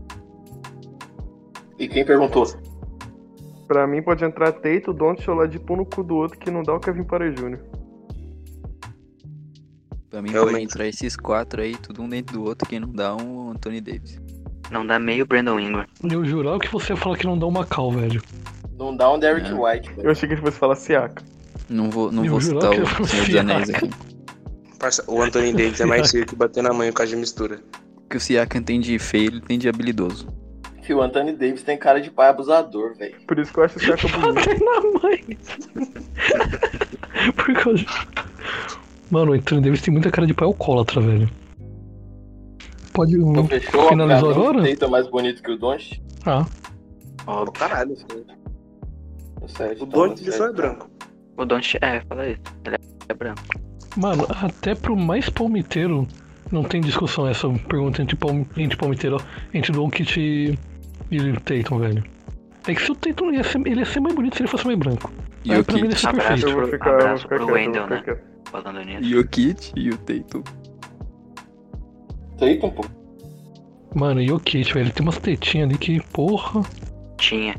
E 1.78 1.88
quem 1.88 2.04
perguntou? 2.04 2.46
Pra 3.66 3.86
mim 3.86 4.02
pode 4.02 4.24
entrar 4.24 4.52
Teito, 4.52 4.92
Don't 4.92 5.22
chorar 5.22 5.48
de 5.48 5.58
pão 5.58 5.76
no 5.76 5.86
cu 5.86 6.02
do 6.02 6.16
outro 6.16 6.38
que 6.38 6.50
não 6.50 6.62
dá 6.62 6.74
o 6.74 6.80
Kevin 6.80 7.04
Paré 7.04 7.30
Jr. 7.30 7.58
Pra 10.10 10.22
mim 10.22 10.32
pode 10.32 10.60
entrar 10.62 10.86
esses 10.86 11.16
quatro 11.16 11.60
aí, 11.60 11.76
tudo 11.76 12.02
um 12.02 12.08
dentro 12.08 12.38
do 12.38 12.44
outro, 12.44 12.68
quem 12.68 12.78
não 12.78 12.92
dá 12.92 13.16
um 13.16 13.50
Anthony 13.50 13.80
Davis. 13.80 14.20
Não 14.70 14.86
dá 14.86 14.98
meio 14.98 15.26
Brandon 15.26 15.58
Ingram. 15.58 15.86
Eu 16.08 16.24
jurava 16.24 16.58
que 16.58 16.70
você 16.70 16.92
ia 16.92 16.96
falar 16.96 17.16
que 17.16 17.26
não 17.26 17.38
dá 17.38 17.46
uma 17.46 17.66
cal, 17.66 17.90
velho. 17.90 18.22
Não 18.78 18.96
dá 18.96 19.12
um 19.12 19.18
Derrick 19.18 19.50
Não. 19.50 19.62
White. 19.62 19.88
velho. 19.90 20.06
Eu 20.06 20.10
achei 20.12 20.28
que 20.28 20.34
ele 20.34 20.40
fosse 20.40 20.58
falar 20.58 20.76
Siaka. 20.76 21.22
Não 21.68 21.90
vou, 21.90 22.12
não 22.12 22.24
Eu 22.24 22.32
vou 22.32 22.40
citar 22.40 22.70
o 22.70 23.06
Senhor 23.06 23.26
dos 23.26 23.34
Anéis 23.36 23.70
aqui. 23.70 23.90
Parça, 24.78 25.04
o 25.08 25.20
Anthony 25.22 25.52
Davis 25.52 25.80
é 25.80 25.84
mais 25.84 26.10
feio 26.12 26.26
que 26.26 26.36
bater 26.36 26.62
na 26.62 26.72
mãe 26.72 26.90
por 26.90 26.98
causa 26.98 27.10
de 27.10 27.16
mistura. 27.16 27.60
O 27.96 28.08
que 28.08 28.16
o 28.16 28.20
Siakam 28.20 28.62
tem 28.62 28.80
de 28.80 28.98
feio, 28.98 29.30
ele 29.30 29.40
tem 29.40 29.58
de 29.58 29.68
habilidoso. 29.68 30.28
Que 30.84 30.92
o 30.92 31.00
Anthony 31.00 31.32
Davis 31.32 31.62
tem 31.62 31.78
cara 31.78 32.00
de 32.00 32.10
pai 32.10 32.28
abusador, 32.28 32.94
velho. 32.96 33.14
Por 33.26 33.38
isso 33.38 33.52
que 33.52 33.58
eu 33.58 33.64
acho 33.64 33.78
o 33.78 33.80
Siaka 33.80 34.06
bonito. 34.18 34.64
Na 34.64 34.80
mãe. 35.00 35.38
Por 37.34 37.54
causa. 37.54 37.84
Mano, 39.10 39.32
o 39.32 39.34
Anthony 39.34 39.62
Davis 39.62 39.80
tem 39.80 39.92
muita 39.92 40.10
cara 40.10 40.26
de 40.26 40.34
pai 40.34 40.46
alcoólatra, 40.46 41.00
velho. 41.00 41.28
Pode. 42.92 43.16
Então 43.16 43.46
fechou? 43.48 43.88
Finalizou 43.88 44.28
mim, 44.30 44.34
agora? 44.36 44.62
O 44.62 44.66
é 44.66 44.88
mais 44.88 45.06
bonito 45.08 45.42
que 45.42 45.50
o 45.50 45.56
Doncic? 45.58 46.00
Ah, 46.26 46.44
Óbvio. 47.26 47.52
Caralho. 47.52 47.96
Certo, 49.46 49.82
O 49.82 49.86
então, 49.86 50.08
Doncic 50.08 50.24
certo. 50.26 50.36
só 50.38 50.46
é 50.46 50.52
branco. 50.52 50.90
O 51.36 51.44
Don't 51.44 51.78
é, 51.80 52.00
fala 52.02 52.28
isso. 52.28 52.40
Ele 52.66 52.76
é 53.08 53.14
branco. 53.14 53.42
mano, 53.96 54.26
até 54.30 54.74
pro 54.74 54.94
mais 54.96 55.28
palmiteiro 55.28 56.06
não 56.52 56.62
tem 56.62 56.80
discussão 56.80 57.26
essa 57.26 57.48
pergunta 57.68 58.00
entre, 58.02 58.14
palm... 58.16 58.44
entre 58.56 58.76
palmiteiro, 58.76 59.16
entre 59.52 59.72
Doncic 59.72 60.16
e... 60.16 60.58
e 61.10 61.18
o 61.20 61.40
Tatum, 61.40 61.78
velho. 61.78 62.04
É 62.66 62.74
que 62.74 62.82
se 62.82 62.90
o 62.90 62.94
Tatum 62.94 63.30
ia 63.32 63.44
ser, 63.44 63.58
ele 63.66 63.80
ia 63.80 63.84
ser 63.84 64.00
mais 64.00 64.14
bonito 64.14 64.36
se 64.36 64.42
ele 64.42 64.48
fosse 64.48 64.64
mais 64.66 64.78
branco. 64.78 65.12
E 65.44 65.52
Aí 65.52 65.60
o 65.60 65.64
pra 65.64 65.74
mim 65.74 65.80
ele 65.82 65.88
Kit, 65.90 66.00
ser 66.00 66.08
Abraço. 66.08 66.46
Eu 66.48 66.52
vou 66.60 66.68
ficar, 66.68 66.90
eu 67.00 67.08
vou 67.08 67.18
ficar 67.18 67.36
pro 67.36 67.46
quieto, 67.46 67.52
Wendell, 67.54 67.86
né? 67.88 68.02
quieto. 68.02 68.22
Falando 68.50 68.80
nisso. 68.84 69.02
e 69.02 69.18
o 69.18 69.26
Kit 69.28 69.72
e 69.76 69.90
o 69.90 69.96
Tatum. 69.98 70.42
Tatum, 72.38 72.70
pô. 72.70 72.84
Mano, 73.94 74.20
e 74.20 74.32
o 74.32 74.40
Kit, 74.40 74.72
velho, 74.72 74.84
ele 74.86 74.92
tem 74.92 75.04
umas 75.06 75.18
tetinhas 75.18 75.68
ali 75.68 75.78
que, 75.78 76.00
porra, 76.12 76.62
Tinha. 77.18 77.54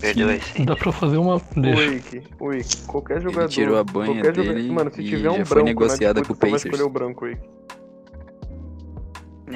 Perdeu 0.00 0.28
a 0.28 0.34
essência. 0.34 0.66
dá 0.66 0.74
pra 0.74 0.90
fazer 0.90 1.16
uma. 1.16 1.36
O 1.36 1.42
Deixa. 1.60 1.90
Wake, 1.92 2.22
o 2.40 2.48
Wake, 2.48 2.76
qualquer 2.88 3.20
jogador. 3.22 3.48
tirou 3.48 3.78
a 3.78 3.84
banha 3.84 4.12
qualquer 4.20 4.32
dele 4.32 4.70
Mano, 4.72 4.90
se 4.92 5.00
e 5.00 5.04
tiver 5.04 5.30
um 5.30 5.32
já 5.34 5.38
branco 5.38 5.46
foi 5.48 5.62
negociada 5.62 6.20
na 6.20 6.26
com 6.26 6.32
o 6.32 6.36
você 6.36 6.40
vai 6.40 6.50
Pacers. 6.50 6.64
escolher 6.74 6.88
o 6.88 6.90
branco, 6.92 7.24
Wake. 7.26 7.40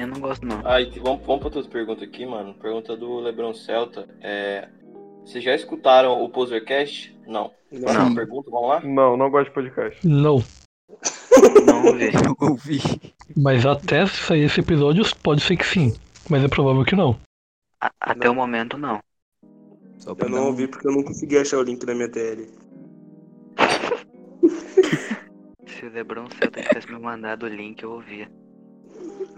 Eu 0.01 0.07
não 0.07 0.19
gosto 0.19 0.45
não. 0.45 0.61
Ah, 0.65 0.81
e 0.81 0.89
vamos, 0.99 1.25
vamos 1.25 1.39
para 1.39 1.47
outras 1.47 1.67
perguntas 1.67 2.03
aqui, 2.03 2.25
mano. 2.25 2.53
Pergunta 2.55 2.95
do 2.95 3.19
Lebron 3.19 3.53
Celta. 3.53 4.07
É, 4.21 4.67
vocês 5.25 5.43
já 5.43 5.55
escutaram 5.55 6.21
o 6.23 6.29
Posercast? 6.29 7.15
Não. 7.27 7.51
Próxima 7.69 8.05
Não. 8.05 8.15
pergunta, 8.15 8.49
vamos 8.49 8.69
lá? 8.69 8.79
Não, 8.81 9.17
não 9.17 9.29
gosto 9.29 9.49
de 9.49 9.53
podcast. 9.53 10.07
Não. 10.07 10.41
Não 11.65 11.85
ouvi. 11.87 12.05
Eu 12.13 12.35
ouvi. 12.49 12.79
Mas 13.35 13.65
até 13.65 14.05
sair 14.07 14.43
esse 14.43 14.61
episódio, 14.61 15.03
pode 15.21 15.41
ser 15.41 15.57
que 15.57 15.65
sim. 15.65 15.93
Mas 16.29 16.43
é 16.43 16.47
provável 16.47 16.83
que 16.85 16.95
não. 16.95 17.17
A- 17.81 17.91
até 17.99 18.29
o 18.29 18.35
momento 18.35 18.77
não. 18.77 18.99
Só 19.97 20.15
pra 20.15 20.27
Eu 20.27 20.31
não 20.31 20.45
ouvi 20.47 20.67
porque 20.67 20.87
eu 20.87 20.91
não 20.91 21.03
consegui 21.03 21.37
achar 21.37 21.57
o 21.57 21.63
link 21.63 21.85
da 21.85 21.93
minha 21.93 22.09
TL. 22.09 22.47
Se 25.67 25.85
o 25.85 25.89
Lebron 25.91 26.27
Celta 26.39 26.61
tivesse 26.61 26.91
me 26.91 26.99
mandado 26.99 27.45
o 27.45 27.49
link, 27.49 27.83
eu 27.83 27.91
ouvia. 27.91 28.29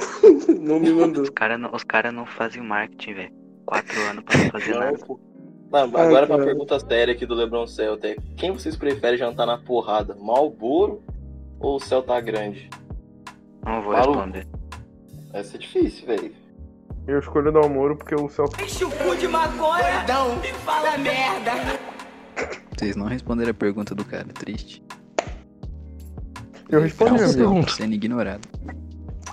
Não 0.59 0.79
me 0.79 0.91
mandou. 0.91 1.23
Os 1.23 1.29
caras 1.29 1.59
não, 1.59 1.73
os 1.73 1.83
cara 1.83 2.11
não 2.11 2.25
fazem 2.25 2.61
marketing, 2.61 3.13
velho. 3.13 3.33
Quatro 3.65 4.01
anos 4.09 4.23
pra 4.23 4.37
não 4.37 4.49
fazer 4.49 4.71
Não, 4.73 4.79
nada. 4.79 4.97
pô. 4.99 5.19
Mano, 5.71 5.97
Ai, 5.97 6.05
agora 6.07 6.25
pra 6.27 6.37
pergunta 6.39 6.79
séria 6.79 7.13
aqui 7.13 7.25
do 7.25 7.35
Lebron 7.35 7.67
Celta. 7.67 8.07
é, 8.07 8.15
Quem 8.35 8.51
vocês 8.51 8.75
preferem 8.75 9.17
jantar 9.19 9.45
na 9.45 9.57
porrada? 9.59 10.15
Malboro 10.19 11.03
ou 11.59 11.79
Celta 11.79 12.19
Grande? 12.19 12.69
Não 13.63 13.81
vou 13.83 13.93
responder. 13.93 14.47
Essa 15.33 15.57
é 15.57 15.59
difícil, 15.59 16.07
velho. 16.07 16.33
Eu 17.07 17.19
escolho 17.19 17.49
o 17.49 17.51
Dalmoro 17.51 17.95
porque 17.95 18.15
o 18.15 18.27
Celta. 18.29 18.63
Enche 18.63 18.83
o 18.85 18.89
cu 18.91 19.15
de 19.15 19.27
maconha 19.27 20.03
e 20.43 20.53
fala 20.65 20.97
merda. 20.97 21.51
Vocês 22.75 22.95
não 22.95 23.05
responderam 23.05 23.51
a 23.51 23.53
pergunta 23.53 23.93
do 23.93 24.03
cara, 24.05 24.25
triste. 24.33 24.81
Eu 26.69 26.81
respondi, 26.81 27.11
amigo. 27.11 27.27
tá 27.31 27.37
Pergunta. 27.37 27.71
sendo 27.73 27.93
ignorado. 27.93 28.47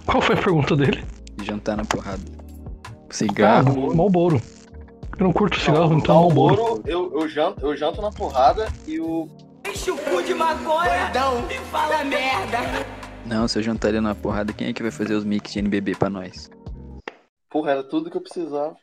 Qual 0.06 0.22
foi 0.22 0.36
a 0.36 0.38
pergunta 0.42 0.76
dele? 0.76 1.04
Jantar 1.42 1.76
na 1.76 1.84
porrada. 1.84 2.22
Ah, 2.84 2.90
Cigarro. 3.10 3.94
Malboro. 3.94 4.40
Eu 5.18 5.24
não 5.24 5.32
curto 5.32 5.58
cigarro, 5.58 5.90
Não, 5.90 5.98
então 5.98 6.14
Malboro. 6.14 6.56
Malboro, 6.56 6.82
eu, 6.86 7.20
eu, 7.20 7.28
janto, 7.28 7.66
eu 7.66 7.76
janto 7.76 8.00
na 8.00 8.10
porrada 8.10 8.68
e 8.86 9.00
o. 9.00 9.28
Enche 9.66 9.90
o 9.90 9.96
cu 9.96 10.22
de 10.22 10.32
maconha 10.34 11.10
e 11.50 11.58
fala 11.70 12.04
merda. 12.04 12.58
Não, 13.26 13.48
se 13.48 13.58
eu 13.58 13.62
jantaria 13.62 14.00
na 14.00 14.14
porrada, 14.14 14.52
quem 14.52 14.68
é 14.68 14.72
que 14.72 14.82
vai 14.82 14.92
fazer 14.92 15.14
os 15.14 15.24
mix 15.24 15.52
de 15.52 15.58
NBB 15.58 15.96
pra 15.96 16.08
nós? 16.08 16.48
Porra, 17.50 17.72
era 17.72 17.82
tudo 17.82 18.10
que 18.10 18.16
eu 18.16 18.20
precisava. 18.20 18.76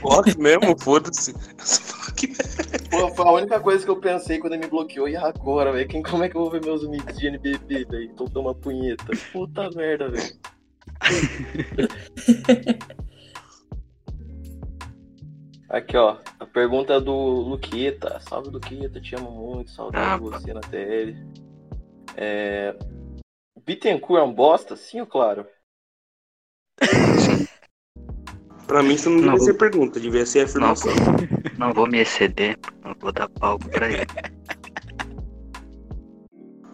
Bloque 0.00 0.38
mesmo, 0.38 0.78
foda-se. 0.78 1.34
Pô, 3.00 3.08
foi 3.14 3.26
a 3.26 3.32
única 3.32 3.60
coisa 3.60 3.84
que 3.84 3.90
eu 3.90 4.00
pensei 4.00 4.38
quando 4.38 4.54
ele 4.54 4.64
me 4.64 4.70
bloqueou. 4.70 5.08
E 5.08 5.16
agora, 5.16 5.72
velho? 5.72 5.88
Quem- 5.88 6.02
Como 6.02 6.22
é 6.22 6.28
que 6.28 6.36
eu 6.36 6.40
vou 6.42 6.50
ver 6.50 6.62
meus 6.64 6.86
mix 6.88 7.18
de 7.18 7.26
NBB, 7.26 7.84
velho? 7.84 8.14
Tô 8.14 8.24
dando 8.26 8.40
uma 8.40 8.54
punheta. 8.54 9.04
Puta 9.32 9.68
merda, 9.70 10.08
velho. 10.10 10.36
Aqui, 15.68 15.96
ó. 15.96 16.18
A 16.38 16.46
pergunta 16.46 16.94
é 16.94 17.00
do 17.00 17.12
Luqueta. 17.12 18.20
Salve, 18.20 18.50
Luqueta. 18.50 19.00
Te 19.00 19.16
amo 19.16 19.30
muito. 19.30 19.70
Saudade 19.70 20.06
Ah, 20.06 20.16
de 20.16 20.22
você 20.22 20.52
na 20.54 20.60
TL. 20.60 21.16
É... 22.16 22.76
Bittencourt 23.64 24.20
é 24.20 24.24
um 24.24 24.32
bosta? 24.32 24.76
Sim 24.76 25.00
ou 25.00 25.06
claro? 25.06 25.46
Pra 28.66 28.82
mim 28.82 28.94
isso 28.94 29.10
não 29.10 29.16
devia 29.18 29.32
Não. 29.32 29.38
ser 29.40 29.54
pergunta, 29.54 30.00
devia 30.00 30.24
ser 30.24 30.46
afirmação. 30.46 30.90
não 30.94 31.33
vou 31.72 31.86
me 31.86 32.00
exceder. 32.00 32.58
Não 32.84 32.94
vou 33.00 33.12
dar 33.12 33.28
palco 33.28 33.68
pra 33.68 33.90
ele. 33.90 34.06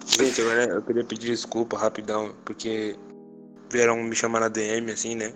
Gente, 0.07 0.41
agora 0.41 0.65
eu 0.65 0.83
queria 0.83 1.05
pedir 1.05 1.29
desculpa 1.29 1.79
rapidão, 1.79 2.35
porque 2.45 2.97
vieram 3.73 4.03
me 4.03 4.15
chamar 4.15 4.41
na 4.41 4.49
DM, 4.49 4.91
assim, 4.91 5.15
né? 5.15 5.33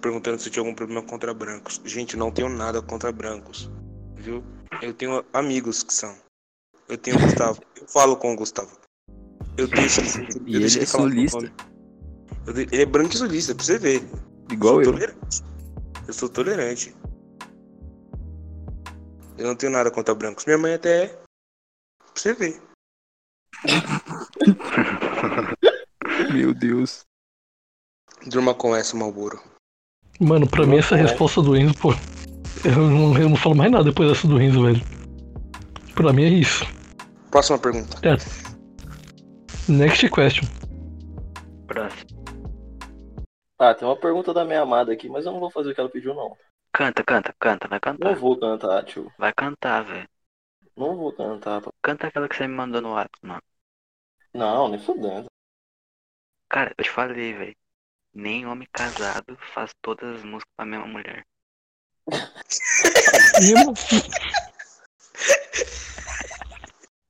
Perguntando 0.00 0.38
se 0.38 0.48
eu 0.48 0.52
tinha 0.52 0.62
algum 0.62 0.74
problema 0.74 1.02
contra 1.02 1.32
brancos. 1.32 1.80
Gente, 1.84 2.16
não 2.16 2.30
tenho 2.30 2.48
nada 2.48 2.82
contra 2.82 3.12
brancos, 3.12 3.70
viu? 4.16 4.42
Eu 4.82 4.92
tenho 4.92 5.24
amigos 5.32 5.82
que 5.82 5.94
são. 5.94 6.14
Eu 6.88 6.98
tenho 6.98 7.16
o 7.16 7.20
Gustavo. 7.20 7.60
Eu 7.80 7.88
falo 7.88 8.16
com 8.16 8.32
o 8.32 8.36
Gustavo. 8.36 8.78
Eu 9.56 9.66
ele. 9.66 9.76
eu 9.76 10.46
E 10.46 10.56
ele 10.56 10.66
é 10.66 10.86
sulista. 10.86 11.52
Eu 12.46 12.54
Ele 12.56 12.82
é 12.82 12.86
branco 12.86 13.14
e 13.14 13.18
sulista, 13.18 13.54
pra 13.54 13.64
você 13.64 13.78
ver. 13.78 14.02
Igual 14.50 14.82
eu. 14.82 14.92
eu. 14.92 14.92
Sou 14.92 14.98
tolerante. 14.98 15.44
Eu 16.06 16.14
sou 16.14 16.28
tolerante. 16.28 16.96
Eu 19.36 19.48
não 19.48 19.56
tenho 19.56 19.72
nada 19.72 19.90
contra 19.90 20.14
brancos. 20.14 20.44
Minha 20.44 20.58
mãe 20.58 20.74
até 20.74 21.04
é. 21.04 21.06
Pra 21.08 21.24
você 22.14 22.34
ver. 22.34 22.62
Meu 26.32 26.54
Deus. 26.54 27.04
Durma 28.26 28.54
com 28.54 28.74
essa, 28.74 28.96
Malboro. 28.96 29.40
Mano, 30.20 30.48
pra 30.48 30.64
mim 30.64 30.78
essa 30.78 30.96
resposta 30.96 31.42
do 31.42 31.56
Enzo, 31.56 31.74
pô. 31.74 31.90
Eu 32.64 32.76
não, 32.76 33.18
eu 33.18 33.28
não 33.28 33.36
falo 33.36 33.56
mais 33.56 33.70
nada 33.70 33.84
depois 33.84 34.08
dessa 34.08 34.28
do 34.28 34.40
Enzo, 34.40 34.62
velho. 34.62 34.80
Pra 35.94 36.12
mim 36.12 36.24
é 36.24 36.28
isso. 36.28 36.64
Próxima 37.30 37.58
pergunta. 37.58 37.98
É. 38.06 38.16
Next 39.70 40.08
question. 40.10 40.46
Próximo. 41.66 42.24
Ah, 43.58 43.74
tem 43.74 43.86
uma 43.86 43.96
pergunta 43.96 44.32
da 44.32 44.44
minha 44.44 44.60
amada 44.60 44.92
aqui, 44.92 45.08
mas 45.08 45.26
eu 45.26 45.32
não 45.32 45.40
vou 45.40 45.50
fazer 45.50 45.70
o 45.70 45.74
que 45.74 45.80
ela 45.80 45.90
pediu, 45.90 46.14
não. 46.14 46.36
Canta, 46.76 47.04
canta, 47.04 47.32
canta, 47.38 47.68
vai 47.68 47.78
Não 47.78 47.86
cantar. 47.94 48.16
vou 48.16 48.36
cantar, 48.38 48.84
tio. 48.84 49.12
Vai 49.16 49.32
cantar, 49.32 49.84
velho. 49.84 50.08
Não 50.76 50.96
vou 50.96 51.12
cantar. 51.12 51.60
pô. 51.62 51.72
Canta 51.80 52.08
aquela 52.08 52.28
que 52.28 52.36
você 52.36 52.48
me 52.48 52.54
mandou 52.54 52.80
no 52.82 52.94
WhatsApp, 52.94 53.18
mano. 53.22 53.42
Não, 54.34 54.68
nem 54.68 54.80
fudendo. 54.80 55.26
Cara, 56.48 56.74
eu 56.76 56.84
te 56.84 56.90
falei, 56.90 57.32
velho. 57.32 57.56
Nem 58.12 58.44
homem 58.46 58.66
casado 58.72 59.36
faz 59.54 59.72
todas 59.80 60.16
as 60.16 60.24
músicas 60.24 60.52
pra 60.56 60.66
mesma 60.66 60.86
mulher. 60.86 61.24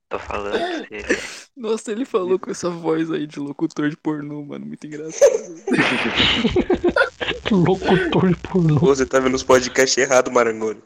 Tô 0.08 0.18
falando 0.18 0.58
pra 0.86 1.00
você. 1.00 1.48
Nossa, 1.56 1.90
ele 1.92 2.04
falou 2.04 2.38
com 2.38 2.50
essa 2.50 2.68
voz 2.68 3.10
aí 3.10 3.26
de 3.26 3.38
locutor 3.40 3.88
de 3.88 3.96
pornô, 3.96 4.44
mano. 4.44 4.66
Muito 4.66 4.86
engraçado. 4.86 5.54
locutor 7.62 8.28
de 8.28 8.36
pornô. 8.36 8.80
Pô, 8.80 8.86
você 8.86 9.06
tá 9.06 9.18
vendo 9.20 9.34
os 9.34 9.42
podcasts 9.42 9.96
errados, 9.98 10.32
Marangoni. 10.32 10.80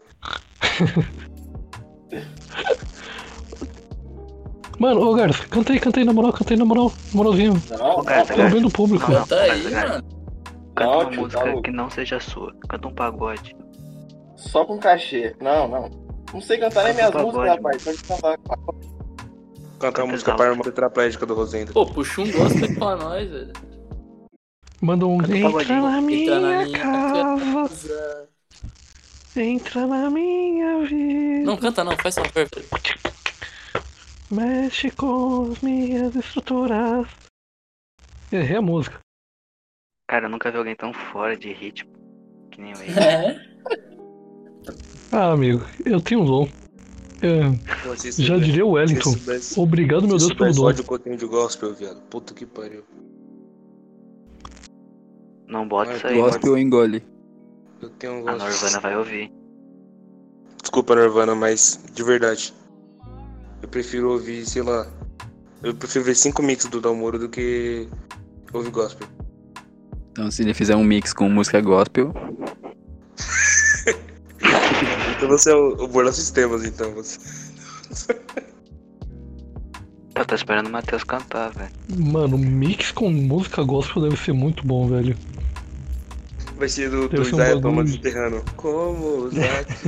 Mano, 4.78 5.00
ô 5.02 5.14
Garça, 5.14 5.44
canta 5.48 5.72
aí, 5.72 5.80
canta 5.80 5.98
aí 5.98 6.04
na 6.04 6.12
moral, 6.12 6.32
canta 6.32 6.54
aí 6.54 6.58
na 6.58 6.64
moral, 6.64 6.92
moralzinho. 7.12 7.60
Não, 7.70 7.78
não, 7.78 8.04
Garça, 8.04 8.34
Tô 8.34 8.42
não. 8.42 8.50
vendo 8.50 8.68
o 8.68 8.70
público. 8.70 9.10
Não, 9.10 9.20
Canta 9.22 9.40
aí, 9.40 9.70
cara. 9.70 9.88
mano. 9.88 10.04
Canta 10.76 10.90
uma 10.96 11.10
música 11.10 11.42
tá 11.54 11.62
que 11.62 11.70
não 11.72 11.90
seja 11.90 12.20
sua. 12.20 12.54
Canta 12.68 12.86
um 12.86 12.94
pagode. 12.94 13.56
Só 14.36 14.64
com 14.64 14.78
cachê. 14.78 15.34
Não, 15.40 15.66
não. 15.66 15.90
Não 16.32 16.40
sei 16.40 16.58
cantar 16.58 16.84
nem 16.84 16.94
minhas 16.94 17.12
músicas, 17.12 17.48
rapaz. 17.48 17.82
Pode 17.82 17.98
cantar. 18.04 18.38
Cantar 18.38 19.92
Canta 19.92 20.06
música 20.06 20.30
exalta. 20.30 20.36
para 20.36 20.46
a 20.46 20.50
irmã 20.52 20.62
tetraplégica 20.62 21.26
do 21.26 21.34
Rosendo. 21.34 21.72
Pô, 21.72 21.84
puxa 21.86 22.20
um 22.20 22.30
gospel 22.30 22.74
pra 22.76 22.96
nós, 22.96 23.28
velho. 23.28 23.52
Manda 24.80 25.06
um. 25.06 25.16
Entra 25.22 25.80
na 25.80 25.98
Entra 25.98 26.00
minha 26.02 26.40
na 26.40 26.64
minha 26.64 26.78
casa, 26.78 27.68
casa. 27.68 28.28
entra 29.36 29.86
na 29.86 30.10
minha 30.10 30.84
vida. 30.86 31.44
Não 31.44 31.56
canta 31.56 31.82
não, 31.84 31.96
faz 31.96 32.14
favor. 32.14 32.48
Mexe 34.30 34.90
com 34.90 35.50
as 35.52 35.60
minhas 35.60 36.14
estruturas. 36.14 37.06
Errei 38.30 38.56
a 38.58 38.62
música. 38.62 38.98
Cara, 40.06 40.26
eu 40.26 40.30
nunca 40.30 40.50
vi 40.50 40.58
alguém 40.58 40.76
tão 40.76 40.92
fora 40.92 41.36
de 41.36 41.52
ritmo 41.52 41.90
que 42.50 42.60
nem 42.60 42.72
eu. 42.72 42.78
É. 43.02 43.48
Ah, 45.10 45.32
amigo, 45.32 45.64
eu 45.84 46.00
tenho 46.00 46.20
um 46.20 46.26
dom. 46.26 46.48
É, 47.20 47.50
Pô, 47.82 47.94
já 47.96 48.38
diria 48.38 48.64
o 48.64 48.72
Wellington. 48.72 49.10
soubesse- 49.12 49.58
Obrigado, 49.58 50.06
meu 50.06 50.18
Deus, 50.18 50.32
pelo 50.34 50.52
dom. 50.54 50.70
eu 50.70 51.16
de 51.16 51.26
gospel, 51.26 51.74
viado. 51.74 52.00
Puta 52.02 52.32
que 52.32 52.46
pariu. 52.46 52.84
Não 55.48 55.66
bota 55.66 55.94
isso 55.94 56.06
aí, 56.06 56.18
mano. 56.18 56.30
Gospel 56.30 56.58
engole. 56.58 57.02
Eu 57.80 57.90
tenho 57.90 58.12
um 58.14 58.28
A 58.28 58.32
gosto. 58.32 58.44
Norvana 58.44 58.80
vai 58.80 58.96
ouvir. 58.96 59.32
Desculpa, 60.60 60.94
Nirvana, 60.94 61.34
mas 61.34 61.80
de 61.94 62.02
verdade. 62.02 62.54
Eu 63.62 63.68
prefiro 63.68 64.12
ouvir, 64.12 64.44
sei 64.46 64.62
lá. 64.62 64.86
Eu 65.62 65.74
prefiro 65.74 66.04
ver 66.04 66.14
cinco 66.14 66.42
mix 66.42 66.66
do 66.66 66.80
Dalmoro 66.80 67.18
do 67.18 67.28
que 67.28 67.88
ouvir 68.52 68.70
gospel. 68.70 69.08
Então, 70.12 70.30
se 70.30 70.42
ele 70.42 70.54
fizer 70.54 70.76
um 70.76 70.84
mix 70.84 71.12
com 71.12 71.28
música 71.28 71.60
gospel, 71.60 72.12
Então 75.16 75.28
você 75.28 75.50
é 75.50 75.54
o, 75.54 75.84
o 75.84 75.88
Borla 75.88 76.12
Sistemas, 76.12 76.64
então. 76.64 76.92
Você. 76.94 77.18
Eu 80.14 80.24
tô 80.24 80.34
esperando 80.34 80.68
o 80.68 80.70
Matheus 80.70 81.02
cantar, 81.04 81.50
velho. 81.50 81.70
Mano, 81.96 82.38
mix 82.38 82.92
com 82.92 83.10
música 83.10 83.62
gospel 83.62 84.02
deve 84.02 84.16
ser 84.16 84.32
muito 84.32 84.66
bom, 84.66 84.86
velho. 84.88 85.16
Vai 86.58 86.68
ser 86.68 86.90
do, 86.90 87.08
do 87.08 87.24
ser 87.24 87.56
um. 87.56 87.60
Thomas 87.60 87.94
enterrando. 87.94 88.44
Como 88.56 89.26
usar. 89.26 89.64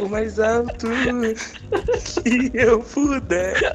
O 0.00 0.08
mais 0.08 0.38
alto 0.38 0.86
que 2.22 2.50
eu 2.52 2.80
puder. 2.80 3.72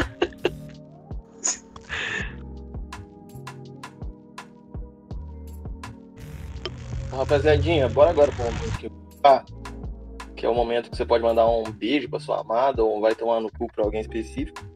Rapaziadinha, 7.11 7.89
bora 7.89 8.11
agora 8.11 8.31
pro 8.31 8.43
momento 8.45 8.77
que 8.77 8.91
ah, 9.23 9.43
que 10.35 10.45
é 10.45 10.49
o 10.49 10.53
momento 10.53 10.91
que 10.91 10.97
você 10.97 11.05
pode 11.05 11.23
mandar 11.23 11.47
um 11.47 11.63
beijo 11.63 12.09
pra 12.09 12.19
sua 12.19 12.41
amada 12.41 12.83
ou 12.83 13.01
vai 13.01 13.15
tomar 13.15 13.41
no 13.41 13.51
cu 13.51 13.67
pra 13.73 13.83
alguém 13.83 14.01
específico. 14.01 14.68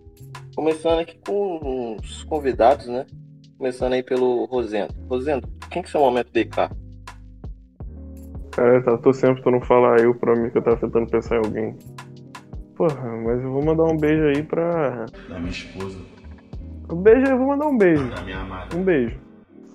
Começando 0.56 1.00
aqui 1.00 1.18
com 1.26 1.98
os 2.02 2.24
convidados, 2.24 2.88
né? 2.88 3.06
Começando 3.58 3.94
aí 3.94 4.04
pelo 4.04 4.46
Rosendo. 4.46 4.94
Rosendo, 5.10 5.48
quem 5.70 5.82
que 5.82 5.88
é 5.88 5.90
o 5.90 5.92
seu 5.92 6.02
momento 6.02 6.32
DK? 6.32 6.70
Cara, 8.52 8.84
eu 8.86 8.98
torcendo 9.00 9.34
pra 9.36 9.44
tu 9.44 9.52
não 9.52 9.62
falar 9.62 10.00
eu 10.00 10.14
pra 10.14 10.36
mim 10.36 10.50
que 10.50 10.58
eu 10.58 10.62
tava 10.62 10.78
tentando 10.78 11.10
pensar 11.10 11.36
em 11.36 11.40
alguém. 11.40 11.76
Porra, 12.76 13.02
mas 13.24 13.42
eu 13.42 13.52
vou 13.52 13.64
mandar 13.64 13.84
um 13.84 13.98
beijo 13.98 14.24
aí 14.28 14.44
pra. 14.44 15.06
Da 15.28 15.40
minha 15.40 15.50
esposa, 15.52 15.98
Um 16.92 16.96
beijo, 16.98 17.32
eu 17.32 17.38
vou 17.38 17.48
mandar 17.48 17.68
um 17.68 17.78
beijo. 17.78 18.10
da 18.10 18.22
minha 18.22 18.40
amada. 18.40 18.76
Um 18.76 18.84
beijo. 18.84 19.20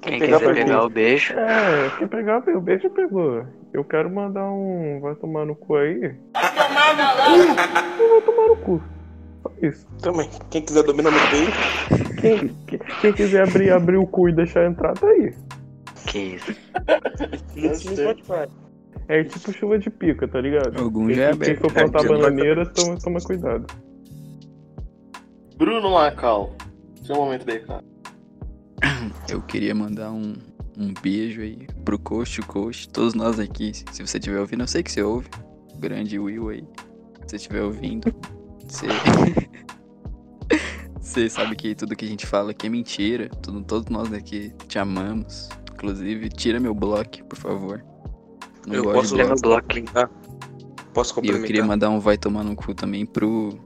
Quem 0.00 0.18
pegar 0.20 0.38
quiser 0.38 0.54
pegar 0.54 0.84
o 0.84 0.88
beijo, 0.88 1.34
É, 1.34 1.90
quem 1.98 2.06
pegar, 2.06 2.38
o 2.38 2.60
beijo 2.60 2.88
pegou. 2.90 3.44
Eu 3.72 3.84
quero 3.84 4.08
mandar 4.14 4.44
um. 4.44 5.00
Vai 5.00 5.14
tomar 5.16 5.44
no 5.44 5.56
cu 5.56 5.74
aí. 5.74 6.14
Vai 6.34 8.22
tomar 8.24 8.48
no 8.48 8.56
cu. 8.56 8.80
Só 8.80 8.97
isso. 9.62 9.86
Também. 10.02 10.28
Quem 10.50 10.62
quiser 10.62 10.82
dominar 10.84 11.10
meu 11.10 11.20
peito, 11.30 12.20
Quem, 12.20 12.48
quem, 12.66 12.78
quem 13.00 13.12
quiser 13.12 13.48
abrir, 13.48 13.70
abrir 13.70 13.96
o 13.96 14.06
cu 14.06 14.28
e 14.28 14.32
deixar 14.32 14.66
entrar, 14.66 14.94
tá 14.94 15.06
aí. 15.06 15.34
que 16.06 16.18
isso. 16.18 16.52
no. 17.56 18.68
É 19.08 19.24
tipo 19.24 19.52
chuva 19.52 19.78
de 19.78 19.88
pica, 19.88 20.28
tá 20.28 20.40
ligado? 20.40 20.78
algum 20.78 21.10
já 21.10 21.30
é 21.30 21.36
quem 21.36 21.56
for 21.56 21.72
plantar 21.72 22.00
É, 22.00 22.02
já 22.02 22.08
vai- 22.08 22.18
bananeira, 22.18 22.66
toma, 22.66 22.98
toma 22.98 23.20
cuidado. 23.20 23.66
Bruno 25.56 25.90
Macau, 25.92 26.54
seu 27.02 27.16
momento 27.16 27.44
DK. 27.46 27.82
Eu 29.30 29.40
queria 29.42 29.74
mandar 29.74 30.10
um, 30.12 30.34
um 30.76 30.92
beijo 31.02 31.40
aí 31.40 31.66
pro 31.84 31.98
Coach, 31.98 32.40
Coach, 32.42 32.88
todos 32.90 33.14
nós 33.14 33.40
aqui. 33.40 33.72
Se 33.92 34.06
você 34.06 34.18
estiver 34.18 34.38
ouvindo, 34.40 34.62
eu 34.62 34.68
sei 34.68 34.82
que 34.82 34.92
você 34.92 35.02
ouve. 35.02 35.28
Grande 35.78 36.18
Will 36.18 36.48
aí. 36.50 36.64
Se 37.22 37.30
você 37.30 37.36
estiver 37.36 37.62
ouvindo, 37.62 38.14
você. 38.68 38.86
Você 41.00 41.28
sabe 41.30 41.56
que 41.56 41.74
tudo 41.74 41.96
que 41.96 42.04
a 42.04 42.08
gente 42.08 42.26
fala 42.26 42.50
aqui 42.52 42.66
é 42.66 42.70
mentira. 42.70 43.28
Tudo, 43.42 43.62
todos 43.62 43.88
nós 43.90 44.08
daqui 44.08 44.52
te 44.66 44.78
amamos. 44.78 45.48
Inclusive, 45.72 46.28
tira 46.28 46.58
meu 46.60 46.74
bloco, 46.74 47.24
por 47.24 47.38
favor. 47.38 47.84
Não 48.66 48.74
Eu 48.74 48.84
posso 48.84 49.14
de 49.14 49.22
leva 49.22 49.34
bloco. 49.40 49.62
complementar? 49.62 50.10
Posso 50.92 51.10
E 51.10 51.12
eu 51.12 51.14
complementar? 51.14 51.46
queria 51.46 51.64
mandar 51.64 51.90
um 51.90 52.00
vai 52.00 52.18
tomar 52.18 52.42
no 52.44 52.54
cu 52.56 52.74
também 52.74 53.06
pro. 53.06 53.58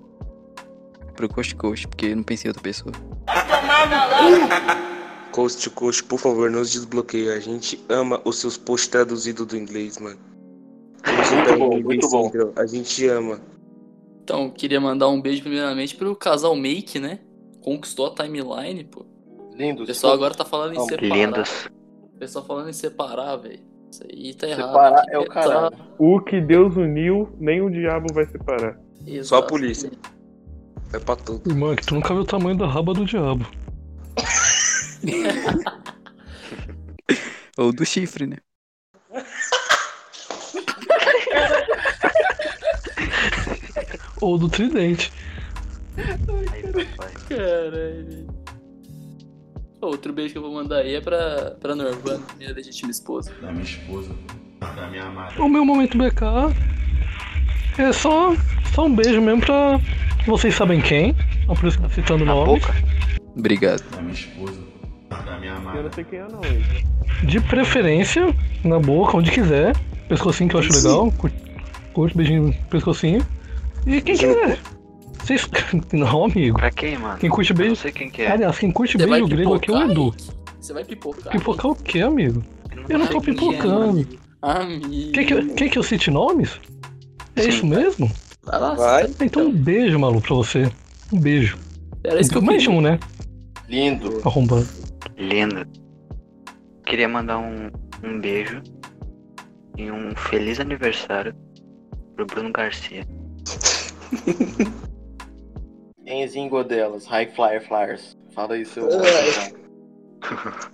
pro 1.16 1.28
Coach 1.28 1.54
Coach, 1.56 1.88
porque 1.88 2.06
eu 2.06 2.16
não 2.16 2.22
pensei 2.22 2.48
em 2.48 2.50
outra 2.50 2.62
pessoa. 2.62 2.92
Coast 5.32 5.70
Coast, 5.70 6.04
por 6.04 6.18
favor, 6.18 6.50
nos 6.50 6.70
desbloqueie. 6.72 7.30
A 7.30 7.40
gente 7.40 7.82
ama 7.88 8.20
os 8.24 8.38
seus 8.38 8.58
posts 8.58 8.88
traduzidos 8.88 9.46
do 9.46 9.56
inglês, 9.56 9.98
mano. 9.98 10.18
Muito 11.06 11.30
pega 11.44 11.56
bom, 11.56 11.80
muito 11.80 12.08
bom. 12.10 12.30
A 12.56 12.66
gente 12.66 13.06
ama. 13.08 13.40
Então, 14.22 14.50
queria 14.50 14.80
mandar 14.80 15.08
um 15.08 15.20
beijo 15.20 15.42
primeiramente 15.42 15.96
pro 15.96 16.14
casal 16.14 16.54
Make, 16.54 16.98
né? 17.00 17.18
Conquistou 17.60 18.06
a 18.06 18.14
timeline, 18.14 18.84
pô. 18.84 19.04
Lindo. 19.54 19.82
O 19.82 19.86
pessoal 19.86 20.12
agora 20.14 20.34
tá 20.34 20.44
falando 20.44 20.72
em 20.72 20.76
Vamos. 20.76 20.90
separar. 20.90 21.14
Lindos. 21.16 21.68
O 22.14 22.18
pessoal 22.18 22.44
falando 22.44 22.68
em 22.70 22.72
separar, 22.72 23.36
velho. 23.36 23.60
Isso 23.90 24.02
aí 24.04 24.34
tá 24.34 24.48
errado. 24.48 24.68
Separar 24.68 25.04
é 25.10 25.18
o 25.18 25.26
caralho. 25.28 25.70
pensar- 25.70 25.86
O 25.98 26.20
que 26.20 26.40
Deus 26.40 26.76
uniu, 26.76 27.28
nem 27.38 27.60
o 27.60 27.68
diabo 27.70 28.06
vai 28.14 28.24
separar. 28.26 28.78
Só 29.22 29.38
a 29.38 29.42
polícia. 29.42 29.90
É 30.94 30.98
pra 30.98 31.16
tudo. 31.16 31.50
Irmão, 31.50 31.72
é 31.72 31.76
que 31.76 31.84
tu 31.86 31.94
nunca 31.94 32.14
viu 32.14 32.22
o 32.22 32.26
tamanho 32.26 32.56
da 32.56 32.66
raba 32.66 32.94
do 32.94 33.04
diabo. 33.04 33.44
Ou 37.58 37.72
do 37.72 37.84
chifre, 37.84 38.26
né? 38.26 38.36
Ou 44.22 44.38
do 44.38 44.48
tridente. 44.48 45.12
Papai. 45.96 47.12
Caralho. 47.28 48.26
Outro 49.80 50.12
beijo 50.12 50.32
que 50.32 50.38
eu 50.38 50.42
vou 50.42 50.54
mandar 50.54 50.76
aí 50.78 50.94
é 50.94 51.00
pra, 51.00 51.56
pra 51.60 51.74
Norvana, 51.74 52.22
minha 52.38 52.52
legítima 52.52 52.90
esposa. 52.90 53.32
Da 53.42 53.50
minha 53.50 53.64
esposa, 53.64 54.10
da 54.60 54.86
minha 54.88 55.02
amada. 55.04 55.42
O 55.42 55.48
meu 55.48 55.64
momento 55.64 55.98
BK 55.98 56.22
é 57.78 57.92
só, 57.92 58.32
só 58.74 58.86
um 58.86 58.94
beijo 58.94 59.20
mesmo 59.20 59.40
pra 59.40 59.80
vocês 60.24 60.54
sabem 60.54 60.80
quem. 60.80 61.16
É 61.48 61.54
por 61.54 61.66
isso 61.66 61.78
que 61.78 61.84
eu 61.84 61.88
tô 61.88 61.94
citando 61.96 62.24
nomes. 62.24 62.62
boca? 62.64 62.74
Obrigado. 63.36 63.82
Da 63.90 64.00
minha 64.00 64.14
esposa, 64.14 64.60
da 65.10 65.38
minha 65.40 65.52
Eu 65.52 65.56
amada. 65.58 65.82
não 65.82 65.92
sei 65.92 66.04
quem 66.04 66.18
é 66.20 66.28
não, 66.28 66.38
hoje. 66.38 66.86
De 67.26 67.40
preferência, 67.40 68.32
na 68.62 68.78
boca, 68.78 69.16
onde 69.16 69.32
quiser. 69.32 69.74
Pescocinho 70.08 70.48
que 70.48 70.54
eu 70.56 70.60
acho 70.60 70.72
Sim. 70.72 70.86
legal. 70.86 71.10
Curte, 71.12 71.36
curte 71.92 72.16
beijinho 72.16 72.42
no 72.44 72.52
pescocinho. 72.70 73.26
E 73.86 74.00
quem 74.00 74.14
no 74.14 74.20
quiser. 74.20 74.58
Vocês... 75.18 75.48
Não, 75.92 76.24
amigo. 76.24 76.58
Pra 76.58 76.70
quem, 76.70 76.98
mano? 76.98 77.18
Quem 77.18 77.30
curte 77.30 77.50
Eu 77.52 77.56
não 77.56 77.64
beijo. 77.64 77.76
sei 77.80 77.92
quem 77.92 78.10
que 78.10 78.22
é. 78.22 78.30
Aliás, 78.32 78.58
quem 78.58 78.70
curte 78.70 78.96
Você 78.98 79.06
beijo 79.06 79.26
grego 79.26 79.54
aqui 79.54 79.70
é 79.70 79.74
o 79.74 79.90
Edu. 79.90 80.14
Você 80.60 80.72
vai 80.72 80.84
pipocar? 80.84 81.32
Pipocar 81.32 81.70
o 81.70 81.74
quê, 81.76 82.00
amigo? 82.00 82.42
Eu 82.88 82.98
não 82.98 83.06
tô 83.06 83.20
quem 83.20 83.34
que 83.34 83.44
é, 83.44 83.48
pipocando. 83.50 84.06
Amigo. 84.42 85.12
Quer 85.12 85.24
que, 85.24 85.34
eu- 85.34 85.54
quer 85.54 85.68
que 85.68 85.78
eu 85.78 85.82
cite 85.82 86.10
nomes? 86.10 86.60
É 87.36 87.42
Sim. 87.42 87.48
isso 87.48 87.66
mesmo? 87.66 88.10
Vai 88.44 88.60
lá, 88.60 88.74
Vai. 88.74 89.08
tá- 89.08 89.24
Então 89.24 89.46
um 89.46 89.52
beijo, 89.52 89.98
maluco, 89.98 90.22
pra 90.26 90.34
você. 90.36 90.70
Um 91.12 91.20
beijo. 91.20 91.56
Era 92.04 92.20
isso 92.20 92.30
que 92.30 92.38
eu 92.38 92.42
Mais 92.42 92.66
um, 92.66 92.80
né? 92.80 92.98
Lindo. 93.68 94.20
Arrombando. 94.24 94.66
Lindo. 95.16 95.64
Queria 96.84 97.08
mandar 97.08 97.38
um, 97.38 97.70
um 98.02 98.20
beijo 98.20 98.60
e 99.78 99.90
um 99.90 100.14
feliz 100.16 100.58
aniversário 100.58 101.34
pro 102.16 102.26
Bruno 102.26 102.50
Garcia. 102.52 103.06
Enzinho 106.06 106.48
Godelas, 106.50 107.06
High 107.06 107.32
Flyer 107.34 107.66
Flyers. 107.66 108.16
Fala 108.34 108.54
aí, 108.54 108.64
seu. 108.64 108.88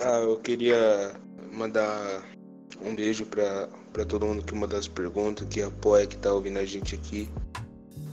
Ah, 0.05 0.21
eu 0.23 0.37
queria 0.39 1.13
mandar 1.53 2.23
um 2.83 2.95
beijo 2.95 3.25
pra, 3.27 3.69
pra 3.93 4.05
todo 4.05 4.27
mundo 4.27 4.45
que 4.45 4.55
manda 4.55 4.77
as 4.77 4.89
perguntas, 4.89 5.47
que 5.49 5.63
apoia, 5.63 6.07
que 6.07 6.17
tá 6.17 6.33
ouvindo 6.33 6.59
a 6.59 6.65
gente 6.65 6.95
aqui. 6.95 7.29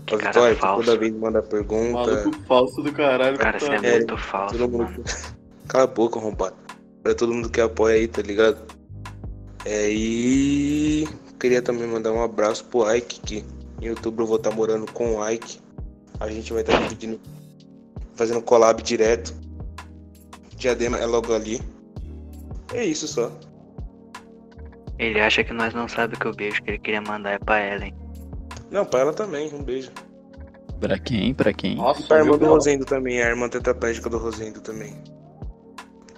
Que 0.05 0.17
cara 0.17 0.31
Vitória, 0.31 0.55
falso. 0.57 0.85
toda 0.85 0.97
vez 0.97 1.13
manda 1.13 1.41
pergunta. 1.41 1.93
Maluco 2.15 2.39
falso 2.47 2.81
do 2.81 2.91
caralho. 2.93 3.37
Cara, 3.37 3.59
você 3.59 3.71
é 3.71 3.75
É, 3.75 3.97
muito 3.97 4.17
falso, 4.17 4.57
Todo 4.57 4.77
mano. 4.77 4.89
mundo. 4.91 5.03
Cala 5.67 5.83
a 5.85 5.87
boca, 5.87 6.19
arrombado. 6.19 6.55
Pra 7.01 7.15
todo 7.15 7.33
mundo 7.33 7.49
que 7.49 7.59
apoia 7.61 7.95
aí, 7.95 8.07
tá 8.07 8.21
ligado? 8.21 8.57
É, 9.65 9.89
e 9.89 11.07
queria 11.39 11.61
também 11.61 11.87
mandar 11.87 12.11
um 12.11 12.21
abraço 12.23 12.65
pro 12.65 12.91
Ike, 12.95 13.19
que 13.21 13.45
em 13.81 13.89
outubro 13.89 14.23
eu 14.23 14.27
vou 14.27 14.37
estar 14.37 14.51
morando 14.51 14.91
com 14.91 15.15
o 15.15 15.29
Ike. 15.29 15.59
A 16.19 16.29
gente 16.29 16.53
vai 16.53 16.61
estar 16.61 16.81
dividindo, 16.81 17.19
fazendo 18.15 18.41
collab 18.41 18.81
direto. 18.81 19.33
Diadema 20.55 20.97
é 20.97 21.05
logo 21.05 21.33
ali. 21.33 21.61
É 22.73 22.83
isso 22.85 23.07
só. 23.07 23.31
Ele 24.97 25.19
acha 25.19 25.43
que 25.43 25.53
nós 25.53 25.73
não 25.73 25.87
sabemos 25.87 26.19
que 26.19 26.27
o 26.27 26.33
beijo 26.33 26.63
que 26.63 26.71
ele 26.71 26.79
queria 26.79 27.01
mandar 27.01 27.31
é 27.31 27.39
pra 27.39 27.61
Ellen. 27.61 27.93
Não, 28.71 28.85
pra 28.85 29.01
ela 29.01 29.13
também, 29.13 29.53
um 29.53 29.61
beijo. 29.61 29.91
Pra 30.79 30.97
quem? 30.97 31.33
Pra 31.33 31.53
quem? 31.53 31.75
Nossa, 31.75 32.01
E 32.01 32.07
pra 32.07 32.17
irmã 32.17 32.31
meu 32.31 32.39
do. 32.39 32.45
Rosendo 32.47 32.85
também, 32.85 33.21
a 33.21 33.27
irmã 33.27 33.49
tetraplégica 33.49 34.09
do 34.09 34.17
Rosendo 34.17 34.61
também. 34.61 34.95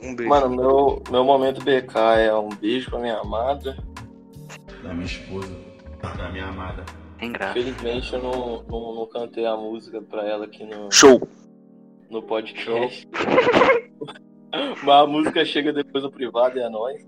Um 0.02 0.16
beijo. 0.16 0.30
Mano, 0.30 0.56
meu, 0.56 1.04
meu 1.10 1.24
momento 1.24 1.62
BK 1.62 1.98
é 2.20 2.36
um 2.36 2.50
beijo 2.50 2.90
pra 2.90 3.00
minha 3.00 3.18
amada. 3.18 3.78
Da 4.84 4.94
minha 4.94 5.06
esposa, 5.06 5.52
da 6.16 6.30
minha 6.30 6.46
amada. 6.46 6.86
Tem 7.18 7.32
graça. 7.32 7.58
Infelizmente 7.58 8.14
eu 8.14 8.22
não, 8.22 8.64
não, 8.64 8.96
não 8.96 9.06
cantei 9.08 9.46
a 9.46 9.56
música 9.56 10.02
pra 10.02 10.26
ela 10.28 10.46
aqui 10.46 10.64
no, 10.64 10.92
Show! 10.92 11.28
no 12.10 12.22
podcast. 12.22 13.08
Mas 14.84 15.04
a 15.04 15.08
música 15.08 15.44
chega 15.44 15.74
depois 15.74 16.04
no 16.04 16.12
privado 16.12 16.58
e 16.58 16.62
é 16.62 16.70
nóis. 16.70 17.06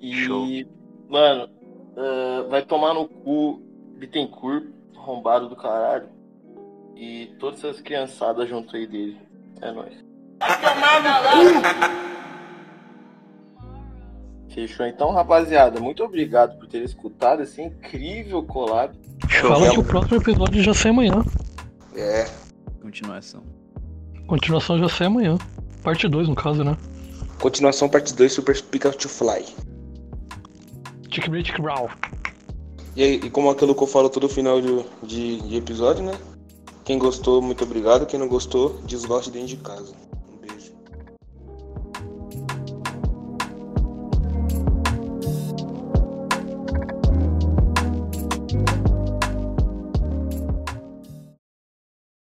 E, 0.00 0.14
Show. 0.14 0.46
mano, 1.08 1.48
ah, 1.96 2.46
vai 2.48 2.62
tomar 2.62 2.94
no 2.94 3.08
cu 3.08 3.60
Bittencourt, 3.96 4.64
arrombado 4.96 5.48
do 5.48 5.56
caralho. 5.56 6.08
E 6.96 7.34
todas 7.38 7.64
essas 7.64 7.80
criançadas 7.80 8.48
junto 8.48 8.76
aí 8.76 8.86
dele. 8.86 9.18
É 9.60 9.72
nóis. 9.72 10.04
Fechou 14.54 14.84
então, 14.84 15.12
rapaziada. 15.12 15.80
Muito 15.80 16.02
obrigado 16.02 16.58
por 16.58 16.66
ter 16.66 16.82
escutado 16.82 17.42
esse 17.42 17.62
incrível 17.62 18.42
collab. 18.42 18.98
Show. 19.28 19.50
Fala 19.50 19.70
que 19.70 19.78
o 19.78 19.84
próximo 19.84 20.16
episódio 20.16 20.62
já 20.62 20.74
sai 20.74 20.90
amanhã. 20.90 21.24
É. 21.94 22.26
Continuação. 22.82 23.42
Continuação 24.26 24.78
já 24.78 24.88
sai 24.88 25.06
amanhã. 25.06 25.38
Parte 25.82 26.08
2, 26.08 26.28
no 26.28 26.34
caso, 26.34 26.64
né? 26.64 26.76
Continuação, 27.40 27.88
parte 27.88 28.12
2, 28.12 28.32
Super 28.32 28.60
Pikachu 28.60 29.08
Fly. 29.08 29.44
Tic 31.08 31.24
Tic 31.24 31.58
Raw. 31.58 31.88
E, 32.96 33.02
aí, 33.02 33.14
e 33.14 33.30
como 33.30 33.50
aquilo 33.50 33.74
que 33.74 33.82
eu 33.82 33.86
falo 33.86 34.10
todo 34.10 34.28
final 34.28 34.60
de, 34.60 34.84
de, 35.02 35.40
de 35.42 35.56
episódio, 35.56 36.04
né? 36.04 36.12
Quem 36.84 36.98
gostou, 36.98 37.40
muito 37.40 37.62
obrigado. 37.62 38.04
Quem 38.04 38.18
não 38.18 38.28
gostou, 38.28 38.80
desgoste 38.84 39.30
dentro 39.30 39.48
de 39.48 39.56
casa. 39.58 39.94